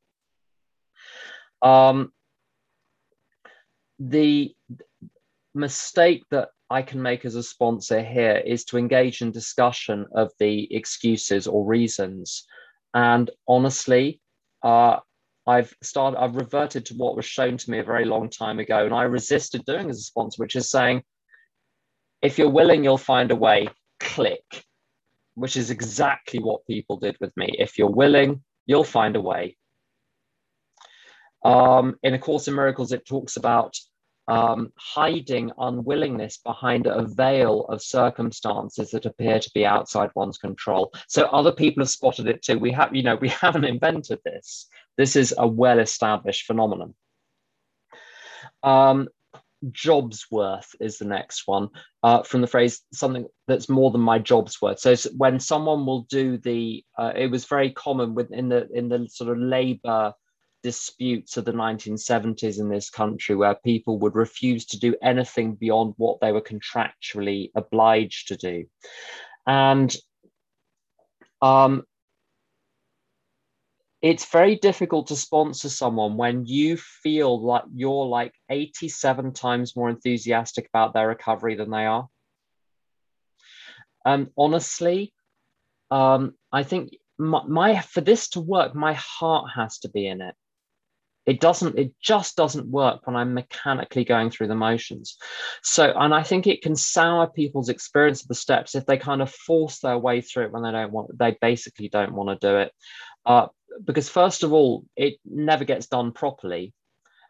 Um, 1.62 2.12
the 3.98 4.54
mistake 5.54 6.24
that 6.30 6.50
I 6.68 6.82
can 6.82 7.00
make 7.00 7.24
as 7.24 7.36
a 7.36 7.42
sponsor 7.42 8.02
here 8.02 8.42
is 8.44 8.64
to 8.66 8.76
engage 8.76 9.22
in 9.22 9.30
discussion 9.30 10.06
of 10.14 10.32
the 10.38 10.74
excuses 10.74 11.46
or 11.46 11.64
reasons. 11.64 12.44
And 12.92 13.30
honestly, 13.46 14.20
uh, 14.62 14.98
I've 15.46 15.72
started, 15.82 16.18
I've 16.18 16.34
reverted 16.34 16.86
to 16.86 16.94
what 16.94 17.14
was 17.14 17.24
shown 17.24 17.56
to 17.56 17.70
me 17.70 17.78
a 17.78 17.84
very 17.84 18.04
long 18.04 18.28
time 18.28 18.58
ago, 18.58 18.84
and 18.84 18.92
I 18.92 19.02
resisted 19.04 19.64
doing 19.64 19.88
as 19.88 19.98
a 19.98 20.02
sponsor, 20.02 20.42
which 20.42 20.56
is 20.56 20.70
saying, 20.70 21.02
if 22.20 22.38
you're 22.38 22.50
willing, 22.50 22.82
you'll 22.82 22.98
find 22.98 23.30
a 23.30 23.36
way. 23.36 23.68
Click, 24.00 24.64
which 25.34 25.56
is 25.56 25.70
exactly 25.70 26.40
what 26.40 26.66
people 26.66 26.96
did 26.98 27.16
with 27.20 27.36
me. 27.36 27.54
If 27.58 27.78
you're 27.78 27.88
willing, 27.88 28.42
you'll 28.66 28.84
find 28.84 29.14
a 29.14 29.20
way. 29.20 29.56
Um, 31.44 31.96
in 32.02 32.14
A 32.14 32.18
Course 32.18 32.48
in 32.48 32.54
Miracles, 32.54 32.92
it 32.92 33.06
talks 33.06 33.36
about 33.36 33.76
um, 34.28 34.72
hiding 34.76 35.52
unwillingness 35.58 36.38
behind 36.38 36.86
a 36.86 37.02
veil 37.02 37.64
of 37.68 37.82
circumstances 37.82 38.90
that 38.90 39.06
appear 39.06 39.38
to 39.38 39.50
be 39.54 39.64
outside 39.64 40.10
one's 40.14 40.38
control. 40.38 40.92
So 41.08 41.24
other 41.26 41.52
people 41.52 41.82
have 41.82 41.90
spotted 41.90 42.26
it 42.26 42.42
too. 42.42 42.58
We 42.58 42.72
have, 42.72 42.94
you 42.94 43.02
know, 43.02 43.16
we 43.16 43.28
haven't 43.40 43.64
invented 43.64 44.20
this. 44.24 44.66
This 44.96 45.16
is 45.16 45.34
a 45.36 45.46
well-established 45.46 46.46
phenomenon. 46.46 46.94
Um, 48.62 49.08
job's 49.72 50.26
worth 50.30 50.74
is 50.80 50.98
the 50.98 51.04
next 51.04 51.44
one 51.46 51.68
uh, 52.02 52.22
from 52.22 52.40
the 52.40 52.46
phrase 52.46 52.82
something 52.92 53.26
that's 53.48 53.68
more 53.68 53.90
than 53.90 54.02
my 54.02 54.18
job's 54.18 54.60
worth 54.60 54.78
so 54.78 54.94
when 55.16 55.40
someone 55.40 55.86
will 55.86 56.02
do 56.02 56.36
the 56.38 56.84
uh, 56.98 57.12
it 57.16 57.30
was 57.30 57.46
very 57.46 57.70
common 57.72 58.14
within 58.14 58.50
the 58.50 58.68
in 58.74 58.88
the 58.88 59.08
sort 59.10 59.30
of 59.30 59.38
labor 59.38 60.12
disputes 60.66 61.36
of 61.36 61.44
the 61.44 61.52
1970s 61.52 62.58
in 62.58 62.68
this 62.68 62.90
country 62.90 63.36
where 63.36 63.54
people 63.54 64.00
would 64.00 64.16
refuse 64.16 64.66
to 64.66 64.80
do 64.80 64.96
anything 65.00 65.54
beyond 65.54 65.94
what 65.96 66.18
they 66.20 66.32
were 66.32 66.40
contractually 66.40 67.52
obliged 67.54 68.26
to 68.26 68.36
do. 68.36 68.64
And 69.46 69.96
um, 71.40 71.84
it's 74.02 74.24
very 74.32 74.56
difficult 74.56 75.06
to 75.06 75.14
sponsor 75.14 75.68
someone 75.68 76.16
when 76.16 76.46
you 76.46 76.76
feel 76.76 77.40
like 77.40 77.62
you're 77.72 78.06
like 78.06 78.34
87 78.50 79.34
times 79.34 79.76
more 79.76 79.88
enthusiastic 79.88 80.66
about 80.66 80.94
their 80.94 81.06
recovery 81.06 81.54
than 81.54 81.70
they 81.70 81.86
are. 81.86 82.08
And 84.04 84.30
honestly, 84.36 85.12
um, 85.92 86.34
I 86.50 86.64
think 86.64 86.96
my, 87.18 87.44
my, 87.46 87.80
for 87.82 88.00
this 88.00 88.30
to 88.30 88.40
work, 88.40 88.74
my 88.74 88.94
heart 88.94 89.52
has 89.54 89.78
to 89.78 89.88
be 89.88 90.08
in 90.08 90.20
it 90.20 90.34
it 91.26 91.40
doesn't 91.40 91.78
it 91.78 91.92
just 92.00 92.36
doesn't 92.36 92.68
work 92.68 93.06
when 93.06 93.16
i'm 93.16 93.34
mechanically 93.34 94.04
going 94.04 94.30
through 94.30 94.46
the 94.46 94.54
motions. 94.54 95.18
So 95.62 95.92
and 95.94 96.14
i 96.14 96.22
think 96.22 96.46
it 96.46 96.62
can 96.62 96.76
sour 96.76 97.26
people's 97.26 97.68
experience 97.68 98.22
of 98.22 98.28
the 98.28 98.34
steps 98.34 98.74
if 98.74 98.86
they 98.86 98.96
kind 98.96 99.20
of 99.20 99.30
force 99.30 99.80
their 99.80 99.98
way 99.98 100.20
through 100.20 100.44
it 100.44 100.52
when 100.52 100.62
they 100.62 100.72
don't 100.72 100.92
want 100.92 101.18
they 101.18 101.36
basically 101.40 101.88
don't 101.88 102.14
want 102.14 102.40
to 102.40 102.48
do 102.48 102.56
it. 102.58 102.72
Uh, 103.24 103.48
because 103.84 104.08
first 104.08 104.42
of 104.44 104.52
all 104.52 104.84
it 104.96 105.18
never 105.24 105.64
gets 105.64 105.86
done 105.86 106.12
properly. 106.12 106.72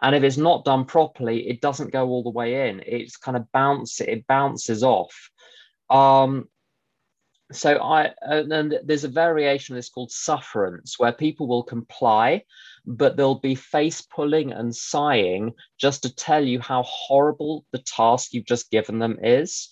And 0.03 0.15
if 0.15 0.23
it's 0.23 0.37
not 0.37 0.67
done 0.67 0.85
properly 0.85 1.49
it 1.49 1.61
doesn't 1.61 1.93
go 1.93 2.09
all 2.09 2.23
the 2.23 2.31
way 2.31 2.69
in. 2.69 2.83
It's 2.87 3.17
kind 3.17 3.37
of 3.37 3.51
bounce 3.51 4.01
it 4.01 4.27
bounces 4.27 4.83
off. 4.83 5.31
Um, 5.89 6.49
so 7.53 7.77
I 7.77 8.13
and 8.23 8.79
there's 8.85 9.05
a 9.05 9.09
variation 9.09 9.75
of 9.75 9.79
this 9.79 9.89
called 9.89 10.11
sufferance, 10.11 10.99
where 10.99 11.13
people 11.13 11.47
will 11.47 11.63
comply, 11.63 12.43
but 12.87 13.17
they'll 13.17 13.41
be 13.41 13.55
face 13.55 14.01
pulling 14.01 14.53
and 14.53 14.75
sighing 14.75 15.53
just 15.79 16.03
to 16.03 16.15
tell 16.15 16.45
you 16.45 16.61
how 16.61 16.83
horrible 16.85 17.65
the 17.73 17.79
task 17.79 18.33
you've 18.33 18.47
just 18.47 18.71
given 18.71 18.99
them 18.99 19.19
is. 19.23 19.69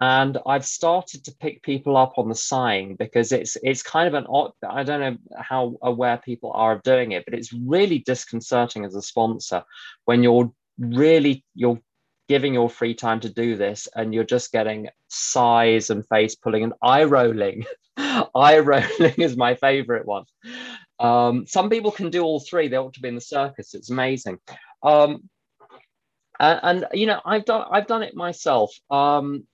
And 0.00 0.38
I've 0.46 0.64
started 0.64 1.24
to 1.24 1.36
pick 1.40 1.62
people 1.62 1.96
up 1.96 2.18
on 2.18 2.28
the 2.28 2.34
sighing 2.34 2.94
because 2.96 3.32
it's 3.32 3.56
it's 3.64 3.82
kind 3.82 4.06
of 4.06 4.14
an 4.14 4.26
odd. 4.28 4.52
I 4.68 4.84
don't 4.84 5.00
know 5.00 5.16
how 5.36 5.76
aware 5.82 6.18
people 6.18 6.52
are 6.54 6.72
of 6.72 6.82
doing 6.84 7.12
it, 7.12 7.24
but 7.24 7.34
it's 7.34 7.52
really 7.52 7.98
disconcerting 7.98 8.84
as 8.84 8.94
a 8.94 9.02
sponsor 9.02 9.64
when 10.04 10.22
you're 10.22 10.52
really 10.78 11.44
you're 11.54 11.80
giving 12.28 12.54
your 12.54 12.68
free 12.68 12.94
time 12.94 13.20
to 13.20 13.28
do 13.28 13.56
this 13.56 13.88
and 13.94 14.14
you're 14.14 14.22
just 14.22 14.52
getting 14.52 14.88
sighs 15.08 15.90
and 15.90 16.06
face 16.08 16.34
pulling 16.34 16.62
and 16.62 16.74
eye 16.82 17.04
rolling 17.04 17.64
eye 17.96 18.58
rolling 18.58 19.14
is 19.16 19.36
my 19.36 19.54
favorite 19.54 20.06
one 20.06 20.24
um, 21.00 21.46
some 21.46 21.70
people 21.70 21.90
can 21.90 22.10
do 22.10 22.22
all 22.22 22.40
three. 22.40 22.68
They 22.68 22.76
ought 22.76 22.94
to 22.94 23.00
be 23.00 23.08
in 23.08 23.14
the 23.14 23.20
circus. 23.20 23.74
It's 23.74 23.90
amazing. 23.90 24.38
Um, 24.82 25.28
and, 26.40 26.60
and, 26.62 26.86
you 26.92 27.06
know 27.06 27.20
i've 27.24 27.44
done 27.44 27.66
i've 27.70 27.86
done 27.86 28.02
it 28.02 28.14
myself. 28.14 28.72
Um, 28.90 29.46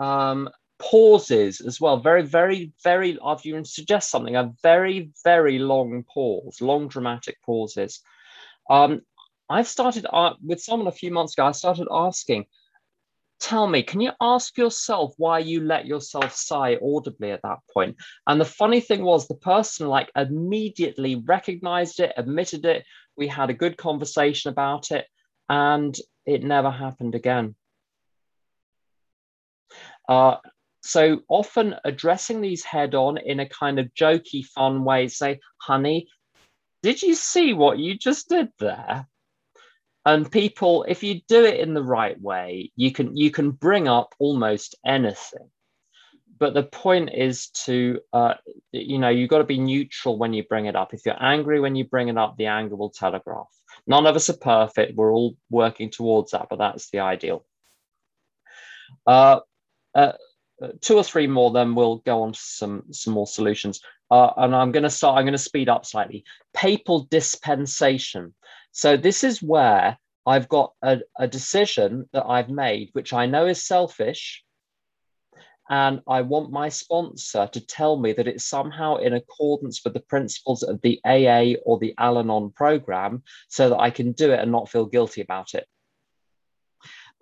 um, 0.00 0.50
pauses 0.80 1.60
as 1.60 1.80
well. 1.80 1.98
Very 1.98 2.22
very 2.22 2.72
very 2.82 3.18
after 3.22 3.48
you 3.48 3.64
suggest 3.64 4.10
something 4.10 4.36
a 4.36 4.52
very 4.62 5.10
very 5.22 5.58
long 5.58 6.04
pause 6.12 6.60
long 6.60 6.88
dramatic 6.88 7.40
pauses. 7.42 8.00
Um, 8.68 9.02
I've 9.48 9.68
started 9.68 10.06
uh, 10.10 10.34
with 10.42 10.60
someone 10.60 10.88
a 10.88 10.92
few 10.92 11.12
months 11.12 11.34
ago. 11.34 11.46
I 11.46 11.52
started 11.52 11.86
asking, 11.90 12.46
tell 13.40 13.66
me, 13.66 13.82
can 13.82 14.00
you 14.00 14.12
ask 14.20 14.56
yourself 14.56 15.14
why 15.18 15.38
you 15.38 15.60
let 15.60 15.86
yourself 15.86 16.34
sigh 16.34 16.76
audibly 16.82 17.30
at 17.30 17.42
that 17.42 17.58
point? 17.72 17.96
And 18.26 18.40
the 18.40 18.44
funny 18.44 18.80
thing 18.80 19.04
was, 19.04 19.28
the 19.28 19.34
person 19.34 19.88
like 19.88 20.10
immediately 20.16 21.16
recognized 21.16 22.00
it, 22.00 22.12
admitted 22.16 22.64
it. 22.64 22.84
We 23.16 23.28
had 23.28 23.50
a 23.50 23.54
good 23.54 23.76
conversation 23.76 24.50
about 24.50 24.90
it, 24.90 25.06
and 25.48 25.96
it 26.26 26.42
never 26.42 26.70
happened 26.70 27.14
again. 27.14 27.54
Uh, 30.08 30.36
so 30.82 31.20
often 31.28 31.76
addressing 31.84 32.40
these 32.40 32.64
head 32.64 32.94
on 32.94 33.16
in 33.16 33.40
a 33.40 33.48
kind 33.48 33.78
of 33.78 33.92
jokey, 33.94 34.44
fun 34.44 34.84
way, 34.84 35.08
say, 35.08 35.40
honey, 35.58 36.08
did 36.82 37.02
you 37.02 37.14
see 37.14 37.54
what 37.54 37.78
you 37.78 37.96
just 37.96 38.28
did 38.28 38.48
there? 38.58 39.06
And 40.06 40.30
people 40.30 40.84
if 40.88 41.02
you 41.02 41.20
do 41.28 41.44
it 41.44 41.60
in 41.60 41.74
the 41.74 41.82
right 41.82 42.20
way 42.20 42.70
you 42.76 42.92
can 42.92 43.16
you 43.16 43.30
can 43.30 43.50
bring 43.50 43.88
up 43.88 44.14
almost 44.18 44.74
anything. 44.86 45.48
But 46.36 46.52
the 46.52 46.64
point 46.64 47.10
is 47.14 47.48
to 47.64 48.00
uh, 48.12 48.34
you 48.72 48.98
know 48.98 49.08
you've 49.08 49.30
got 49.30 49.38
to 49.38 49.44
be 49.44 49.58
neutral 49.58 50.18
when 50.18 50.32
you 50.32 50.42
bring 50.44 50.66
it 50.66 50.76
up. 50.76 50.92
If 50.92 51.06
you're 51.06 51.22
angry 51.22 51.60
when 51.60 51.76
you 51.76 51.84
bring 51.84 52.08
it 52.08 52.18
up 52.18 52.36
the 52.36 52.46
anger 52.46 52.76
will 52.76 52.90
telegraph. 52.90 53.48
None 53.86 54.06
of 54.06 54.16
us 54.16 54.30
are 54.30 54.36
perfect. 54.36 54.96
We're 54.96 55.12
all 55.12 55.36
working 55.50 55.90
towards 55.90 56.32
that 56.32 56.48
but 56.50 56.58
that's 56.58 56.90
the 56.90 57.00
ideal. 57.00 57.44
Uh, 59.06 59.40
uh, 59.94 60.12
two 60.80 60.96
or 60.96 61.04
three 61.04 61.26
more 61.26 61.50
then 61.50 61.74
we'll 61.74 61.96
go 61.98 62.22
on 62.22 62.32
to 62.32 62.38
some 62.38 62.84
some 62.90 63.14
more 63.14 63.26
solutions. 63.26 63.80
Uh, 64.10 64.30
and 64.36 64.54
i'm 64.54 64.70
going 64.70 64.82
to 64.82 64.90
start 64.90 65.16
i'm 65.16 65.24
going 65.24 65.32
to 65.32 65.38
speed 65.38 65.68
up 65.68 65.86
slightly. 65.86 66.24
Papal 66.52 67.06
dispensation 67.10 68.34
so 68.74 68.96
this 68.96 69.22
is 69.22 69.40
where 69.40 69.96
I've 70.26 70.48
got 70.48 70.72
a, 70.82 70.98
a 71.16 71.28
decision 71.28 72.08
that 72.12 72.26
I've 72.26 72.48
made, 72.50 72.90
which 72.92 73.12
I 73.12 73.26
know 73.26 73.46
is 73.46 73.62
selfish, 73.62 74.42
and 75.70 76.00
I 76.08 76.22
want 76.22 76.50
my 76.50 76.70
sponsor 76.70 77.48
to 77.52 77.66
tell 77.66 77.96
me 77.96 78.14
that 78.14 78.26
it's 78.26 78.44
somehow 78.44 78.96
in 78.96 79.12
accordance 79.12 79.80
with 79.84 79.94
the 79.94 80.00
principles 80.00 80.64
of 80.64 80.80
the 80.82 81.00
AA 81.04 81.60
or 81.64 81.78
the 81.78 81.94
Al 81.98 82.18
Anon 82.18 82.50
program 82.50 83.22
so 83.48 83.70
that 83.70 83.78
I 83.78 83.90
can 83.90 84.10
do 84.10 84.32
it 84.32 84.40
and 84.40 84.50
not 84.50 84.68
feel 84.68 84.86
guilty 84.86 85.20
about 85.20 85.54
it. 85.54 85.68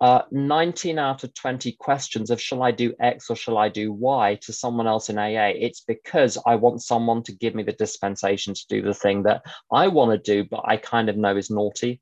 Uh, 0.03 0.21
19 0.31 0.99
out 0.99 1.23
of 1.23 1.33
20 1.33 1.71
questions 1.79 2.29
of 2.29 2.41
shall 2.41 2.61
I 2.61 2.71
do 2.71 2.93
X 2.99 3.29
or 3.29 3.37
shall 3.37 3.57
I 3.57 3.69
do 3.69 3.93
Y 3.93 4.37
to 4.41 4.51
someone 4.51 4.85
else 4.85 5.09
in 5.09 5.17
AA, 5.17 5.53
it's 5.55 5.79
because 5.79 6.37
I 6.45 6.55
want 6.55 6.83
someone 6.83 7.23
to 7.23 7.31
give 7.31 7.55
me 7.55 7.63
the 7.63 7.71
dispensation 7.71 8.53
to 8.53 8.67
do 8.67 8.81
the 8.81 8.93
thing 8.93 9.23
that 9.23 9.43
I 9.71 9.87
want 9.87 10.11
to 10.11 10.17
do, 10.17 10.43
but 10.43 10.59
I 10.65 10.75
kind 10.75 11.07
of 11.07 11.15
know 11.15 11.37
is 11.37 11.49
naughty. 11.49 12.01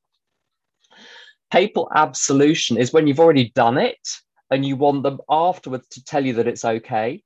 Papal 1.52 1.92
absolution 1.94 2.76
is 2.76 2.92
when 2.92 3.06
you've 3.06 3.20
already 3.20 3.52
done 3.54 3.78
it 3.78 4.10
and 4.50 4.66
you 4.66 4.78
want 4.78 5.04
them 5.04 5.20
afterwards 5.30 5.88
to 5.90 6.04
tell 6.04 6.26
you 6.26 6.34
that 6.34 6.48
it's 6.48 6.66
okay. 6.66 7.22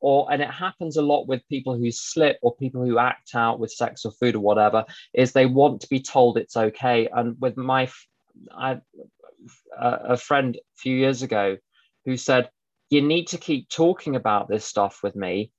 or 0.00 0.30
and 0.30 0.42
it 0.42 0.50
happens 0.50 0.98
a 0.98 1.02
lot 1.02 1.26
with 1.26 1.48
people 1.48 1.74
who 1.74 1.90
slip 1.90 2.36
or 2.42 2.54
people 2.56 2.84
who 2.84 2.98
act 2.98 3.34
out 3.34 3.58
with 3.58 3.72
sex 3.72 4.04
or 4.04 4.12
food 4.12 4.34
or 4.34 4.40
whatever 4.40 4.84
is 5.14 5.32
they 5.32 5.46
want 5.46 5.80
to 5.80 5.88
be 5.88 6.00
told 6.00 6.36
it's 6.36 6.56
okay 6.56 7.08
and 7.14 7.34
with 7.40 7.56
my 7.56 7.88
I, 8.56 8.80
a 9.78 10.16
friend 10.16 10.56
a 10.56 10.60
few 10.76 10.96
years 10.96 11.22
ago 11.22 11.56
who 12.04 12.16
said 12.16 12.50
you 12.90 13.02
need 13.02 13.28
to 13.28 13.38
keep 13.38 13.68
talking 13.68 14.16
about 14.16 14.48
this 14.48 14.64
stuff 14.64 15.00
with 15.02 15.14
me 15.14 15.50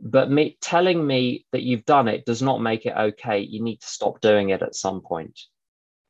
but 0.00 0.30
me 0.30 0.56
telling 0.60 1.06
me 1.06 1.46
that 1.52 1.62
you've 1.62 1.84
done 1.84 2.08
it 2.08 2.24
does 2.24 2.42
not 2.42 2.60
make 2.60 2.86
it 2.86 2.94
okay. 2.96 3.40
You 3.40 3.62
need 3.62 3.80
to 3.80 3.86
stop 3.86 4.20
doing 4.20 4.50
it 4.50 4.62
at 4.62 4.74
some 4.74 5.00
point. 5.00 5.38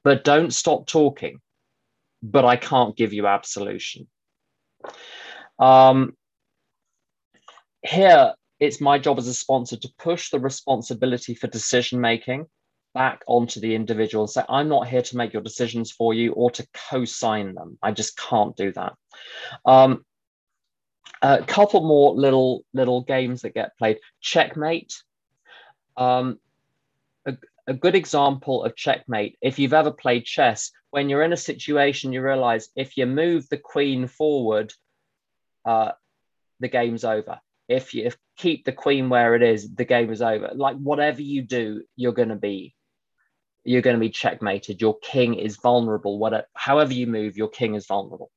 But 0.03 0.25
don't 0.25 0.53
stop 0.53 0.87
talking. 0.87 1.41
But 2.23 2.45
i 2.45 2.57
can't 2.57 2.97
give 2.97 3.13
you 3.13 3.27
absolution. 3.27 4.09
Um, 5.59 6.17
here 7.83 8.35
it's 8.61 8.81
my 8.81 8.99
job 8.99 9.19
as 9.19 9.29
a 9.29 9.35
sponsor 9.35 9.77
to 9.77 9.89
push 9.99 10.31
the 10.31 10.41
responsibility 10.41 11.35
for 11.35 11.49
decision 11.49 12.01
making 12.01 12.47
back 12.95 13.23
onto 13.27 13.61
the 13.61 13.75
individual 13.75 14.25
and 14.25 14.31
say 14.31 14.43
i'm 14.49 14.69
not 14.69 14.89
here 14.89 15.03
to 15.03 15.17
make 15.17 15.33
your 15.33 15.43
decisions 15.43 15.91
for 15.91 16.15
you 16.15 16.33
or 16.33 16.51
to 16.51 16.67
co-sign 16.89 17.55
them 17.55 17.77
i 17.83 17.91
just 17.91 18.17
can't 18.17 18.57
do 18.57 18.73
that 18.73 18.95
um, 19.67 20.05
a 21.25 21.43
couple 21.43 21.81
more 21.81 22.15
little 22.15 22.65
little 22.75 23.03
games 23.03 23.43
that 23.43 23.55
get 23.55 23.77
played. 23.79 23.99
Checkmate. 24.21 25.03
Um, 25.97 26.39
a, 27.27 27.37
a 27.67 27.75
good 27.75 27.95
example 27.95 28.65
of 28.65 28.77
checkmate. 28.77 29.39
If 29.41 29.59
you've 29.59 29.73
ever 29.73 29.91
played 29.91 30.25
chess, 30.25 30.71
when 30.91 31.09
you're 31.09 31.23
in 31.23 31.33
a 31.33 31.37
situation, 31.37 32.13
you 32.13 32.23
realize 32.23 32.69
if 32.77 32.97
you 32.97 33.07
move 33.07 33.49
the 33.49 33.57
queen 33.57 34.07
forward, 34.07 34.73
uh, 35.65 35.93
the 36.61 36.69
game's 36.69 37.05
over. 37.05 37.41
If 37.69 37.95
you 37.95 38.11
keep 38.37 38.65
the 38.65 38.73
queen 38.73 39.09
where 39.09 39.35
it 39.35 39.43
is, 39.43 39.75
the 39.75 39.87
game 39.87 40.13
is 40.13 40.21
over. 40.21 40.51
Like 40.55 40.77
whatever 40.77 41.23
you 41.23 41.43
do, 41.43 41.85
you're 41.97 42.13
going 42.13 42.29
to 42.29 42.37
be 42.37 42.75
you're 43.65 43.83
going 43.83 43.97
to 43.97 44.01
be 44.01 44.11
checkmated. 44.11 44.81
Your 44.81 44.99
king 45.01 45.35
is 45.35 45.57
vulnerable. 45.57 46.19
Whatever, 46.19 46.47
however 46.55 46.93
you 46.93 47.07
move, 47.07 47.37
your 47.37 47.49
king 47.49 47.75
is 47.75 47.87
vulnerable. 47.87 48.31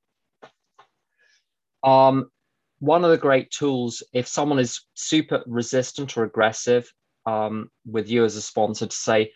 Um, 1.84 2.32
one 2.80 3.04
of 3.04 3.12
the 3.12 3.18
great 3.18 3.52
tools, 3.52 4.04
if 4.14 4.28
someone 4.28 4.60
is 4.60 4.82
super 4.94 5.44
resistant 5.46 6.16
or 6.18 6.24
aggressive 6.24 6.92
um, 7.26 7.70
with 7.86 8.10
you 8.10 8.24
as 8.24 8.36
a 8.36 8.42
sponsor, 8.42 8.88
to 8.88 8.96
say, 8.96 9.34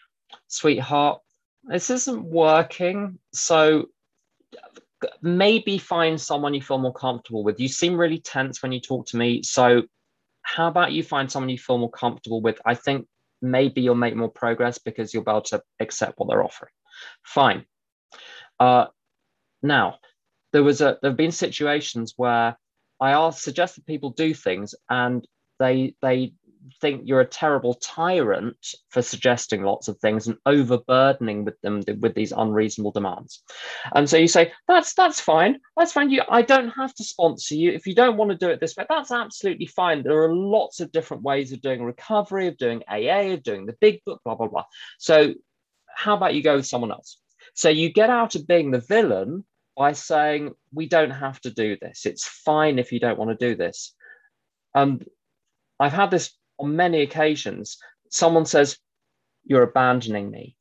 sweetheart, 0.47 1.21
this 1.63 1.89
isn't 1.89 2.23
working. 2.23 3.19
So 3.33 3.87
maybe 5.21 5.77
find 5.77 6.19
someone 6.19 6.53
you 6.53 6.61
feel 6.61 6.77
more 6.77 6.93
comfortable 6.93 7.43
with. 7.43 7.59
You 7.59 7.67
seem 7.67 7.97
really 7.97 8.19
tense 8.19 8.61
when 8.61 8.71
you 8.71 8.79
talk 8.79 9.07
to 9.07 9.17
me. 9.17 9.43
So 9.43 9.83
how 10.43 10.67
about 10.67 10.91
you 10.91 11.03
find 11.03 11.31
someone 11.31 11.49
you 11.49 11.57
feel 11.57 11.77
more 11.77 11.91
comfortable 11.91 12.41
with? 12.41 12.59
I 12.65 12.75
think 12.75 13.07
maybe 13.41 13.81
you'll 13.81 13.95
make 13.95 14.15
more 14.15 14.29
progress 14.29 14.77
because 14.77 15.13
you'll 15.13 15.23
be 15.23 15.31
able 15.31 15.41
to 15.41 15.61
accept 15.79 16.13
what 16.17 16.29
they're 16.29 16.43
offering. 16.43 16.71
Fine. 17.23 17.65
Uh, 18.59 18.87
now, 19.63 19.97
there 20.53 20.63
was 20.63 20.81
a 20.81 20.97
there 21.01 21.11
have 21.11 21.17
been 21.17 21.31
situations 21.31 22.13
where 22.17 22.57
I 22.99 23.11
ask, 23.11 23.41
suggest 23.41 23.75
that 23.75 23.85
people 23.85 24.11
do 24.11 24.33
things 24.33 24.75
and 24.89 25.25
they 25.59 25.95
they 26.01 26.33
think 26.79 27.01
you're 27.05 27.21
a 27.21 27.25
terrible 27.25 27.75
tyrant 27.75 28.57
for 28.89 29.01
suggesting 29.01 29.63
lots 29.63 29.87
of 29.87 29.97
things 29.99 30.27
and 30.27 30.37
overburdening 30.45 31.45
with 31.45 31.59
them 31.61 31.81
with 31.99 32.15
these 32.15 32.31
unreasonable 32.31 32.91
demands. 32.91 33.43
And 33.95 34.09
so 34.09 34.17
you 34.17 34.27
say, 34.27 34.51
that's 34.67 34.93
that's 34.93 35.19
fine. 35.19 35.59
That's 35.77 35.91
fine. 35.91 36.09
You 36.09 36.21
I 36.29 36.41
don't 36.41 36.69
have 36.69 36.93
to 36.95 37.03
sponsor 37.03 37.55
you. 37.55 37.71
If 37.71 37.87
you 37.87 37.95
don't 37.95 38.17
want 38.17 38.31
to 38.31 38.37
do 38.37 38.49
it 38.49 38.59
this 38.59 38.75
way, 38.75 38.85
that's 38.89 39.11
absolutely 39.11 39.67
fine. 39.67 40.03
There 40.03 40.23
are 40.23 40.33
lots 40.33 40.79
of 40.79 40.91
different 40.91 41.23
ways 41.23 41.51
of 41.51 41.61
doing 41.61 41.83
recovery, 41.83 42.47
of 42.47 42.57
doing 42.57 42.83
AA, 42.87 43.33
of 43.33 43.43
doing 43.43 43.65
the 43.65 43.75
big 43.81 44.01
book, 44.05 44.21
blah, 44.23 44.35
blah, 44.35 44.47
blah. 44.47 44.65
So 44.99 45.33
how 45.95 46.15
about 46.15 46.35
you 46.35 46.43
go 46.43 46.55
with 46.55 46.67
someone 46.67 46.91
else? 46.91 47.17
So 47.53 47.69
you 47.69 47.91
get 47.91 48.09
out 48.09 48.35
of 48.35 48.47
being 48.47 48.71
the 48.71 48.79
villain 48.79 49.45
by 49.75 49.93
saying 49.93 50.51
we 50.73 50.87
don't 50.87 51.11
have 51.11 51.39
to 51.41 51.51
do 51.51 51.77
this. 51.81 52.05
It's 52.05 52.27
fine 52.27 52.79
if 52.79 52.91
you 52.91 52.99
don't 52.99 53.17
want 53.17 53.37
to 53.37 53.49
do 53.49 53.55
this. 53.55 53.93
And 54.75 55.05
I've 55.79 55.93
had 55.93 56.11
this 56.11 56.31
on 56.61 56.75
many 56.75 57.01
occasions. 57.01 57.77
Someone 58.09 58.45
says, 58.45 58.77
You're 59.43 59.63
abandoning 59.63 60.29
me. 60.29 60.55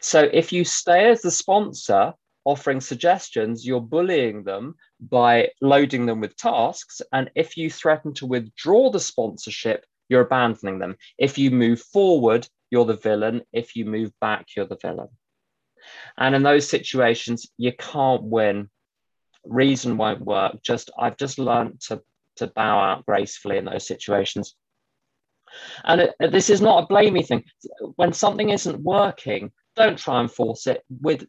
So 0.00 0.28
if 0.32 0.52
you 0.52 0.64
stay 0.64 1.10
as 1.10 1.22
the 1.22 1.30
sponsor, 1.30 2.14
offering 2.44 2.80
suggestions, 2.80 3.66
you're 3.66 3.80
bullying 3.80 4.42
them 4.42 4.74
by 5.00 5.50
loading 5.60 6.06
them 6.06 6.20
with 6.20 6.36
tasks. 6.36 7.02
And 7.12 7.30
if 7.34 7.56
you 7.56 7.70
threaten 7.70 8.14
to 8.14 8.26
withdraw 8.26 8.90
the 8.90 9.00
sponsorship, 9.00 9.84
you're 10.08 10.22
abandoning 10.22 10.78
them. 10.78 10.96
If 11.18 11.36
you 11.36 11.50
move 11.50 11.80
forward, 11.80 12.48
you're 12.70 12.86
the 12.86 12.96
villain. 12.96 13.42
If 13.52 13.76
you 13.76 13.84
move 13.84 14.12
back, 14.20 14.46
you're 14.56 14.66
the 14.66 14.78
villain. 14.80 15.08
And 16.16 16.34
in 16.34 16.42
those 16.42 16.68
situations, 16.68 17.50
you 17.56 17.72
can't 17.78 18.22
win. 18.22 18.70
Reason 19.44 19.96
won't 19.96 20.20
work. 20.20 20.62
Just 20.62 20.90
I've 20.98 21.16
just 21.16 21.38
learned 21.38 21.80
to 21.88 22.02
to 22.36 22.46
bow 22.46 22.78
out 22.78 23.06
gracefully 23.06 23.58
in 23.58 23.64
those 23.64 23.86
situations. 23.86 24.54
And 25.84 26.00
it, 26.02 26.14
this 26.30 26.50
is 26.50 26.60
not 26.60 26.84
a 26.84 26.92
blamey 26.92 27.26
thing. 27.26 27.44
When 27.96 28.12
something 28.12 28.50
isn't 28.50 28.82
working, 28.82 29.50
don't 29.76 29.98
try 29.98 30.20
and 30.20 30.30
force 30.30 30.66
it 30.66 30.82
with 31.00 31.26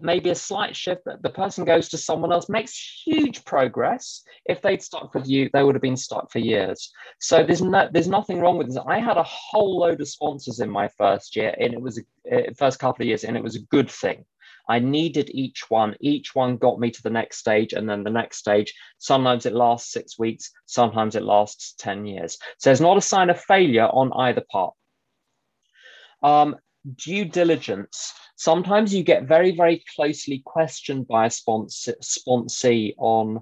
maybe 0.00 0.30
a 0.30 0.34
slight 0.34 0.74
shift 0.74 1.02
that 1.04 1.22
the 1.22 1.30
person 1.30 1.64
goes 1.64 1.88
to 1.88 1.98
someone 1.98 2.32
else 2.32 2.48
makes 2.48 3.02
huge 3.04 3.44
progress. 3.44 4.22
If 4.46 4.62
they'd 4.62 4.82
stuck 4.82 5.14
with 5.14 5.28
you 5.28 5.48
they 5.52 5.62
would 5.62 5.74
have 5.74 5.82
been 5.82 5.96
stuck 5.96 6.30
for 6.30 6.38
years. 6.38 6.90
So 7.20 7.42
there's 7.44 7.62
no 7.62 7.88
there's 7.92 8.08
nothing 8.08 8.40
wrong 8.40 8.58
with 8.58 8.68
this. 8.68 8.78
I 8.86 8.98
had 8.98 9.16
a 9.16 9.22
whole 9.22 9.78
load 9.78 10.00
of 10.00 10.08
sponsors 10.08 10.60
in 10.60 10.70
my 10.70 10.88
first 10.98 11.36
year 11.36 11.54
and 11.60 11.72
it 11.72 11.80
was 11.80 12.02
a, 12.30 12.36
uh, 12.36 12.52
first 12.56 12.78
couple 12.78 13.02
of 13.02 13.08
years 13.08 13.24
and 13.24 13.36
it 13.36 13.42
was 13.42 13.56
a 13.56 13.62
good 13.70 13.90
thing 13.90 14.24
I 14.70 14.78
needed 14.78 15.30
each 15.34 15.68
one. 15.68 15.96
Each 16.00 16.32
one 16.32 16.56
got 16.56 16.78
me 16.78 16.92
to 16.92 17.02
the 17.02 17.10
next 17.10 17.38
stage 17.38 17.72
and 17.72 17.88
then 17.88 18.04
the 18.04 18.10
next 18.10 18.36
stage. 18.36 18.72
Sometimes 18.98 19.44
it 19.44 19.52
lasts 19.52 19.92
six 19.92 20.16
weeks, 20.16 20.52
sometimes 20.66 21.16
it 21.16 21.24
lasts 21.24 21.74
10 21.78 22.06
years. 22.06 22.38
So 22.58 22.70
there's 22.70 22.80
not 22.80 22.96
a 22.96 23.00
sign 23.00 23.30
of 23.30 23.40
failure 23.40 23.88
on 23.88 24.12
either 24.14 24.44
part. 24.48 24.74
Um, 26.22 26.54
due 26.94 27.24
diligence. 27.24 28.12
Sometimes 28.36 28.94
you 28.94 29.02
get 29.02 29.24
very, 29.24 29.56
very 29.56 29.82
closely 29.96 30.40
questioned 30.46 31.08
by 31.08 31.26
a 31.26 31.30
sponsor, 31.30 31.96
sponsee 32.00 32.94
on 32.96 33.40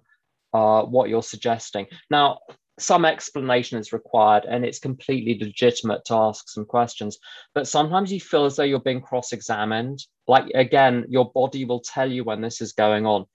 uh, 0.54 0.84
what 0.84 1.10
you're 1.10 1.22
suggesting. 1.22 1.88
Now, 2.10 2.38
some 2.78 3.04
explanation 3.04 3.78
is 3.78 3.92
required 3.92 4.44
and 4.44 4.64
it's 4.64 4.78
completely 4.78 5.38
legitimate 5.44 6.04
to 6.04 6.14
ask 6.14 6.48
some 6.48 6.64
questions 6.64 7.18
but 7.54 7.66
sometimes 7.66 8.12
you 8.12 8.20
feel 8.20 8.44
as 8.44 8.56
though 8.56 8.62
you're 8.62 8.80
being 8.80 9.00
cross-examined. 9.00 10.04
Like 10.26 10.50
again 10.54 11.06
your 11.08 11.30
body 11.30 11.64
will 11.64 11.80
tell 11.80 12.10
you 12.10 12.24
when 12.24 12.40
this 12.40 12.60
is 12.60 12.72
going 12.72 13.06
on. 13.06 13.26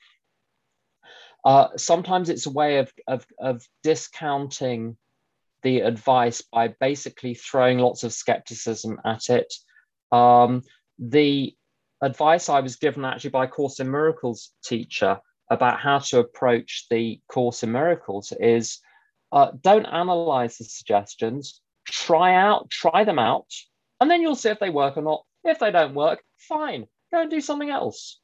Uh, 1.46 1.68
sometimes 1.76 2.30
it's 2.30 2.46
a 2.46 2.52
way 2.52 2.78
of, 2.78 2.92
of, 3.08 3.26
of 3.38 3.68
discounting 3.84 4.96
the 5.62 5.82
advice 5.82 6.42
by 6.42 6.70
basically 6.80 7.34
throwing 7.34 7.80
lots 7.80 8.04
of 8.04 8.14
skepticism 8.14 9.00
at 9.06 9.30
it. 9.30 9.54
Um, 10.12 10.62
the 11.00 11.56
advice 12.02 12.50
I 12.50 12.60
was 12.60 12.76
given 12.76 13.04
actually 13.06 13.32
by 13.32 13.48
Course 13.48 13.80
in 13.80 13.90
Miracles 13.90 14.52
teacher 14.64 15.20
about 15.50 15.80
how 15.80 16.00
to 16.00 16.20
approach 16.20 16.86
the 16.90 17.20
Course 17.28 17.64
in 17.64 17.72
Miracles 17.72 18.34
is 18.40 18.80
uh, 19.34 19.52
don't 19.62 19.88
analyze 19.88 20.60
the 20.60 20.64
suggestions, 20.64 21.60
try 21.86 22.36
out, 22.36 22.70
try 22.70 23.04
them 23.04 23.18
out, 23.18 23.48
and 24.00 24.10
then 24.10 24.22
you'll 24.22 24.36
see 24.36 24.50
if 24.50 24.60
they 24.60 24.70
work 24.70 24.96
or 24.96 25.02
not. 25.02 25.24
If 25.44 25.58
they 25.60 25.72
don't 25.72 25.96
work, 25.96 26.24
fine, 26.38 26.86
go 27.12 27.22
and 27.22 27.32
do 27.32 27.42
something 27.42 27.70
else. 27.70 28.20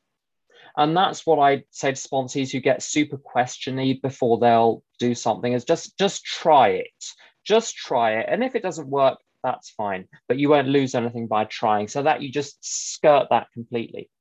And 0.78 0.96
that's 0.96 1.26
what 1.26 1.40
I 1.40 1.64
say 1.72 1.94
to 1.94 1.98
sponsees 1.98 2.52
who 2.52 2.60
get 2.60 2.84
super 2.84 3.18
questiony 3.18 4.00
before 4.00 4.38
they'll 4.38 4.84
do 5.00 5.16
something 5.16 5.52
is 5.52 5.66
just 5.66 5.98
just 5.98 6.24
try 6.24 6.70
it. 6.70 7.06
Just 7.44 7.76
try 7.76 8.20
it. 8.20 8.28
And 8.30 8.44
if 8.44 8.54
it 8.54 8.62
doesn't 8.62 8.88
work, 8.88 9.18
that's 9.44 9.72
fine. 9.72 10.08
But 10.28 10.38
you 10.38 10.50
won't 10.50 10.68
lose 10.68 10.94
anything 10.94 11.26
by 11.26 11.46
trying. 11.46 11.88
So 11.88 12.04
that 12.04 12.22
you 12.22 12.32
just 12.32 12.58
skirt 12.62 13.28
that 13.32 13.48
completely. 13.52 14.12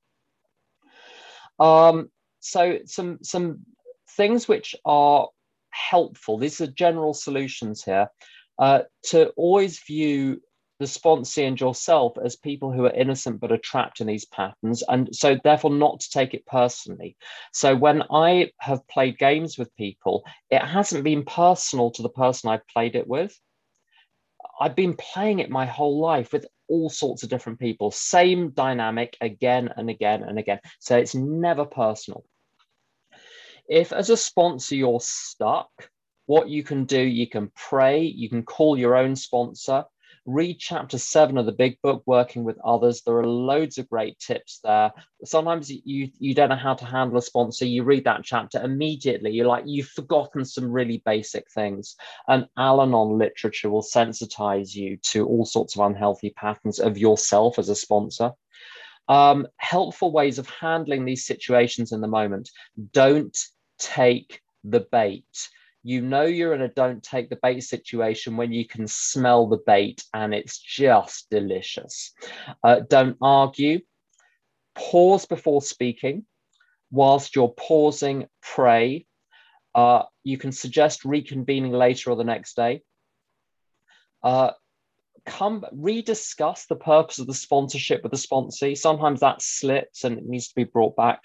Um, 1.61 2.11
so 2.41 2.79
some 2.87 3.19
some 3.23 3.67
things 4.17 4.49
which 4.49 4.75
are 4.87 5.29
helpful. 5.91 6.39
These 6.39 6.61
are 6.61 6.67
general 6.67 7.15
solutions 7.15 7.85
here. 7.85 8.09
Uh, 8.59 8.81
to 9.05 9.29
always 9.37 9.79
view 9.81 10.41
the 10.81 10.85
sponsee 10.85 11.47
and 11.47 11.61
yourself 11.61 12.17
as 12.25 12.37
people 12.37 12.73
who 12.73 12.85
are 12.85 12.93
innocent 12.93 13.41
but 13.41 13.53
are 13.53 13.59
trapped 13.59 14.01
in 14.01 14.07
these 14.07 14.27
patterns, 14.27 14.83
and 14.89 15.15
so 15.15 15.37
therefore 15.43 15.73
not 15.73 16.01
to 16.01 16.11
take 16.11 16.35
it 16.35 16.47
personally. 16.47 17.17
So 17.53 17.75
when 17.75 18.03
I 18.11 18.51
have 18.59 18.87
played 18.89 19.19
games 19.19 19.59
with 19.59 19.75
people, 19.77 20.25
it 20.51 20.63
hasn't 20.63 21.05
been 21.05 21.25
personal 21.25 21.91
to 21.93 22.03
the 22.03 22.09
person 22.09 22.51
I've 22.51 22.67
played 22.69 22.95
it 22.95 23.09
with. 23.09 23.39
I've 24.61 24.77
been 24.77 24.95
playing 24.95 25.41
it 25.41 25.51
my 25.51 25.67
whole 25.67 26.01
life 26.01 26.33
with 26.33 26.47
all 26.69 26.91
sorts 26.91 27.23
of 27.23 27.29
different 27.29 27.59
people, 27.59 27.91
same 27.91 28.51
dynamic 28.51 29.17
again 29.21 29.71
and 29.77 29.89
again 29.91 30.23
and 30.23 30.39
again. 30.39 30.61
So 30.79 30.97
it's 30.97 31.15
never 31.15 31.65
personal. 31.65 32.25
If 33.69 33.93
as 33.93 34.11
a 34.11 34.17
sponsor 34.17 34.75
you're 34.75 35.01
stuck, 35.01 35.71
What 36.29 36.51
you 36.51 36.63
can 36.63 36.85
do, 36.85 37.01
you 37.01 37.27
can 37.27 37.51
pray, 37.57 38.03
you 38.03 38.29
can 38.29 38.43
call 38.43 38.79
your 38.79 38.95
own 38.95 39.17
sponsor, 39.17 39.85
read 40.27 40.59
chapter 40.59 40.99
seven 40.99 41.39
of 41.39 41.47
the 41.47 41.53
big 41.53 41.79
book 41.83 42.03
working 42.05 42.45
with 42.45 42.59
others. 42.63 43.01
There 43.01 43.17
are 43.17 43.27
loads 43.27 43.79
of 43.79 43.89
great 43.89 44.19
tips 44.19 44.61
there. 44.63 44.93
Sometimes 45.25 45.71
you 45.71 46.11
you 46.19 46.35
don't 46.35 46.51
know 46.51 46.57
how 46.57 46.75
to 46.75 46.85
handle 46.85 47.17
a 47.17 47.23
sponsor. 47.23 47.65
You 47.65 47.83
read 47.83 48.05
that 48.05 48.25
chapter 48.25 48.63
immediately. 48.63 49.31
You're 49.31 49.47
like 49.47 49.65
you've 49.67 49.89
forgotten 49.89 50.45
some 50.45 50.71
really 50.71 51.03
basic 51.07 51.51
things. 51.51 51.97
And 52.29 52.47
al-anon 52.59 53.17
literature 53.17 53.71
will 53.71 53.83
sensitize 53.83 54.75
you 54.75 54.99
to 55.05 55.27
all 55.27 55.47
sorts 55.47 55.77
of 55.77 55.87
unhealthy 55.87 56.29
patterns 56.37 56.79
of 56.79 56.99
yourself 56.99 57.59
as 57.59 57.71
a 57.71 57.75
sponsor. 57.75 58.33
Um, 59.09 59.47
helpful 59.57 60.13
ways 60.13 60.39
of 60.39 60.51
handling 60.51 61.07
these 61.07 61.25
situations 61.25 61.93
in 61.93 62.03
the 62.03 62.07
moment. 62.07 62.51
Don't 62.93 63.35
take 63.79 64.41
the 64.65 64.81
bait 64.81 65.49
you 65.83 66.03
know 66.03 66.25
you're 66.25 66.55
in 66.55 66.61
a 66.61 66.69
don't 66.69 67.03
take 67.03 67.31
the 67.31 67.39
bait 67.43 67.61
situation 67.61 68.37
when 68.37 68.53
you 68.53 68.67
can 68.67 68.87
smell 68.87 69.47
the 69.47 69.63
bait 69.67 70.05
and 70.13 70.35
it's 70.35 70.59
just 70.59 71.31
delicious. 71.31 72.13
Uh, 72.63 72.81
don't 72.89 73.17
argue. 73.23 73.81
Pause 74.75 75.27
before 75.27 75.63
speaking. 75.63 76.27
Whilst 76.91 77.37
you're 77.37 77.55
pausing, 77.57 78.27
pray. 78.43 79.07
Uh, 79.75 80.03
you 80.25 80.37
can 80.37 80.53
suggest 80.53 81.05
reconvening 81.05 81.71
later 81.71 82.11
or 82.11 82.17
the 82.17 82.25
next 82.25 82.57
day. 82.57 82.83
Uh, 84.23 84.51
come 85.25 85.65
rediscuss 85.75 86.67
the 86.67 86.77
purpose 86.77 87.19
of 87.19 87.27
the 87.27 87.35
sponsorship 87.35 88.03
with 88.03 88.13
the 88.13 88.19
sponsee. 88.19 88.77
Sometimes 88.77 89.21
that 89.21 89.41
slips 89.41 90.05
and 90.05 90.19
it 90.19 90.27
needs 90.27 90.49
to 90.49 90.55
be 90.55 90.65
brought 90.65 90.97
back 90.97 91.23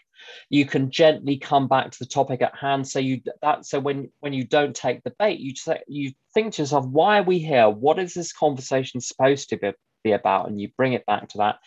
you 0.49 0.65
can 0.65 0.91
gently 0.91 1.37
come 1.37 1.67
back 1.67 1.91
to 1.91 1.99
the 1.99 2.05
topic 2.05 2.41
at 2.41 2.55
hand. 2.55 2.87
So 2.87 2.99
you 2.99 3.21
that 3.41 3.65
so 3.65 3.79
when 3.79 4.11
when 4.19 4.33
you 4.33 4.45
don't 4.45 4.75
take 4.75 5.03
the 5.03 5.13
bait 5.19 5.39
you 5.39 5.55
say, 5.55 5.81
you 5.87 6.13
think 6.33 6.53
to 6.53 6.61
yourself 6.61 6.85
why 6.85 7.19
are 7.19 7.23
we 7.23 7.39
here? 7.39 7.69
What 7.69 7.99
is 7.99 8.13
this 8.13 8.33
conversation 8.33 9.01
supposed 9.01 9.49
to 9.49 9.57
be, 9.57 9.71
be 10.03 10.11
about? 10.11 10.49
And 10.49 10.59
you 10.59 10.69
bring 10.77 10.93
it 10.93 11.05
back 11.05 11.29
to 11.29 11.37
that. 11.39 11.59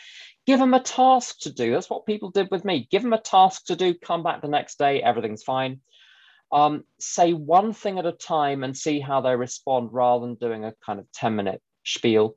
Give 0.47 0.61
them 0.61 0.75
a 0.75 0.81
task 0.81 1.41
to 1.41 1.53
do. 1.53 1.73
That's 1.73 1.91
what 1.91 2.07
people 2.07 2.31
did 2.31 2.51
with 2.51 2.65
me. 2.65 2.87
Give 2.91 3.03
them 3.03 3.13
a 3.13 3.21
task 3.21 3.67
to 3.67 3.77
do. 3.77 3.95
Come 3.95 4.23
back 4.23 4.43
the 4.43 4.49
next 4.49 4.79
day. 4.79 5.03
Everything's 5.03 5.43
fine. 5.43 5.81
Um, 6.53 6.85
say 7.01 7.33
one 7.33 7.73
thing 7.73 7.99
at 7.99 8.07
a 8.07 8.13
time 8.13 8.63
and 8.63 8.77
see 8.77 9.01
how 9.01 9.21
they 9.21 9.35
respond 9.35 9.89
rather 9.93 10.25
than 10.25 10.37
doing 10.37 10.65
a 10.65 10.75
kind 10.85 11.01
of 11.01 11.11
10 11.13 11.35
minute 11.35 11.61
spiel. 11.85 12.37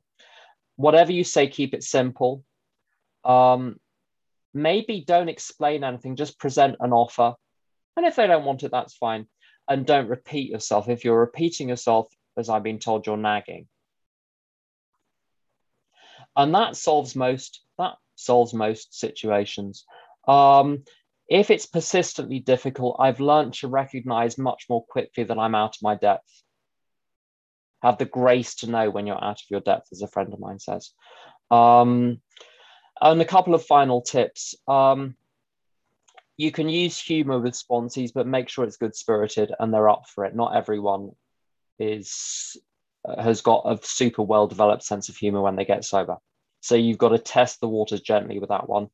Whatever 0.74 1.12
you 1.12 1.22
say 1.22 1.46
keep 1.46 1.74
it 1.74 1.84
simple. 1.84 2.44
Um, 3.24 3.78
maybe 4.52 5.04
don't 5.06 5.28
explain 5.28 5.84
anything, 5.84 6.16
just 6.16 6.38
present 6.38 6.76
an 6.80 6.92
offer. 6.92 7.34
And 7.96 8.06
if 8.06 8.16
they 8.16 8.26
don't 8.26 8.44
want 8.44 8.62
it, 8.62 8.70
that's 8.70 8.96
fine. 8.96 9.26
And 9.68 9.86
don't 9.86 10.08
repeat 10.08 10.50
yourself. 10.50 10.88
If 10.88 11.04
you're 11.04 11.20
repeating 11.20 11.68
yourself, 11.68 12.08
as 12.36 12.48
I've 12.48 12.62
been 12.62 12.78
told, 12.78 13.06
you're 13.06 13.16
nagging. 13.16 13.68
And 16.36 16.54
that 16.54 16.76
solves 16.76 17.14
most, 17.16 17.62
that 17.78 17.94
solves 18.14 18.54
most 18.54 18.98
situations. 18.98 19.84
Um, 20.26 20.84
if 21.28 21.50
it's 21.50 21.66
persistently 21.66 22.40
difficult, 22.40 22.96
I've 22.98 23.20
learned 23.20 23.54
to 23.54 23.68
recognize 23.68 24.38
much 24.38 24.66
more 24.68 24.84
quickly 24.84 25.24
that 25.24 25.38
I'm 25.38 25.54
out 25.54 25.76
of 25.76 25.82
my 25.82 25.94
depth. 25.94 26.42
Have 27.82 27.98
the 27.98 28.04
grace 28.04 28.56
to 28.56 28.70
know 28.70 28.90
when 28.90 29.06
you're 29.06 29.22
out 29.22 29.40
of 29.40 29.50
your 29.50 29.60
depth, 29.60 29.88
as 29.92 30.02
a 30.02 30.08
friend 30.08 30.32
of 30.32 30.40
mine 30.40 30.58
says. 30.58 30.90
Um, 31.50 32.20
and 33.00 33.20
a 33.20 33.24
couple 33.24 33.54
of 33.54 33.64
final 33.64 34.02
tips. 34.02 34.54
Um, 34.68 35.16
you 36.36 36.50
can 36.50 36.68
use 36.68 36.98
humor 36.98 37.38
with 37.38 37.54
sponsees, 37.54 38.12
but 38.14 38.26
make 38.26 38.48
sure 38.48 38.64
it's 38.64 38.76
good 38.76 38.94
spirited 38.94 39.52
and 39.58 39.72
they're 39.72 39.90
up 39.90 40.08
for 40.08 40.24
it. 40.24 40.34
Not 40.34 40.56
everyone 40.56 41.10
is 41.78 42.56
uh, 43.06 43.22
has 43.22 43.40
got 43.40 43.62
a 43.66 43.78
super 43.82 44.22
well 44.22 44.46
developed 44.46 44.82
sense 44.82 45.08
of 45.08 45.16
humor 45.16 45.42
when 45.42 45.56
they 45.56 45.64
get 45.64 45.84
sober. 45.84 46.16
So 46.60 46.74
you've 46.74 46.98
got 46.98 47.10
to 47.10 47.18
test 47.18 47.60
the 47.60 47.68
waters 47.68 48.00
gently 48.00 48.38
with 48.38 48.50
that 48.50 48.68
one. 48.68 48.88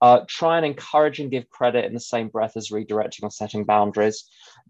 Uh, 0.00 0.20
try 0.28 0.58
and 0.58 0.66
encourage 0.66 1.20
and 1.20 1.30
give 1.30 1.48
credit 1.48 1.86
in 1.86 1.94
the 1.94 2.00
same 2.00 2.28
breath 2.28 2.56
as 2.56 2.68
redirecting 2.68 3.22
or 3.22 3.30
setting 3.30 3.64
boundaries. 3.64 4.28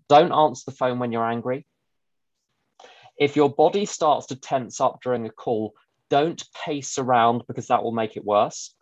Don't 0.09 0.33
answer 0.33 0.63
the 0.67 0.77
phone 0.77 1.01
when 1.01 1.11
you're 1.11 1.29
angry. 1.29 1.67
If 3.19 3.35
your 3.35 3.51
body 3.53 3.87
starts 3.87 4.27
to 4.27 4.37
tense 4.37 4.81
up 4.81 5.01
during 5.03 5.27
a 5.27 5.31
call, 5.31 5.75
don't 6.11 6.43
pace 6.65 6.99
around 6.99 7.43
because 7.47 7.69
that 7.69 7.83
will 7.83 7.93
make 7.93 8.17
it 8.17 8.25
worse 8.25 8.75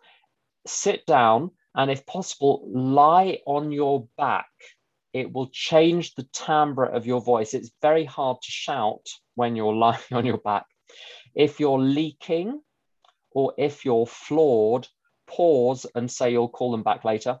sit 0.67 1.05
down 1.05 1.51
and 1.75 1.91
if 1.91 2.05
possible, 2.05 2.67
lie 2.71 3.39
on 3.45 3.71
your 3.71 4.07
back. 4.17 4.49
It 5.13 5.31
will 5.31 5.49
change 5.51 6.15
the 6.15 6.27
timbre 6.33 6.85
of 6.85 7.05
your 7.05 7.21
voice. 7.21 7.53
It's 7.53 7.71
very 7.81 8.05
hard 8.05 8.37
to 8.41 8.51
shout 8.51 9.07
when 9.35 9.55
you're 9.55 9.73
lying 9.85 9.99
on 10.11 10.25
your 10.25 10.37
back. 10.37 10.65
If 11.33 11.59
you're 11.59 11.79
leaking 11.79 12.61
or 13.31 13.53
if 13.57 13.83
you're 13.83 14.07
flawed, 14.07 14.87
pause 15.27 15.85
and 15.95 16.09
say 16.09 16.31
you'll 16.31 16.49
call 16.49 16.71
them 16.71 16.83
back 16.83 17.03
later. 17.03 17.39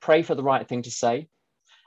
Pray 0.00 0.22
for 0.22 0.34
the 0.34 0.42
right 0.42 0.66
thing 0.66 0.82
to 0.82 0.90
say. 0.90 1.28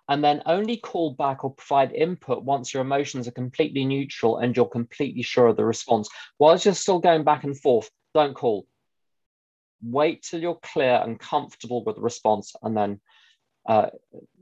And 0.09 0.23
then 0.23 0.41
only 0.45 0.77
call 0.77 1.13
back 1.13 1.43
or 1.43 1.53
provide 1.53 1.91
input 1.91 2.43
once 2.43 2.73
your 2.73 2.81
emotions 2.81 3.27
are 3.27 3.31
completely 3.31 3.85
neutral 3.85 4.37
and 4.37 4.55
you're 4.55 4.67
completely 4.67 5.21
sure 5.21 5.47
of 5.47 5.57
the 5.57 5.65
response. 5.65 6.07
Whilst 6.39 6.65
you're 6.65 6.73
still 6.73 6.99
going 6.99 7.23
back 7.23 7.43
and 7.43 7.59
forth, 7.59 7.89
don't 8.13 8.33
call 8.33 8.65
wait 9.81 10.23
till 10.23 10.41
you're 10.41 10.59
clear 10.61 11.01
and 11.03 11.19
comfortable 11.19 11.83
with 11.83 11.95
the 11.95 12.01
response 12.01 12.53
and 12.63 12.75
then 12.75 12.99
uh, 13.67 13.87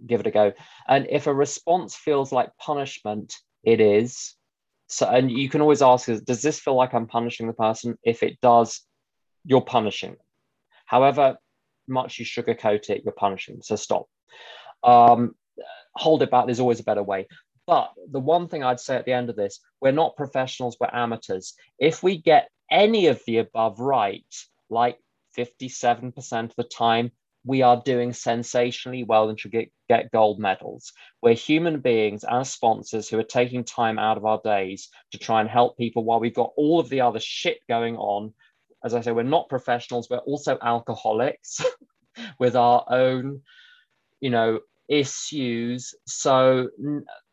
give 0.05 0.19
it 0.19 0.27
a 0.27 0.31
go. 0.31 0.53
And 0.87 1.07
if 1.09 1.27
a 1.27 1.33
response 1.33 1.95
feels 1.95 2.31
like 2.31 2.57
punishment, 2.57 3.33
it 3.63 3.81
is. 3.81 4.35
So, 4.87 5.07
and 5.07 5.31
you 5.31 5.49
can 5.49 5.61
always 5.61 5.81
ask, 5.81 6.07
does 6.25 6.41
this 6.41 6.59
feel 6.59 6.75
like 6.75 6.93
I'm 6.93 7.07
punishing 7.07 7.47
the 7.47 7.53
person? 7.53 7.97
If 8.03 8.21
it 8.21 8.39
does, 8.41 8.81
you're 9.43 9.61
punishing. 9.61 10.15
However 10.85 11.37
much 11.87 12.19
you 12.19 12.25
sugarcoat 12.25 12.89
it, 12.89 13.01
you're 13.03 13.13
punishing. 13.13 13.61
So 13.61 13.75
stop. 13.75 14.05
Um, 14.83 15.33
hold 15.95 16.21
it 16.21 16.31
back. 16.31 16.45
There's 16.45 16.59
always 16.59 16.79
a 16.79 16.83
better 16.83 17.03
way. 17.03 17.27
But 17.67 17.91
the 18.11 18.19
one 18.19 18.47
thing 18.47 18.63
I'd 18.63 18.79
say 18.79 18.95
at 18.95 19.05
the 19.05 19.13
end 19.13 19.29
of 19.29 19.35
this, 19.35 19.59
we're 19.81 19.91
not 19.91 20.15
professionals, 20.15 20.77
we're 20.79 20.89
amateurs. 20.93 21.55
If 21.79 22.03
we 22.03 22.17
get 22.17 22.49
any 22.69 23.07
of 23.07 23.21
the 23.25 23.39
above 23.39 23.79
right, 23.79 24.23
like 24.69 24.99
57% 25.37 26.43
of 26.43 26.55
the 26.55 26.63
time, 26.63 27.11
we 27.43 27.61
are 27.61 27.81
doing 27.85 28.11
sensationally 28.11 29.03
well 29.03 29.29
and 29.29 29.39
should 29.39 29.51
get, 29.51 29.71
get 29.87 30.11
gold 30.11 30.39
medals. 30.39 30.91
We're 31.21 31.35
human 31.35 31.79
beings 31.79 32.23
as 32.23 32.49
sponsors 32.49 33.07
who 33.07 33.19
are 33.19 33.23
taking 33.23 33.63
time 33.63 33.99
out 33.99 34.17
of 34.17 34.25
our 34.25 34.41
days 34.43 34.89
to 35.11 35.19
try 35.19 35.41
and 35.41 35.49
help 35.49 35.77
people 35.77 36.03
while 36.03 36.19
we've 36.19 36.33
got 36.33 36.53
all 36.57 36.79
of 36.79 36.89
the 36.89 37.01
other 37.01 37.19
shit 37.19 37.59
going 37.69 37.97
on. 37.97 38.33
As 38.83 38.95
I 38.95 39.01
say, 39.01 39.11
we're 39.11 39.23
not 39.23 39.49
professionals, 39.49 40.09
we're 40.09 40.17
also 40.17 40.57
alcoholics 40.61 41.61
with 42.39 42.55
our 42.55 42.83
own, 42.89 43.41
you 44.21 44.31
know, 44.31 44.59
issues. 44.87 45.93
So 46.05 46.69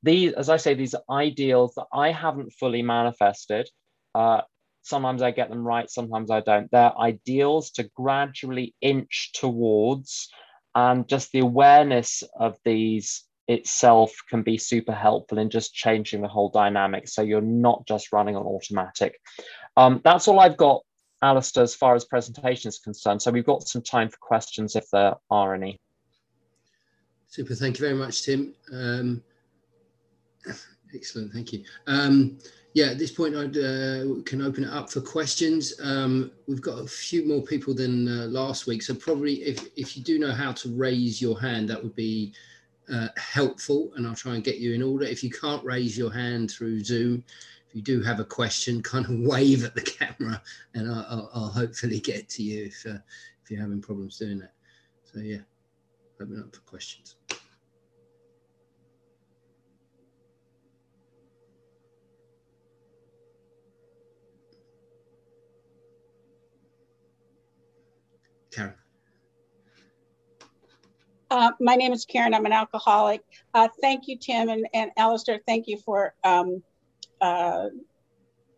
these, 0.02 0.32
as 0.32 0.48
I 0.48 0.56
say, 0.56 0.74
these 0.74 0.94
are 0.94 1.02
ideals 1.10 1.74
that 1.76 1.86
I 1.92 2.12
haven't 2.12 2.52
fully 2.52 2.82
manifested. 2.82 3.68
Uh, 4.14 4.42
Sometimes 4.84 5.22
I 5.22 5.30
get 5.30 5.48
them 5.48 5.64
right, 5.64 5.88
sometimes 5.88 6.28
I 6.28 6.40
don't. 6.40 6.68
They're 6.72 6.98
ideals 6.98 7.70
to 7.72 7.88
gradually 7.94 8.74
inch 8.80 9.30
towards, 9.32 10.28
and 10.74 11.06
just 11.08 11.30
the 11.30 11.38
awareness 11.38 12.24
of 12.36 12.56
these 12.64 13.24
itself 13.46 14.12
can 14.28 14.42
be 14.42 14.58
super 14.58 14.92
helpful 14.92 15.38
in 15.38 15.50
just 15.50 15.72
changing 15.72 16.20
the 16.20 16.26
whole 16.28 16.48
dynamic. 16.48 17.06
So 17.06 17.22
you're 17.22 17.40
not 17.40 17.86
just 17.86 18.12
running 18.12 18.34
on 18.34 18.44
automatic. 18.44 19.20
Um, 19.76 20.00
that's 20.02 20.26
all 20.26 20.40
I've 20.40 20.56
got, 20.56 20.82
Alistair, 21.22 21.62
as 21.62 21.76
far 21.76 21.94
as 21.94 22.04
presentation 22.04 22.68
is 22.68 22.80
concerned. 22.80 23.22
So 23.22 23.30
we've 23.30 23.46
got 23.46 23.68
some 23.68 23.82
time 23.82 24.08
for 24.08 24.18
questions 24.20 24.74
if 24.74 24.86
there 24.92 25.14
are 25.30 25.54
any. 25.54 25.78
Super. 27.32 27.54
Thank 27.54 27.78
you 27.78 27.86
very 27.86 27.96
much, 27.98 28.24
Tim. 28.24 28.52
Um, 28.70 29.22
excellent. 30.94 31.32
Thank 31.32 31.54
you. 31.54 31.64
Um, 31.86 32.36
yeah, 32.74 32.88
at 32.88 32.98
this 32.98 33.10
point, 33.10 33.34
I 33.34 33.44
uh, 33.44 34.20
can 34.26 34.42
open 34.42 34.64
it 34.64 34.70
up 34.70 34.90
for 34.90 35.00
questions. 35.00 35.72
Um, 35.82 36.30
we've 36.46 36.60
got 36.60 36.80
a 36.80 36.86
few 36.86 37.26
more 37.26 37.40
people 37.40 37.72
than 37.72 38.06
uh, 38.06 38.26
last 38.26 38.66
week, 38.66 38.82
so 38.82 38.94
probably 38.94 39.36
if, 39.44 39.66
if 39.76 39.96
you 39.96 40.02
do 40.02 40.18
know 40.18 40.30
how 40.30 40.52
to 40.52 40.76
raise 40.76 41.22
your 41.22 41.40
hand, 41.40 41.70
that 41.70 41.82
would 41.82 41.94
be 41.94 42.34
uh, 42.92 43.08
helpful, 43.16 43.92
and 43.96 44.06
I'll 44.06 44.14
try 44.14 44.34
and 44.34 44.44
get 44.44 44.58
you 44.58 44.74
in 44.74 44.82
order. 44.82 45.06
If 45.06 45.24
you 45.24 45.30
can't 45.30 45.64
raise 45.64 45.96
your 45.96 46.12
hand 46.12 46.50
through 46.50 46.84
Zoom, 46.84 47.24
if 47.66 47.74
you 47.74 47.80
do 47.80 48.02
have 48.02 48.20
a 48.20 48.26
question, 48.26 48.82
kind 48.92 49.06
of 49.06 49.12
wave 49.20 49.64
at 49.64 49.74
the 49.74 49.80
camera, 49.80 50.42
and 50.74 50.86
I'll, 50.86 51.06
I'll, 51.08 51.30
I'll 51.32 51.48
hopefully 51.48 51.98
get 51.98 52.28
to 52.28 52.42
you 52.42 52.66
if, 52.66 52.84
uh, 52.84 52.98
if 53.42 53.50
you're 53.50 53.62
having 53.62 53.80
problems 53.80 54.18
doing 54.18 54.38
that. 54.40 54.52
So 55.04 55.20
yeah, 55.20 55.38
open 56.20 56.38
up 56.40 56.54
for 56.54 56.60
questions. 56.62 57.16
Karen. 68.52 68.74
Uh, 71.30 71.50
my 71.60 71.74
name 71.74 71.92
is 71.92 72.04
Karen. 72.04 72.34
I'm 72.34 72.44
an 72.44 72.52
alcoholic. 72.52 73.22
Uh, 73.54 73.68
thank 73.80 74.06
you, 74.06 74.18
Tim 74.18 74.50
and, 74.50 74.66
and 74.74 74.90
Alistair. 74.98 75.40
Thank 75.46 75.66
you 75.66 75.78
for 75.78 76.14
um, 76.24 76.62
uh, 77.22 77.68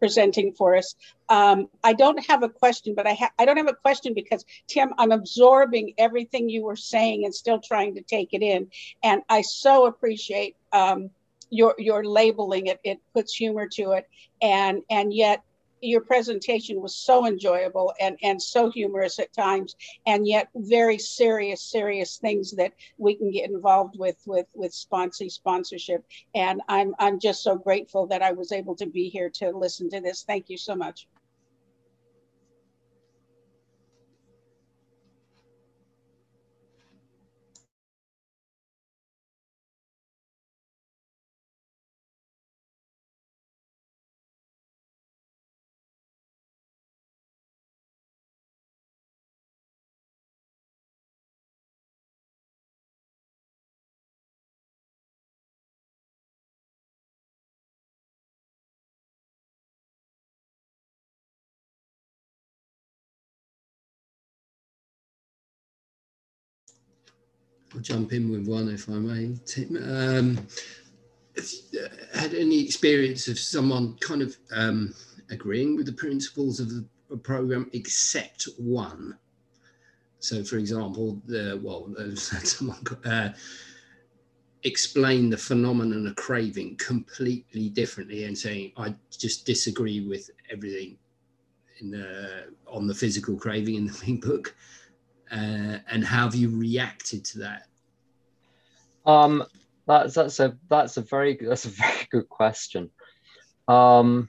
presenting 0.01 0.53
for 0.53 0.74
us. 0.74 0.97
Um, 1.28 1.68
I 1.84 1.92
don't 1.92 2.18
have 2.26 2.42
a 2.42 2.49
question, 2.49 2.95
but 2.97 3.07
I, 3.07 3.16
I 3.38 3.45
don't 3.45 3.57
have 3.57 3.68
a 3.68 3.74
question 3.74 4.12
because, 4.12 4.45
Tim, 4.66 4.92
I'm 4.99 5.12
absorbing 5.12 5.95
everything 5.99 6.49
you 6.49 6.64
were 6.64 6.76
saying 6.76 7.24
and 7.24 7.34
still 7.34 7.61
trying 7.61 7.95
to 7.95 8.03
take 8.03 8.30
it 8.32 8.42
in. 8.42 8.66
And 9.05 9.22
I 9.28 9.42
so 9.42 9.86
appreciate 9.86 10.57
um, 10.72 11.11
your, 11.51 11.76
your 11.78 12.05
labeling 12.05 12.66
it. 12.66 12.80
It 12.82 12.99
puts 13.14 13.34
humor 13.34 13.68
to 13.74 13.92
it. 13.92 14.09
And, 14.42 14.82
and 14.90 15.14
yet 15.14 15.42
your 15.85 16.01
presentation 16.01 16.80
was 16.80 16.95
so 16.95 17.26
enjoyable 17.26 17.93
and, 18.01 18.16
and 18.22 18.41
so 18.41 18.70
humorous 18.70 19.18
at 19.18 19.32
times, 19.32 19.76
and 20.07 20.26
yet 20.26 20.49
very 20.55 20.99
serious, 20.99 21.62
serious 21.62 22.16
things 22.16 22.51
that 22.53 22.72
we 22.99 23.14
can 23.14 23.30
get 23.30 23.51
involved 23.51 23.99
with 23.99 24.16
with 24.26 24.47
with 24.55 24.72
sponsor 24.72 25.28
sponsorship. 25.28 26.05
And 26.35 26.61
I'm 26.68 26.95
I'm 26.99 27.18
just 27.18 27.43
so 27.43 27.57
grateful 27.57 28.07
that 28.09 28.22
I 28.22 28.32
was 28.32 28.53
able 28.53 28.76
to 28.76 28.87
be 28.87 29.09
here 29.09 29.30
to 29.30 29.51
listen 29.51 29.91
to 29.91 30.01
this. 30.01 30.22
Thank 30.22 30.49
you 30.49 30.59
so 30.59 30.74
much. 30.74 31.07
I'll 67.75 67.81
jump 67.81 68.12
in 68.12 68.31
with 68.31 68.47
one 68.47 68.68
if 68.68 68.89
I 68.89 68.93
may. 68.93 69.35
Tim, 69.45 69.77
um, 69.77 70.47
had 72.14 72.35
any 72.35 72.62
experience 72.62 73.27
of 73.27 73.39
someone 73.39 73.97
kind 73.99 74.22
of 74.22 74.37
um, 74.53 74.95
agreeing 75.31 75.77
with 75.77 75.87
the 75.87 75.93
principles 75.93 76.61
of 76.61 76.70
the 76.70 76.87
program 77.22 77.68
except 77.72 78.49
one? 78.59 79.18
So, 80.20 80.45
for 80.45 80.57
example, 80.57 81.20
the 81.27 81.61
well, 81.62 81.93
someone 82.16 82.79
uh, 83.05 83.31
explain 84.62 85.29
the 85.29 85.37
phenomenon 85.37 86.07
of 86.07 86.16
craving 86.16 86.77
completely 86.77 87.68
differently 87.68 88.25
and 88.25 88.39
saying, 88.39 88.72
"I 88.77 88.95
just 89.11 89.45
disagree 89.45 90.07
with 90.07 90.31
everything 90.51 90.97
in 91.81 91.91
the, 91.91 92.45
on 92.68 92.87
the 92.87 92.95
physical 92.95 93.37
craving 93.37 93.75
in 93.75 93.87
the 93.87 94.20
book." 94.22 94.55
Uh, 95.31 95.79
and 95.91 96.05
how 96.05 96.25
have 96.25 96.35
you 96.35 96.51
reacted 96.51 97.25
to 97.27 97.39
that? 97.41 97.66
Um, 99.07 99.45
that's 99.87 100.14
that's 100.14 100.41
a 100.41 100.57
that's 100.68 100.97
a 100.97 101.03
very 101.03 101.39
that's 101.41 101.66
a 101.66 101.70
very 101.70 102.07
good 102.11 102.29
question. 102.29 102.91
Um, 103.68 104.29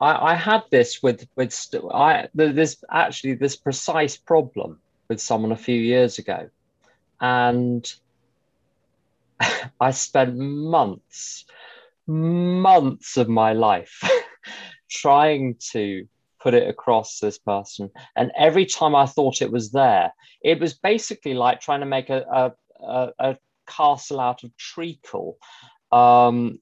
I, 0.00 0.32
I 0.32 0.34
had 0.34 0.62
this 0.70 1.02
with 1.02 1.26
with 1.36 1.52
st- 1.52 1.84
I 1.92 2.28
this 2.34 2.82
actually 2.90 3.34
this 3.34 3.56
precise 3.56 4.16
problem 4.16 4.80
with 5.08 5.20
someone 5.20 5.52
a 5.52 5.56
few 5.56 5.80
years 5.80 6.18
ago, 6.18 6.48
and 7.20 7.92
I 9.80 9.90
spent 9.92 10.36
months 10.36 11.44
months 12.06 13.16
of 13.16 13.28
my 13.28 13.54
life 13.54 14.02
trying 14.94 15.56
to 15.72 16.06
put 16.44 16.54
it 16.54 16.68
across 16.68 17.18
this 17.18 17.38
person. 17.38 17.90
And 18.14 18.30
every 18.36 18.66
time 18.66 18.94
I 18.94 19.06
thought 19.06 19.42
it 19.42 19.50
was 19.50 19.72
there, 19.72 20.12
it 20.42 20.60
was 20.60 20.74
basically 20.74 21.34
like 21.34 21.60
trying 21.60 21.80
to 21.80 21.86
make 21.86 22.10
a, 22.10 22.52
a, 22.80 23.12
a 23.18 23.36
castle 23.66 24.20
out 24.20 24.44
of 24.44 24.56
treacle. 24.56 25.38
Um, 25.90 26.60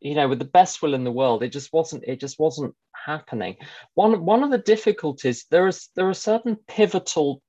you 0.00 0.14
know, 0.14 0.28
with 0.28 0.38
the 0.38 0.44
best 0.44 0.80
will 0.80 0.94
in 0.94 1.04
the 1.04 1.18
world, 1.20 1.42
it 1.42 1.52
just 1.52 1.72
wasn't. 1.72 2.04
It 2.06 2.20
just 2.20 2.38
wasn't 2.38 2.74
happening. 2.94 3.56
One 3.94 4.24
one 4.24 4.44
of 4.44 4.50
the 4.50 4.58
difficulties 4.58 5.46
there 5.50 5.66
is 5.66 5.88
there 5.96 6.08
are 6.08 6.14
certain 6.14 6.56
pivotal 6.68 7.42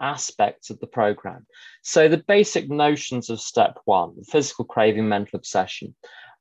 aspects 0.00 0.70
of 0.70 0.78
the 0.78 0.86
program. 0.86 1.46
So 1.82 2.08
the 2.08 2.24
basic 2.28 2.70
notions 2.70 3.30
of 3.30 3.40
step 3.40 3.78
one, 3.84 4.22
physical 4.24 4.64
craving, 4.64 5.08
mental 5.08 5.38
obsession. 5.38 5.94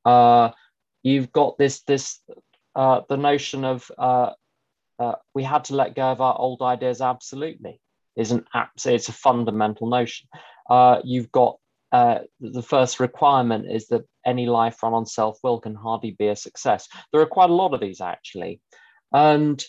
Uh, 0.06 0.52
you've 1.02 1.32
got 1.32 1.58
this 1.58 1.82
this 1.82 2.20
uh, 2.78 3.02
the 3.10 3.18
notion 3.18 3.66
of 3.66 3.92
uh, 3.98 4.32
uh, 5.00 5.16
we 5.34 5.44
had 5.44 5.66
to 5.66 5.76
let 5.76 5.96
go 5.96 6.04
of 6.04 6.22
our 6.22 6.38
old 6.38 6.62
ideas 6.62 7.02
absolutely 7.02 7.82
is 8.16 8.32
an 8.32 8.46
it's 8.86 9.10
a 9.10 9.14
fundamental 9.14 9.88
notion. 9.88 10.28
Uh, 10.70 11.02
you've 11.04 11.32
got 11.32 11.58
uh, 11.92 12.20
the 12.40 12.62
first 12.62 13.00
requirement 13.00 13.66
is 13.70 13.88
that 13.88 14.06
any 14.26 14.46
life 14.46 14.84
run 14.84 14.94
on 14.94 15.08
self 15.08 15.40
will 15.42 15.60
can 15.60 15.74
hardly 15.74 16.12
be 16.12 16.28
a 16.28 16.36
success. 16.36 16.88
There 17.12 17.22
are 17.22 17.26
quite 17.26 17.50
a 17.50 17.54
lot 17.54 17.74
of 17.74 17.80
these 17.80 18.00
actually, 18.00 18.62
and 19.12 19.64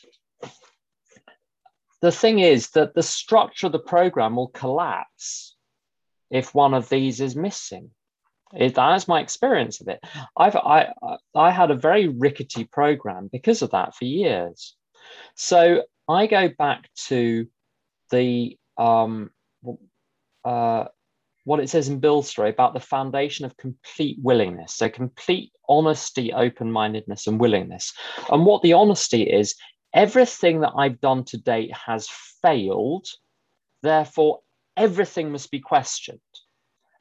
the 2.03 2.13
thing 2.13 2.41
is 2.41 2.71
that 2.71 2.95
the 2.95 3.03
structure 3.03 3.67
of 3.67 3.73
the 3.73 3.79
program 3.79 4.37
will 4.37 4.49
collapse 4.49 5.57
if 6.31 6.55
one 6.55 6.75
of 6.75 6.91
these 6.91 7.23
is 7.23 7.35
missing. 7.35 7.91
It, 8.55 8.75
that's 8.75 9.09
my 9.09 9.21
experience 9.21 9.81
of 9.81 9.89
it. 9.89 10.01
I've 10.37 10.57
I 10.57 10.93
I 11.35 11.51
had 11.51 11.71
a 11.71 11.75
very 11.75 12.09
rickety 12.09 12.65
program 12.65 13.29
because 13.31 13.63
of 13.63 13.71
that 13.73 13.95
for 13.95 14.05
years. 14.05 14.75
So 15.35 15.85
I 16.09 16.27
go 16.27 16.49
back 16.49 16.89
to 17.09 17.47
the 18.11 18.57
um, 18.79 19.31
uh, 20.45 20.85
what 21.45 21.61
it 21.61 21.71
says 21.71 21.89
in 21.89 22.01
Bill's 22.01 22.29
story 22.29 22.51
about 22.51 22.75
the 22.75 22.81
foundation 22.81 23.45
of 23.45 23.57
complete 23.57 24.19
willingness. 24.23 24.75
So 24.75 24.89
complete 24.89 25.53
honesty, 25.69 26.33
open-mindedness, 26.33 27.27
and 27.27 27.41
willingness. 27.41 27.93
And 28.31 28.45
what 28.45 28.63
the 28.63 28.75
honesty 28.75 29.23
is, 29.23 29.55
everything 29.95 30.61
that 30.61 30.73
I've 30.77 31.01
done 31.01 31.25
to 31.25 31.39
date 31.39 31.73
has 31.87 32.09
failed. 32.43 33.07
Therefore, 33.83 34.41
everything 34.77 35.33
must 35.33 35.51
be 35.51 35.61
questioned. 35.61 36.21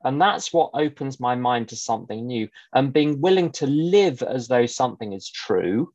And 0.03 0.21
that's 0.21 0.53
what 0.53 0.71
opens 0.73 1.19
my 1.19 1.35
mind 1.35 1.69
to 1.69 1.75
something 1.75 2.27
new 2.27 2.49
and 2.73 2.93
being 2.93 3.19
willing 3.19 3.51
to 3.53 3.67
live 3.67 4.21
as 4.21 4.47
though 4.47 4.65
something 4.65 5.13
is 5.13 5.29
true. 5.29 5.91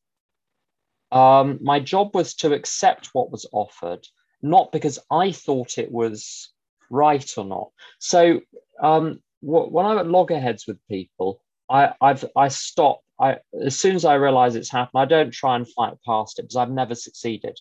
Um, 1.13 1.59
my 1.63 1.79
job 1.79 2.15
was 2.15 2.35
to 2.37 2.53
accept 2.53 3.11
what 3.13 3.31
was 3.31 3.47
offered, 3.53 4.07
not 4.41 4.73
because 4.73 4.99
I 5.11 5.33
thought 5.33 5.79
it 5.79 5.93
was 5.93 6.51
right 6.91 7.31
or 7.37 7.45
not. 7.45 7.71
So 7.99 8.41
um, 8.83 9.21
when 9.41 9.87
I'm 9.87 9.99
at 9.99 10.09
loggerheads 10.09 10.67
with 10.67 10.79
people, 10.89 11.41
I, 11.69 11.95
I've 12.01 12.25
I 12.37 12.49
stop. 12.49 13.01
I 13.21 13.39
as 13.65 13.79
soon 13.79 13.95
as 13.95 14.05
I 14.05 14.15
realize 14.15 14.57
it's 14.57 14.71
happened, 14.71 15.01
I 15.01 15.05
don't 15.05 15.33
try 15.33 15.57
and 15.57 15.69
fight 15.69 15.95
past 16.05 16.39
it 16.39 16.43
because 16.43 16.57
I've 16.57 16.71
never 16.71 16.95
succeeded. 16.95 17.59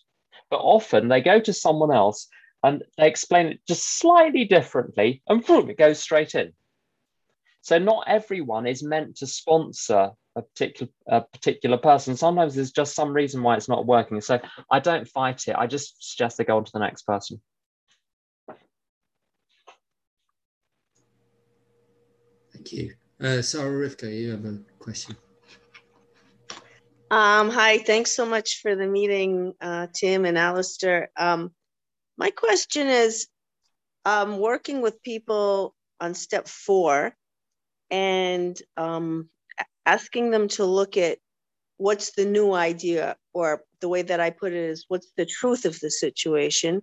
But 0.50 0.58
often 0.58 1.08
they 1.08 1.22
go 1.22 1.40
to 1.40 1.54
someone 1.54 1.94
else 1.94 2.28
and 2.64 2.84
they 2.98 3.08
explain 3.08 3.48
it 3.48 3.60
just 3.68 4.00
slightly 4.00 4.46
differently, 4.46 5.22
and 5.28 5.46
boom, 5.46 5.70
it 5.70 5.78
goes 5.78 6.00
straight 6.00 6.36
in. 6.36 6.54
So 7.62 7.78
not 7.78 8.06
everyone 8.08 8.66
is 8.66 8.84
meant 8.84 9.18
to 9.18 9.28
sponsor 9.28 10.12
a 10.36 10.42
particular 10.42 10.92
a 11.08 11.22
particular 11.22 11.78
person. 11.78 12.16
Sometimes 12.16 12.56
there's 12.56 12.72
just 12.72 12.96
some 12.96 13.14
reason 13.14 13.44
why 13.44 13.56
it's 13.56 13.70
not 13.70 13.86
working. 13.86 14.22
So 14.22 14.40
I 14.70 14.80
don't 14.80 15.08
fight 15.08 15.48
it. 15.48 15.56
I 15.58 15.68
just 15.68 16.12
suggest 16.12 16.38
they 16.38 16.44
go 16.44 16.58
on 16.58 16.66
to 16.66 16.72
the 16.72 16.80
next 16.80 17.04
person. 17.04 17.42
Thank 22.54 22.72
you. 22.74 22.94
Uh, 23.20 23.42
Sarah 23.42 23.88
Rivka, 23.88 24.12
you 24.12 24.32
have 24.32 24.46
a 24.46 24.60
question. 24.80 25.16
Um, 27.12 27.50
hi, 27.50 27.78
thanks 27.80 28.16
so 28.16 28.26
much 28.26 28.62
for 28.62 28.76
the 28.76 28.88
meeting, 28.88 29.54
uh, 29.60 29.88
Tim 29.94 30.26
and 30.26 30.38
Alistair. 30.38 31.12
Um, 31.18 31.52
my 32.18 32.32
question 32.32 32.88
is 32.88 33.28
um, 34.06 34.38
working 34.38 34.82
with 34.82 35.02
people 35.04 35.76
on 36.00 36.14
step 36.14 36.48
four 36.48 37.16
and 37.90 38.60
um, 38.78 39.30
asking 39.86 40.32
them 40.32 40.48
to 40.48 40.66
look 40.66 40.98
at 40.98 41.18
what's 41.78 42.12
the 42.12 42.26
new 42.26 42.54
idea, 42.54 43.16
or 43.34 43.64
the 43.80 43.90
way 43.90 44.04
that 44.04 44.20
I 44.20 44.30
put 44.30 44.54
it 44.54 44.70
is 44.70 44.86
what's 44.88 45.12
the 45.18 45.26
truth 45.26 45.66
of 45.66 45.80
the 45.80 45.90
situation. 45.90 46.82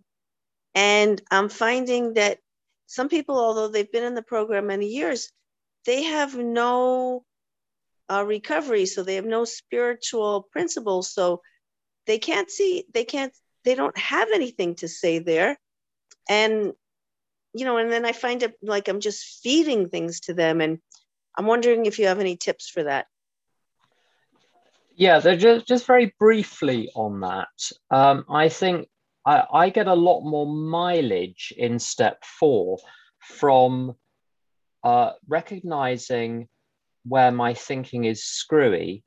And 0.75 1.21
I'm 1.31 1.49
finding 1.49 2.15
that 2.15 2.39
some 2.87 3.09
people, 3.09 3.39
although 3.39 3.69
they've 3.69 3.91
been 3.91 4.05
in 4.05 4.15
the 4.15 4.23
program 4.23 4.67
many 4.67 4.87
years, 4.87 5.31
they 5.87 6.03
have 6.03 6.37
no 6.37 7.25
uh, 8.11 8.25
recovery. 8.27 8.87
So 8.87 9.03
they 9.03 9.15
have 9.15 9.25
no 9.25 9.45
spiritual 9.45 10.49
principles. 10.51 11.13
So 11.13 11.43
they 12.07 12.19
can't 12.19 12.51
see, 12.51 12.85
they 12.93 13.05
can't, 13.05 13.33
they 13.65 13.75
don't 13.75 13.97
have 13.99 14.29
anything 14.33 14.75
to 14.77 14.89
say 14.89 15.19
there. 15.19 15.59
And, 16.29 16.73
you 17.55 17.65
know, 17.65 17.77
and 17.79 17.91
then 17.91 18.05
I 18.05 18.13
find 18.13 18.43
it 18.43 18.55
like 18.63 18.89
I'm 18.89 19.01
just 19.01 19.41
feeding 19.43 19.89
things 19.89 20.21
to 20.21 20.35
them. 20.35 20.61
And 20.61 20.79
I'm 21.37 21.47
wondering 21.47 21.87
if 21.87 21.99
you 21.99 22.07
have 22.07 22.21
any 22.21 22.37
tips 22.37 22.69
for 22.69 22.85
that. 22.85 23.07
Yeah, 24.97 25.21
they're 25.21 25.37
just, 25.37 25.67
just 25.67 25.87
very 25.87 26.15
briefly 26.19 26.91
on 26.95 27.21
that. 27.21 27.49
Um, 27.91 28.25
I 28.29 28.49
think 28.49 28.89
I, 29.25 29.45
I 29.53 29.71
get 29.71 29.87
a 29.87 29.95
lot 29.95 30.23
more 30.23 30.47
mileage 30.47 31.53
in 31.57 31.79
step 31.79 32.25
four 32.25 32.79
from 33.21 33.95
uh, 34.83 35.13
recognizing 35.29 36.49
where 37.05 37.31
my 37.31 37.55
thinking 37.55 38.05
is 38.05 38.25
screwy 38.25 39.05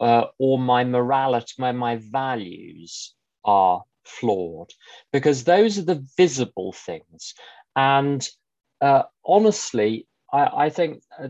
uh, 0.00 0.26
or 0.38 0.58
my 0.58 0.84
morality, 0.84 1.54
where 1.56 1.72
my 1.72 1.96
values 1.96 3.14
are 3.44 3.82
flawed, 4.04 4.70
because 5.12 5.44
those 5.44 5.78
are 5.78 5.84
the 5.84 6.06
visible 6.16 6.72
things. 6.72 7.34
And 7.76 8.26
uh, 8.80 9.04
honestly, 9.24 10.06
I, 10.34 10.66
I 10.66 10.70
think 10.70 11.02
uh, 11.22 11.28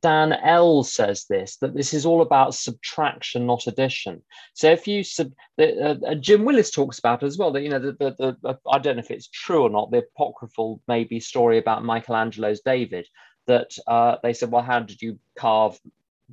Dan 0.00 0.32
L 0.32 0.82
says 0.82 1.26
this 1.28 1.56
that 1.58 1.74
this 1.74 1.92
is 1.92 2.06
all 2.06 2.22
about 2.22 2.54
subtraction, 2.54 3.46
not 3.46 3.66
addition. 3.66 4.22
So 4.54 4.70
if 4.70 4.88
you 4.88 5.04
sub, 5.04 5.32
uh, 5.58 5.64
uh, 5.64 6.14
Jim 6.14 6.44
Willis 6.44 6.70
talks 6.70 6.98
about 6.98 7.22
as 7.22 7.36
well 7.36 7.52
that 7.52 7.62
you 7.62 7.68
know 7.68 7.78
the, 7.78 7.92
the, 7.92 8.36
the 8.42 8.58
I 8.70 8.78
don't 8.78 8.96
know 8.96 9.00
if 9.00 9.10
it's 9.10 9.28
true 9.28 9.62
or 9.62 9.70
not 9.70 9.90
the 9.90 9.98
apocryphal 10.16 10.80
maybe 10.88 11.20
story 11.20 11.58
about 11.58 11.84
Michelangelo's 11.84 12.60
David 12.60 13.06
that 13.46 13.76
uh, 13.86 14.16
they 14.22 14.32
said, 14.32 14.50
well, 14.50 14.62
how 14.62 14.80
did 14.80 15.02
you 15.02 15.18
carve 15.38 15.78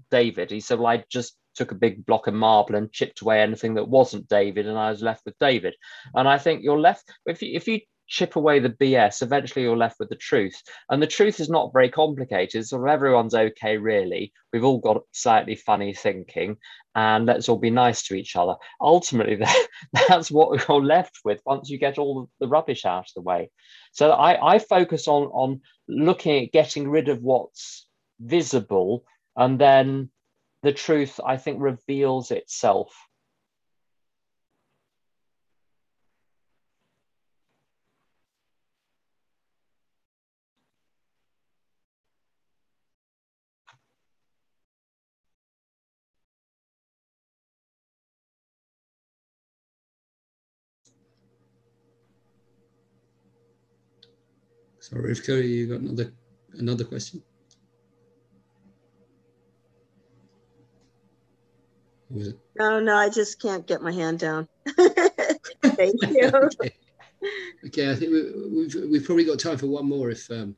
David? 0.10 0.50
He 0.50 0.62
said, 0.62 0.80
well, 0.80 0.88
I 0.88 1.04
just 1.10 1.36
took 1.56 1.72
a 1.72 1.76
big 1.76 2.06
block 2.06 2.28
of 2.28 2.34
marble 2.34 2.76
and 2.76 2.92
chipped 2.92 3.22
away 3.22 3.42
anything 3.42 3.76
that 3.76 3.88
wasn't 3.88 4.28
David, 4.28 4.68
and 4.68 4.78
I 4.78 4.90
was 4.90 5.02
left 5.02 5.26
with 5.26 5.38
David. 5.40 5.76
And 6.14 6.28
I 6.28 6.38
think 6.38 6.64
you're 6.64 6.80
left 6.80 7.12
if 7.26 7.42
you, 7.42 7.56
if 7.56 7.68
you 7.68 7.82
chip 8.12 8.36
away 8.36 8.60
the 8.60 8.70
BS, 8.70 9.22
eventually 9.22 9.64
you're 9.64 9.78
left 9.78 9.98
with 9.98 10.10
the 10.10 10.16
truth. 10.16 10.62
And 10.90 11.02
the 11.02 11.08
truth 11.08 11.40
is 11.40 11.50
not 11.50 11.72
very 11.72 11.90
complicated. 11.90 12.68
Sort 12.68 12.84
of 12.84 12.94
everyone's 12.94 13.34
okay, 13.34 13.78
really. 13.78 14.34
We've 14.52 14.66
all 14.66 14.80
got 14.80 15.04
slightly 15.14 15.56
funny 15.56 15.94
thinking, 15.94 16.58
and 16.94 17.26
let's 17.26 17.48
all 17.48 17.58
be 17.58 17.70
nice 17.70 18.04
to 18.04 18.16
each 18.16 18.36
other. 18.36 18.56
Ultimately, 18.82 19.36
that, 19.38 19.68
that's 20.08 20.30
what 20.30 20.68
you're 20.68 20.84
left 20.84 21.20
with 21.24 21.40
once 21.46 21.70
you 21.70 21.80
get 21.80 21.98
all 21.98 22.30
the 22.40 22.50
rubbish 22.50 22.86
out 22.86 23.06
of 23.06 23.14
the 23.16 23.22
way. 23.22 23.50
So 23.94 24.12
I, 24.12 24.56
I 24.56 24.60
focus 24.60 25.08
on 25.08 25.24
on 25.28 25.62
looking 25.88 26.44
at 26.44 26.52
getting 26.52 26.90
rid 26.90 27.08
of 27.08 27.22
what's 27.22 27.88
visible, 28.20 29.06
and 29.38 29.58
then 29.58 30.10
the 30.64 30.74
truth 30.74 31.20
I 31.26 31.38
think 31.38 31.62
reveals 31.62 32.32
itself 32.32 32.94
So 54.80 54.98
Rivka, 54.98 55.48
you 55.48 55.68
got 55.68 55.82
another 55.82 56.14
another 56.54 56.84
question? 56.86 57.24
No, 62.58 62.80
no, 62.80 62.96
I 62.96 63.10
just 63.10 63.42
can't 63.42 63.66
get 63.66 63.82
my 63.82 63.92
hand 63.92 64.20
down. 64.20 64.48
Thank 65.64 66.02
you. 66.10 66.32
okay. 66.34 66.76
okay. 67.66 67.92
I 67.92 67.96
think 67.96 68.12
we, 68.12 68.18
have 68.18 68.36
we've, 68.52 68.92
we've 68.92 69.06
probably 69.06 69.26
got 69.26 69.40
time 69.40 69.58
for 69.58 69.68
one 69.68 69.88
more 69.88 70.10
if 70.10 70.30
um, 70.30 70.56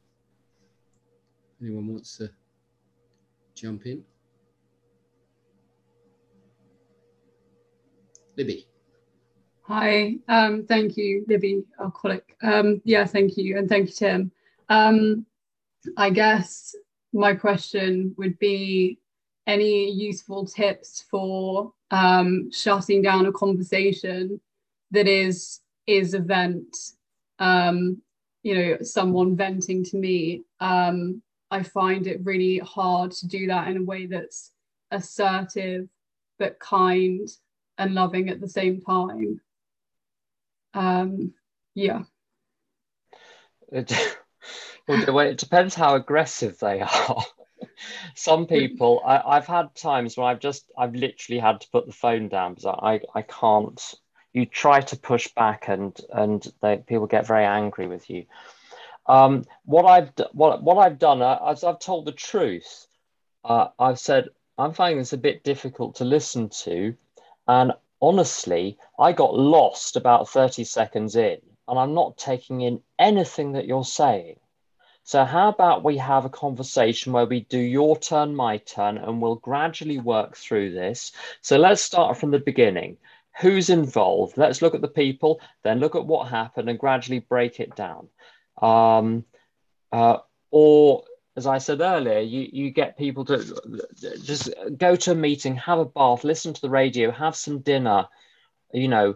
anyone 1.62 1.88
wants 1.88 2.18
to 2.18 2.30
jump 3.56 3.86
in. 3.86 4.04
Libby. 8.36 8.68
Hi, 9.68 10.16
um, 10.28 10.66
thank 10.66 10.98
you, 10.98 11.24
Libby 11.28 11.64
Alcoholic. 11.80 12.36
Um, 12.42 12.82
yeah, 12.84 13.06
thank 13.06 13.38
you, 13.38 13.58
and 13.58 13.70
thank 13.70 13.90
you, 13.90 13.94
Tim. 13.94 14.32
Um, 14.70 15.26
I 15.96 16.10
guess 16.10 16.76
my 17.14 17.36
question 17.36 18.14
would 18.18 18.40
be 18.40 19.00
any 19.48 19.92
useful 19.92 20.46
tips 20.46 21.06
for 21.10 21.74
um, 21.92 22.52
shutting 22.52 23.02
down 23.02 23.26
a 23.26 23.32
conversation 23.32 24.40
that 24.92 25.08
is 25.08 25.60
is 25.88 26.14
a 26.14 26.20
vent. 26.20 26.76
Um, 27.40 28.02
you 28.42 28.56
know, 28.56 28.78
someone 28.82 29.36
venting 29.36 29.84
to 29.86 29.98
me. 29.98 30.44
Um, 30.60 31.22
I 31.50 31.64
find 31.64 32.08
it 32.08 32.26
really 32.26 32.58
hard 32.60 33.12
to 33.12 33.28
do 33.28 33.48
that 33.48 33.68
in 33.68 33.78
a 33.78 33.84
way 33.84 34.08
that's 34.08 34.52
assertive 34.92 35.88
but 36.40 36.60
kind 36.60 37.28
and 37.78 37.94
loving 37.94 38.30
at 38.30 38.42
the 38.42 38.50
same 38.50 38.82
time 38.82 39.40
um, 40.74 41.34
yeah. 41.76 42.04
Well, 44.86 45.20
it 45.20 45.38
depends 45.38 45.76
how 45.76 45.96
aggressive 45.96 46.60
they 46.60 46.82
are. 46.82 47.24
Some 48.16 48.48
people, 48.48 49.02
I, 49.06 49.36
have 49.36 49.48
had 49.48 49.76
times 49.76 50.18
where 50.18 50.28
I've 50.28 50.40
just, 50.40 50.72
I've 50.78 50.96
literally 50.96 51.40
had 51.40 51.62
to 51.62 51.70
put 51.70 51.86
the 51.86 51.92
phone 51.92 52.30
down 52.30 52.54
because 52.54 52.78
I, 52.82 53.02
I 53.16 53.22
can't. 53.22 53.96
You 54.34 54.46
try 54.48 54.82
to 54.82 54.98
push 54.98 55.28
back, 55.28 55.68
and 55.68 55.96
and 56.12 56.46
they, 56.62 56.78
people 56.78 57.06
get 57.06 57.28
very 57.28 57.46
angry 57.46 57.86
with 57.88 58.10
you. 58.10 58.26
Um, 59.06 59.46
what 59.66 59.86
I've 59.86 60.12
what 60.32 60.64
what 60.64 60.78
I've 60.78 60.98
done, 60.98 61.22
as 61.22 61.64
I've 61.64 61.78
told 61.78 62.06
the 62.06 62.12
truth, 62.12 62.88
uh, 63.44 63.68
I've 63.78 64.00
said 64.00 64.30
I'm 64.58 64.74
finding 64.74 64.98
this 64.98 65.14
a 65.14 65.18
bit 65.18 65.44
difficult 65.44 65.98
to 65.98 66.06
listen 66.06 66.50
to, 66.64 66.96
and 67.48 67.74
honestly, 68.02 68.80
I 68.98 69.12
got 69.12 69.36
lost 69.36 69.98
about 69.98 70.30
30 70.30 70.64
seconds 70.64 71.16
in 71.16 71.38
and 71.68 71.80
I'm 71.80 71.94
not 71.94 72.18
taking 72.18 72.62
in 72.62 72.82
anything 73.00 73.54
that 73.54 73.66
you're 73.66 73.86
saying. 73.86 74.38
So, 75.06 75.26
how 75.26 75.50
about 75.50 75.84
we 75.84 75.98
have 75.98 76.24
a 76.24 76.30
conversation 76.30 77.12
where 77.12 77.26
we 77.26 77.42
do 77.42 77.60
your 77.60 77.98
turn, 77.98 78.36
my 78.36 78.58
turn, 78.58 78.98
and 78.98 79.22
we'll 79.22 79.36
gradually 79.36 80.00
work 80.00 80.38
through 80.38 80.72
this? 80.72 81.12
So, 81.42 81.58
let's 81.58 81.82
start 81.82 82.18
from 82.18 82.32
the 82.32 82.40
beginning. 82.40 82.98
Who's 83.42 83.70
involved? 83.70 84.38
Let's 84.38 84.62
look 84.62 84.76
at 84.76 84.82
the 84.82 84.88
people, 84.88 85.42
then 85.64 85.80
look 85.80 85.96
at 85.96 86.06
what 86.06 86.30
happened 86.30 86.70
and 86.70 86.80
gradually 86.80 87.20
break 87.20 87.60
it 87.60 87.76
down. 87.76 88.08
Um, 88.62 89.26
uh, 89.92 90.20
or 90.52 91.04
as 91.36 91.48
I 91.48 91.58
said 91.58 91.82
earlier, 91.82 92.20
you, 92.20 92.48
you 92.52 92.70
get 92.72 92.98
people 92.98 93.26
to 93.26 93.44
just 94.24 94.54
go 94.78 94.96
to 94.96 95.12
a 95.12 95.16
meeting, 95.16 95.56
have 95.58 95.80
a 95.80 95.86
bath, 95.86 96.24
listen 96.24 96.54
to 96.54 96.62
the 96.62 96.70
radio, 96.70 97.12
have 97.12 97.36
some 97.36 97.60
dinner, 97.60 98.08
you 98.72 98.88
know, 98.88 99.16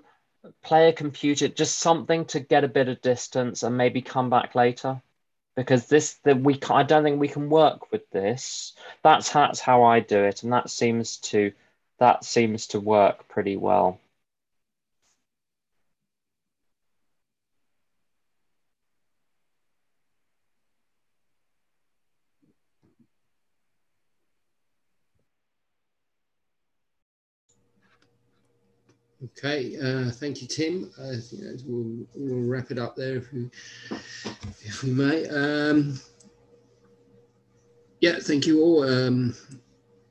play 0.63 0.89
a 0.89 0.93
computer, 0.93 1.47
just 1.47 1.79
something 1.79 2.25
to 2.25 2.39
get 2.39 2.63
a 2.63 2.67
bit 2.67 2.89
of 2.89 3.01
distance 3.01 3.63
and 3.63 3.77
maybe 3.77 4.01
come 4.01 4.29
back 4.29 4.55
later. 4.55 5.01
Because 5.57 5.87
this, 5.87 6.13
that 6.23 6.39
we, 6.39 6.55
can, 6.55 6.77
I 6.77 6.83
don't 6.83 7.03
think 7.03 7.19
we 7.19 7.27
can 7.27 7.49
work 7.49 7.91
with 7.91 8.09
this. 8.11 8.73
That's 9.03 9.29
that's 9.31 9.59
how 9.59 9.83
I 9.83 9.99
do 9.99 10.23
it, 10.23 10.43
and 10.43 10.53
that 10.53 10.69
seems 10.69 11.17
to, 11.17 11.51
that 11.99 12.23
seems 12.23 12.67
to 12.67 12.79
work 12.79 13.27
pretty 13.27 13.57
well. 13.57 13.99
Okay, 29.37 29.77
uh, 29.77 30.09
thank 30.09 30.41
you, 30.41 30.47
Tim. 30.47 30.91
I 30.99 31.17
think 31.17 31.61
we'll, 31.65 32.07
we'll, 32.15 32.49
wrap 32.49 32.71
it 32.71 32.79
up 32.79 32.95
there 32.95 33.17
if 33.17 33.31
we, 33.31 33.49
if 34.61 34.81
we 34.81 34.89
may. 34.89 35.27
Um, 35.27 35.99
yeah, 38.01 38.17
thank 38.19 38.47
you 38.47 38.61
all. 38.61 38.83
Um, 38.83 39.35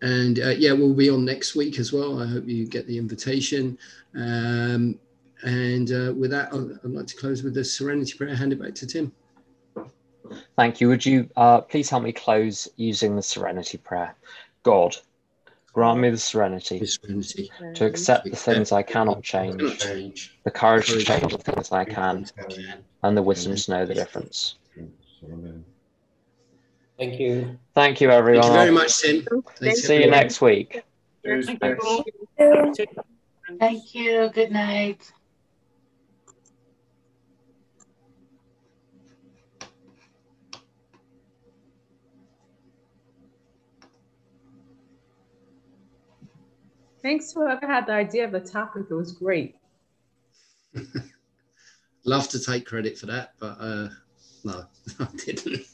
and 0.00 0.38
uh, 0.38 0.50
yeah, 0.50 0.72
we'll 0.72 0.94
be 0.94 1.10
on 1.10 1.24
next 1.24 1.56
week 1.56 1.80
as 1.80 1.92
well. 1.92 2.22
I 2.22 2.26
hope 2.26 2.46
you 2.46 2.66
get 2.66 2.86
the 2.86 2.98
invitation. 2.98 3.76
Um, 4.14 4.98
and 5.42 5.90
uh, 5.90 6.12
with 6.16 6.30
that, 6.30 6.52
I'd, 6.52 6.78
I'd, 6.84 6.90
like 6.90 7.06
to 7.08 7.16
close 7.16 7.42
with 7.42 7.54
the 7.54 7.64
Serenity 7.64 8.16
Prayer. 8.16 8.34
Hand 8.34 8.52
it 8.52 8.62
back 8.62 8.76
to 8.76 8.86
Tim. 8.86 9.12
Thank 10.56 10.80
you. 10.80 10.88
Would 10.88 11.04
you 11.04 11.28
uh, 11.36 11.62
please 11.62 11.90
help 11.90 12.04
me 12.04 12.12
close 12.12 12.68
using 12.76 13.16
the 13.16 13.22
Serenity 13.22 13.78
Prayer? 13.78 14.14
God, 14.62 14.96
Grant 15.76 16.00
me 16.00 16.08
the 16.08 16.16
serenity, 16.16 16.78
the 16.78 16.86
serenity 16.86 17.52
to 17.74 17.84
accept 17.84 18.24
the 18.24 18.34
things 18.34 18.72
I 18.72 18.82
cannot 18.82 19.22
change, 19.22 19.60
the 20.42 20.50
courage 20.50 20.86
to 20.86 21.02
change 21.02 21.36
the 21.36 21.36
things 21.36 21.70
I 21.70 21.84
can, 21.84 22.24
and 23.02 23.14
the 23.14 23.20
wisdom 23.20 23.56
to 23.56 23.70
know 23.70 23.84
the 23.84 23.92
difference. 23.92 24.54
Thank 26.98 27.20
you. 27.20 27.58
Thank 27.74 28.00
you, 28.00 28.10
everyone. 28.10 28.44
Thank 28.44 28.54
you 28.54 28.58
very 28.58 28.70
much, 28.70 29.02
Tim. 29.02 29.76
See 29.76 30.00
you 30.00 30.10
next 30.10 30.40
week. 30.40 30.82
Thanks. 31.22 31.46
Thank 33.58 33.94
you. 33.94 34.30
Good 34.30 34.52
night. 34.52 35.12
Thanks 47.06 47.32
to 47.34 47.38
whoever 47.38 47.68
had 47.68 47.86
the 47.86 47.92
idea 47.92 48.24
of 48.24 48.32
the 48.32 48.40
topic. 48.40 48.86
It 48.90 48.94
was 48.94 49.12
great. 49.12 49.54
Love 52.04 52.28
to 52.30 52.40
take 52.40 52.66
credit 52.66 52.98
for 52.98 53.06
that, 53.06 53.34
but 53.38 53.56
uh, 53.60 53.88
no, 54.42 54.64
I 54.98 55.06
didn't. 55.24 55.66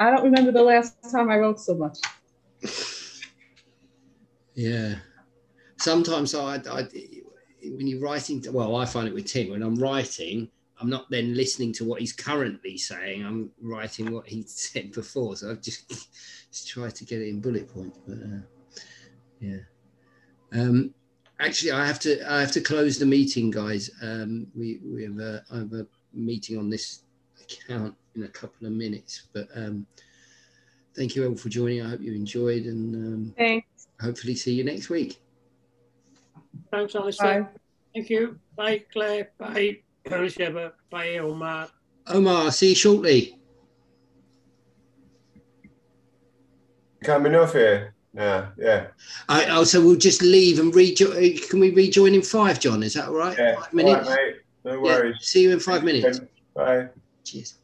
I 0.00 0.10
don't 0.10 0.24
remember 0.24 0.50
the 0.50 0.64
last 0.64 0.96
time 1.12 1.30
I 1.30 1.36
wrote 1.36 1.60
so 1.60 1.76
much. 1.76 1.98
Yeah. 4.56 4.96
Sometimes 5.78 6.34
I, 6.34 6.56
I, 6.56 6.88
when 7.62 7.86
you're 7.86 8.00
writing, 8.00 8.44
well, 8.50 8.74
I 8.74 8.84
find 8.84 9.06
it 9.06 9.14
with 9.14 9.26
Tim, 9.26 9.50
when 9.50 9.62
I'm 9.62 9.76
writing, 9.76 10.50
I'm 10.82 10.90
not 10.90 11.08
then 11.10 11.34
listening 11.34 11.72
to 11.74 11.84
what 11.84 12.00
he's 12.00 12.12
currently 12.12 12.76
saying. 12.76 13.24
I'm 13.24 13.50
writing 13.60 14.10
what 14.10 14.26
he 14.26 14.42
said 14.46 14.92
before. 14.92 15.36
So 15.36 15.50
I've 15.50 15.62
just, 15.62 15.88
just 16.50 16.68
tried 16.68 16.94
to 16.96 17.04
get 17.04 17.22
it 17.22 17.28
in 17.28 17.40
bullet 17.40 17.72
points. 17.72 17.98
But 18.06 18.18
uh, 18.18 18.42
yeah. 19.40 19.58
Um, 20.52 20.92
actually, 21.38 21.70
I 21.70 21.86
have 21.86 22.00
to 22.00 22.30
I 22.30 22.40
have 22.40 22.52
to 22.52 22.60
close 22.60 22.98
the 22.98 23.06
meeting, 23.06 23.50
guys. 23.50 23.90
Um, 24.02 24.48
we 24.56 24.80
we 24.84 25.04
have 25.04 25.18
a, 25.18 25.44
I 25.52 25.58
have 25.58 25.72
a 25.72 25.86
meeting 26.12 26.58
on 26.58 26.68
this 26.68 27.04
account 27.40 27.94
in 28.16 28.24
a 28.24 28.28
couple 28.28 28.66
of 28.66 28.72
minutes. 28.72 29.28
But 29.32 29.48
um, 29.54 29.86
thank 30.96 31.14
you 31.14 31.26
all 31.28 31.36
for 31.36 31.48
joining. 31.48 31.80
I 31.80 31.90
hope 31.90 32.00
you 32.00 32.12
enjoyed, 32.12 32.64
and 32.64 32.94
um, 32.94 33.34
Thanks. 33.38 33.86
hopefully 34.00 34.34
see 34.34 34.52
you 34.52 34.64
next 34.64 34.90
week. 34.90 35.22
Thanks, 36.72 36.94
Alistair. 36.94 37.44
Bye. 37.44 37.48
Thank 37.94 38.10
you. 38.10 38.38
Bye, 38.56 38.84
Claire. 38.92 39.30
Bye, 39.38 39.78
Elizabeth. 40.04 40.72
Bye, 40.90 41.18
Omar. 41.18 41.68
Omar, 42.08 42.50
see 42.50 42.70
you 42.70 42.74
shortly. 42.74 43.38
Coming 47.04 47.34
off 47.34 47.52
here 47.52 47.94
Yeah, 48.14 48.48
yeah. 48.56 48.86
I, 49.28 49.46
oh, 49.50 49.64
so 49.64 49.84
we'll 49.84 49.96
just 49.96 50.22
leave 50.22 50.58
and 50.60 50.74
rejoin. 50.74 51.16
Uh, 51.16 51.38
can 51.48 51.60
we 51.60 51.70
rejoin 51.70 52.14
in 52.14 52.22
five, 52.22 52.60
John? 52.60 52.82
Is 52.82 52.94
that 52.94 53.08
all 53.08 53.14
right? 53.14 53.36
Yeah. 53.36 53.56
Five 53.60 53.72
minutes. 53.72 54.08
right, 54.08 54.18
mate. 54.18 54.36
No 54.64 54.72
Yeah, 54.74 54.80
worries. 54.80 55.16
See 55.20 55.42
you 55.42 55.52
in 55.52 55.60
five 55.60 55.82
minutes. 55.82 56.20
Bye. 56.54 56.88
Cheers. 57.24 57.54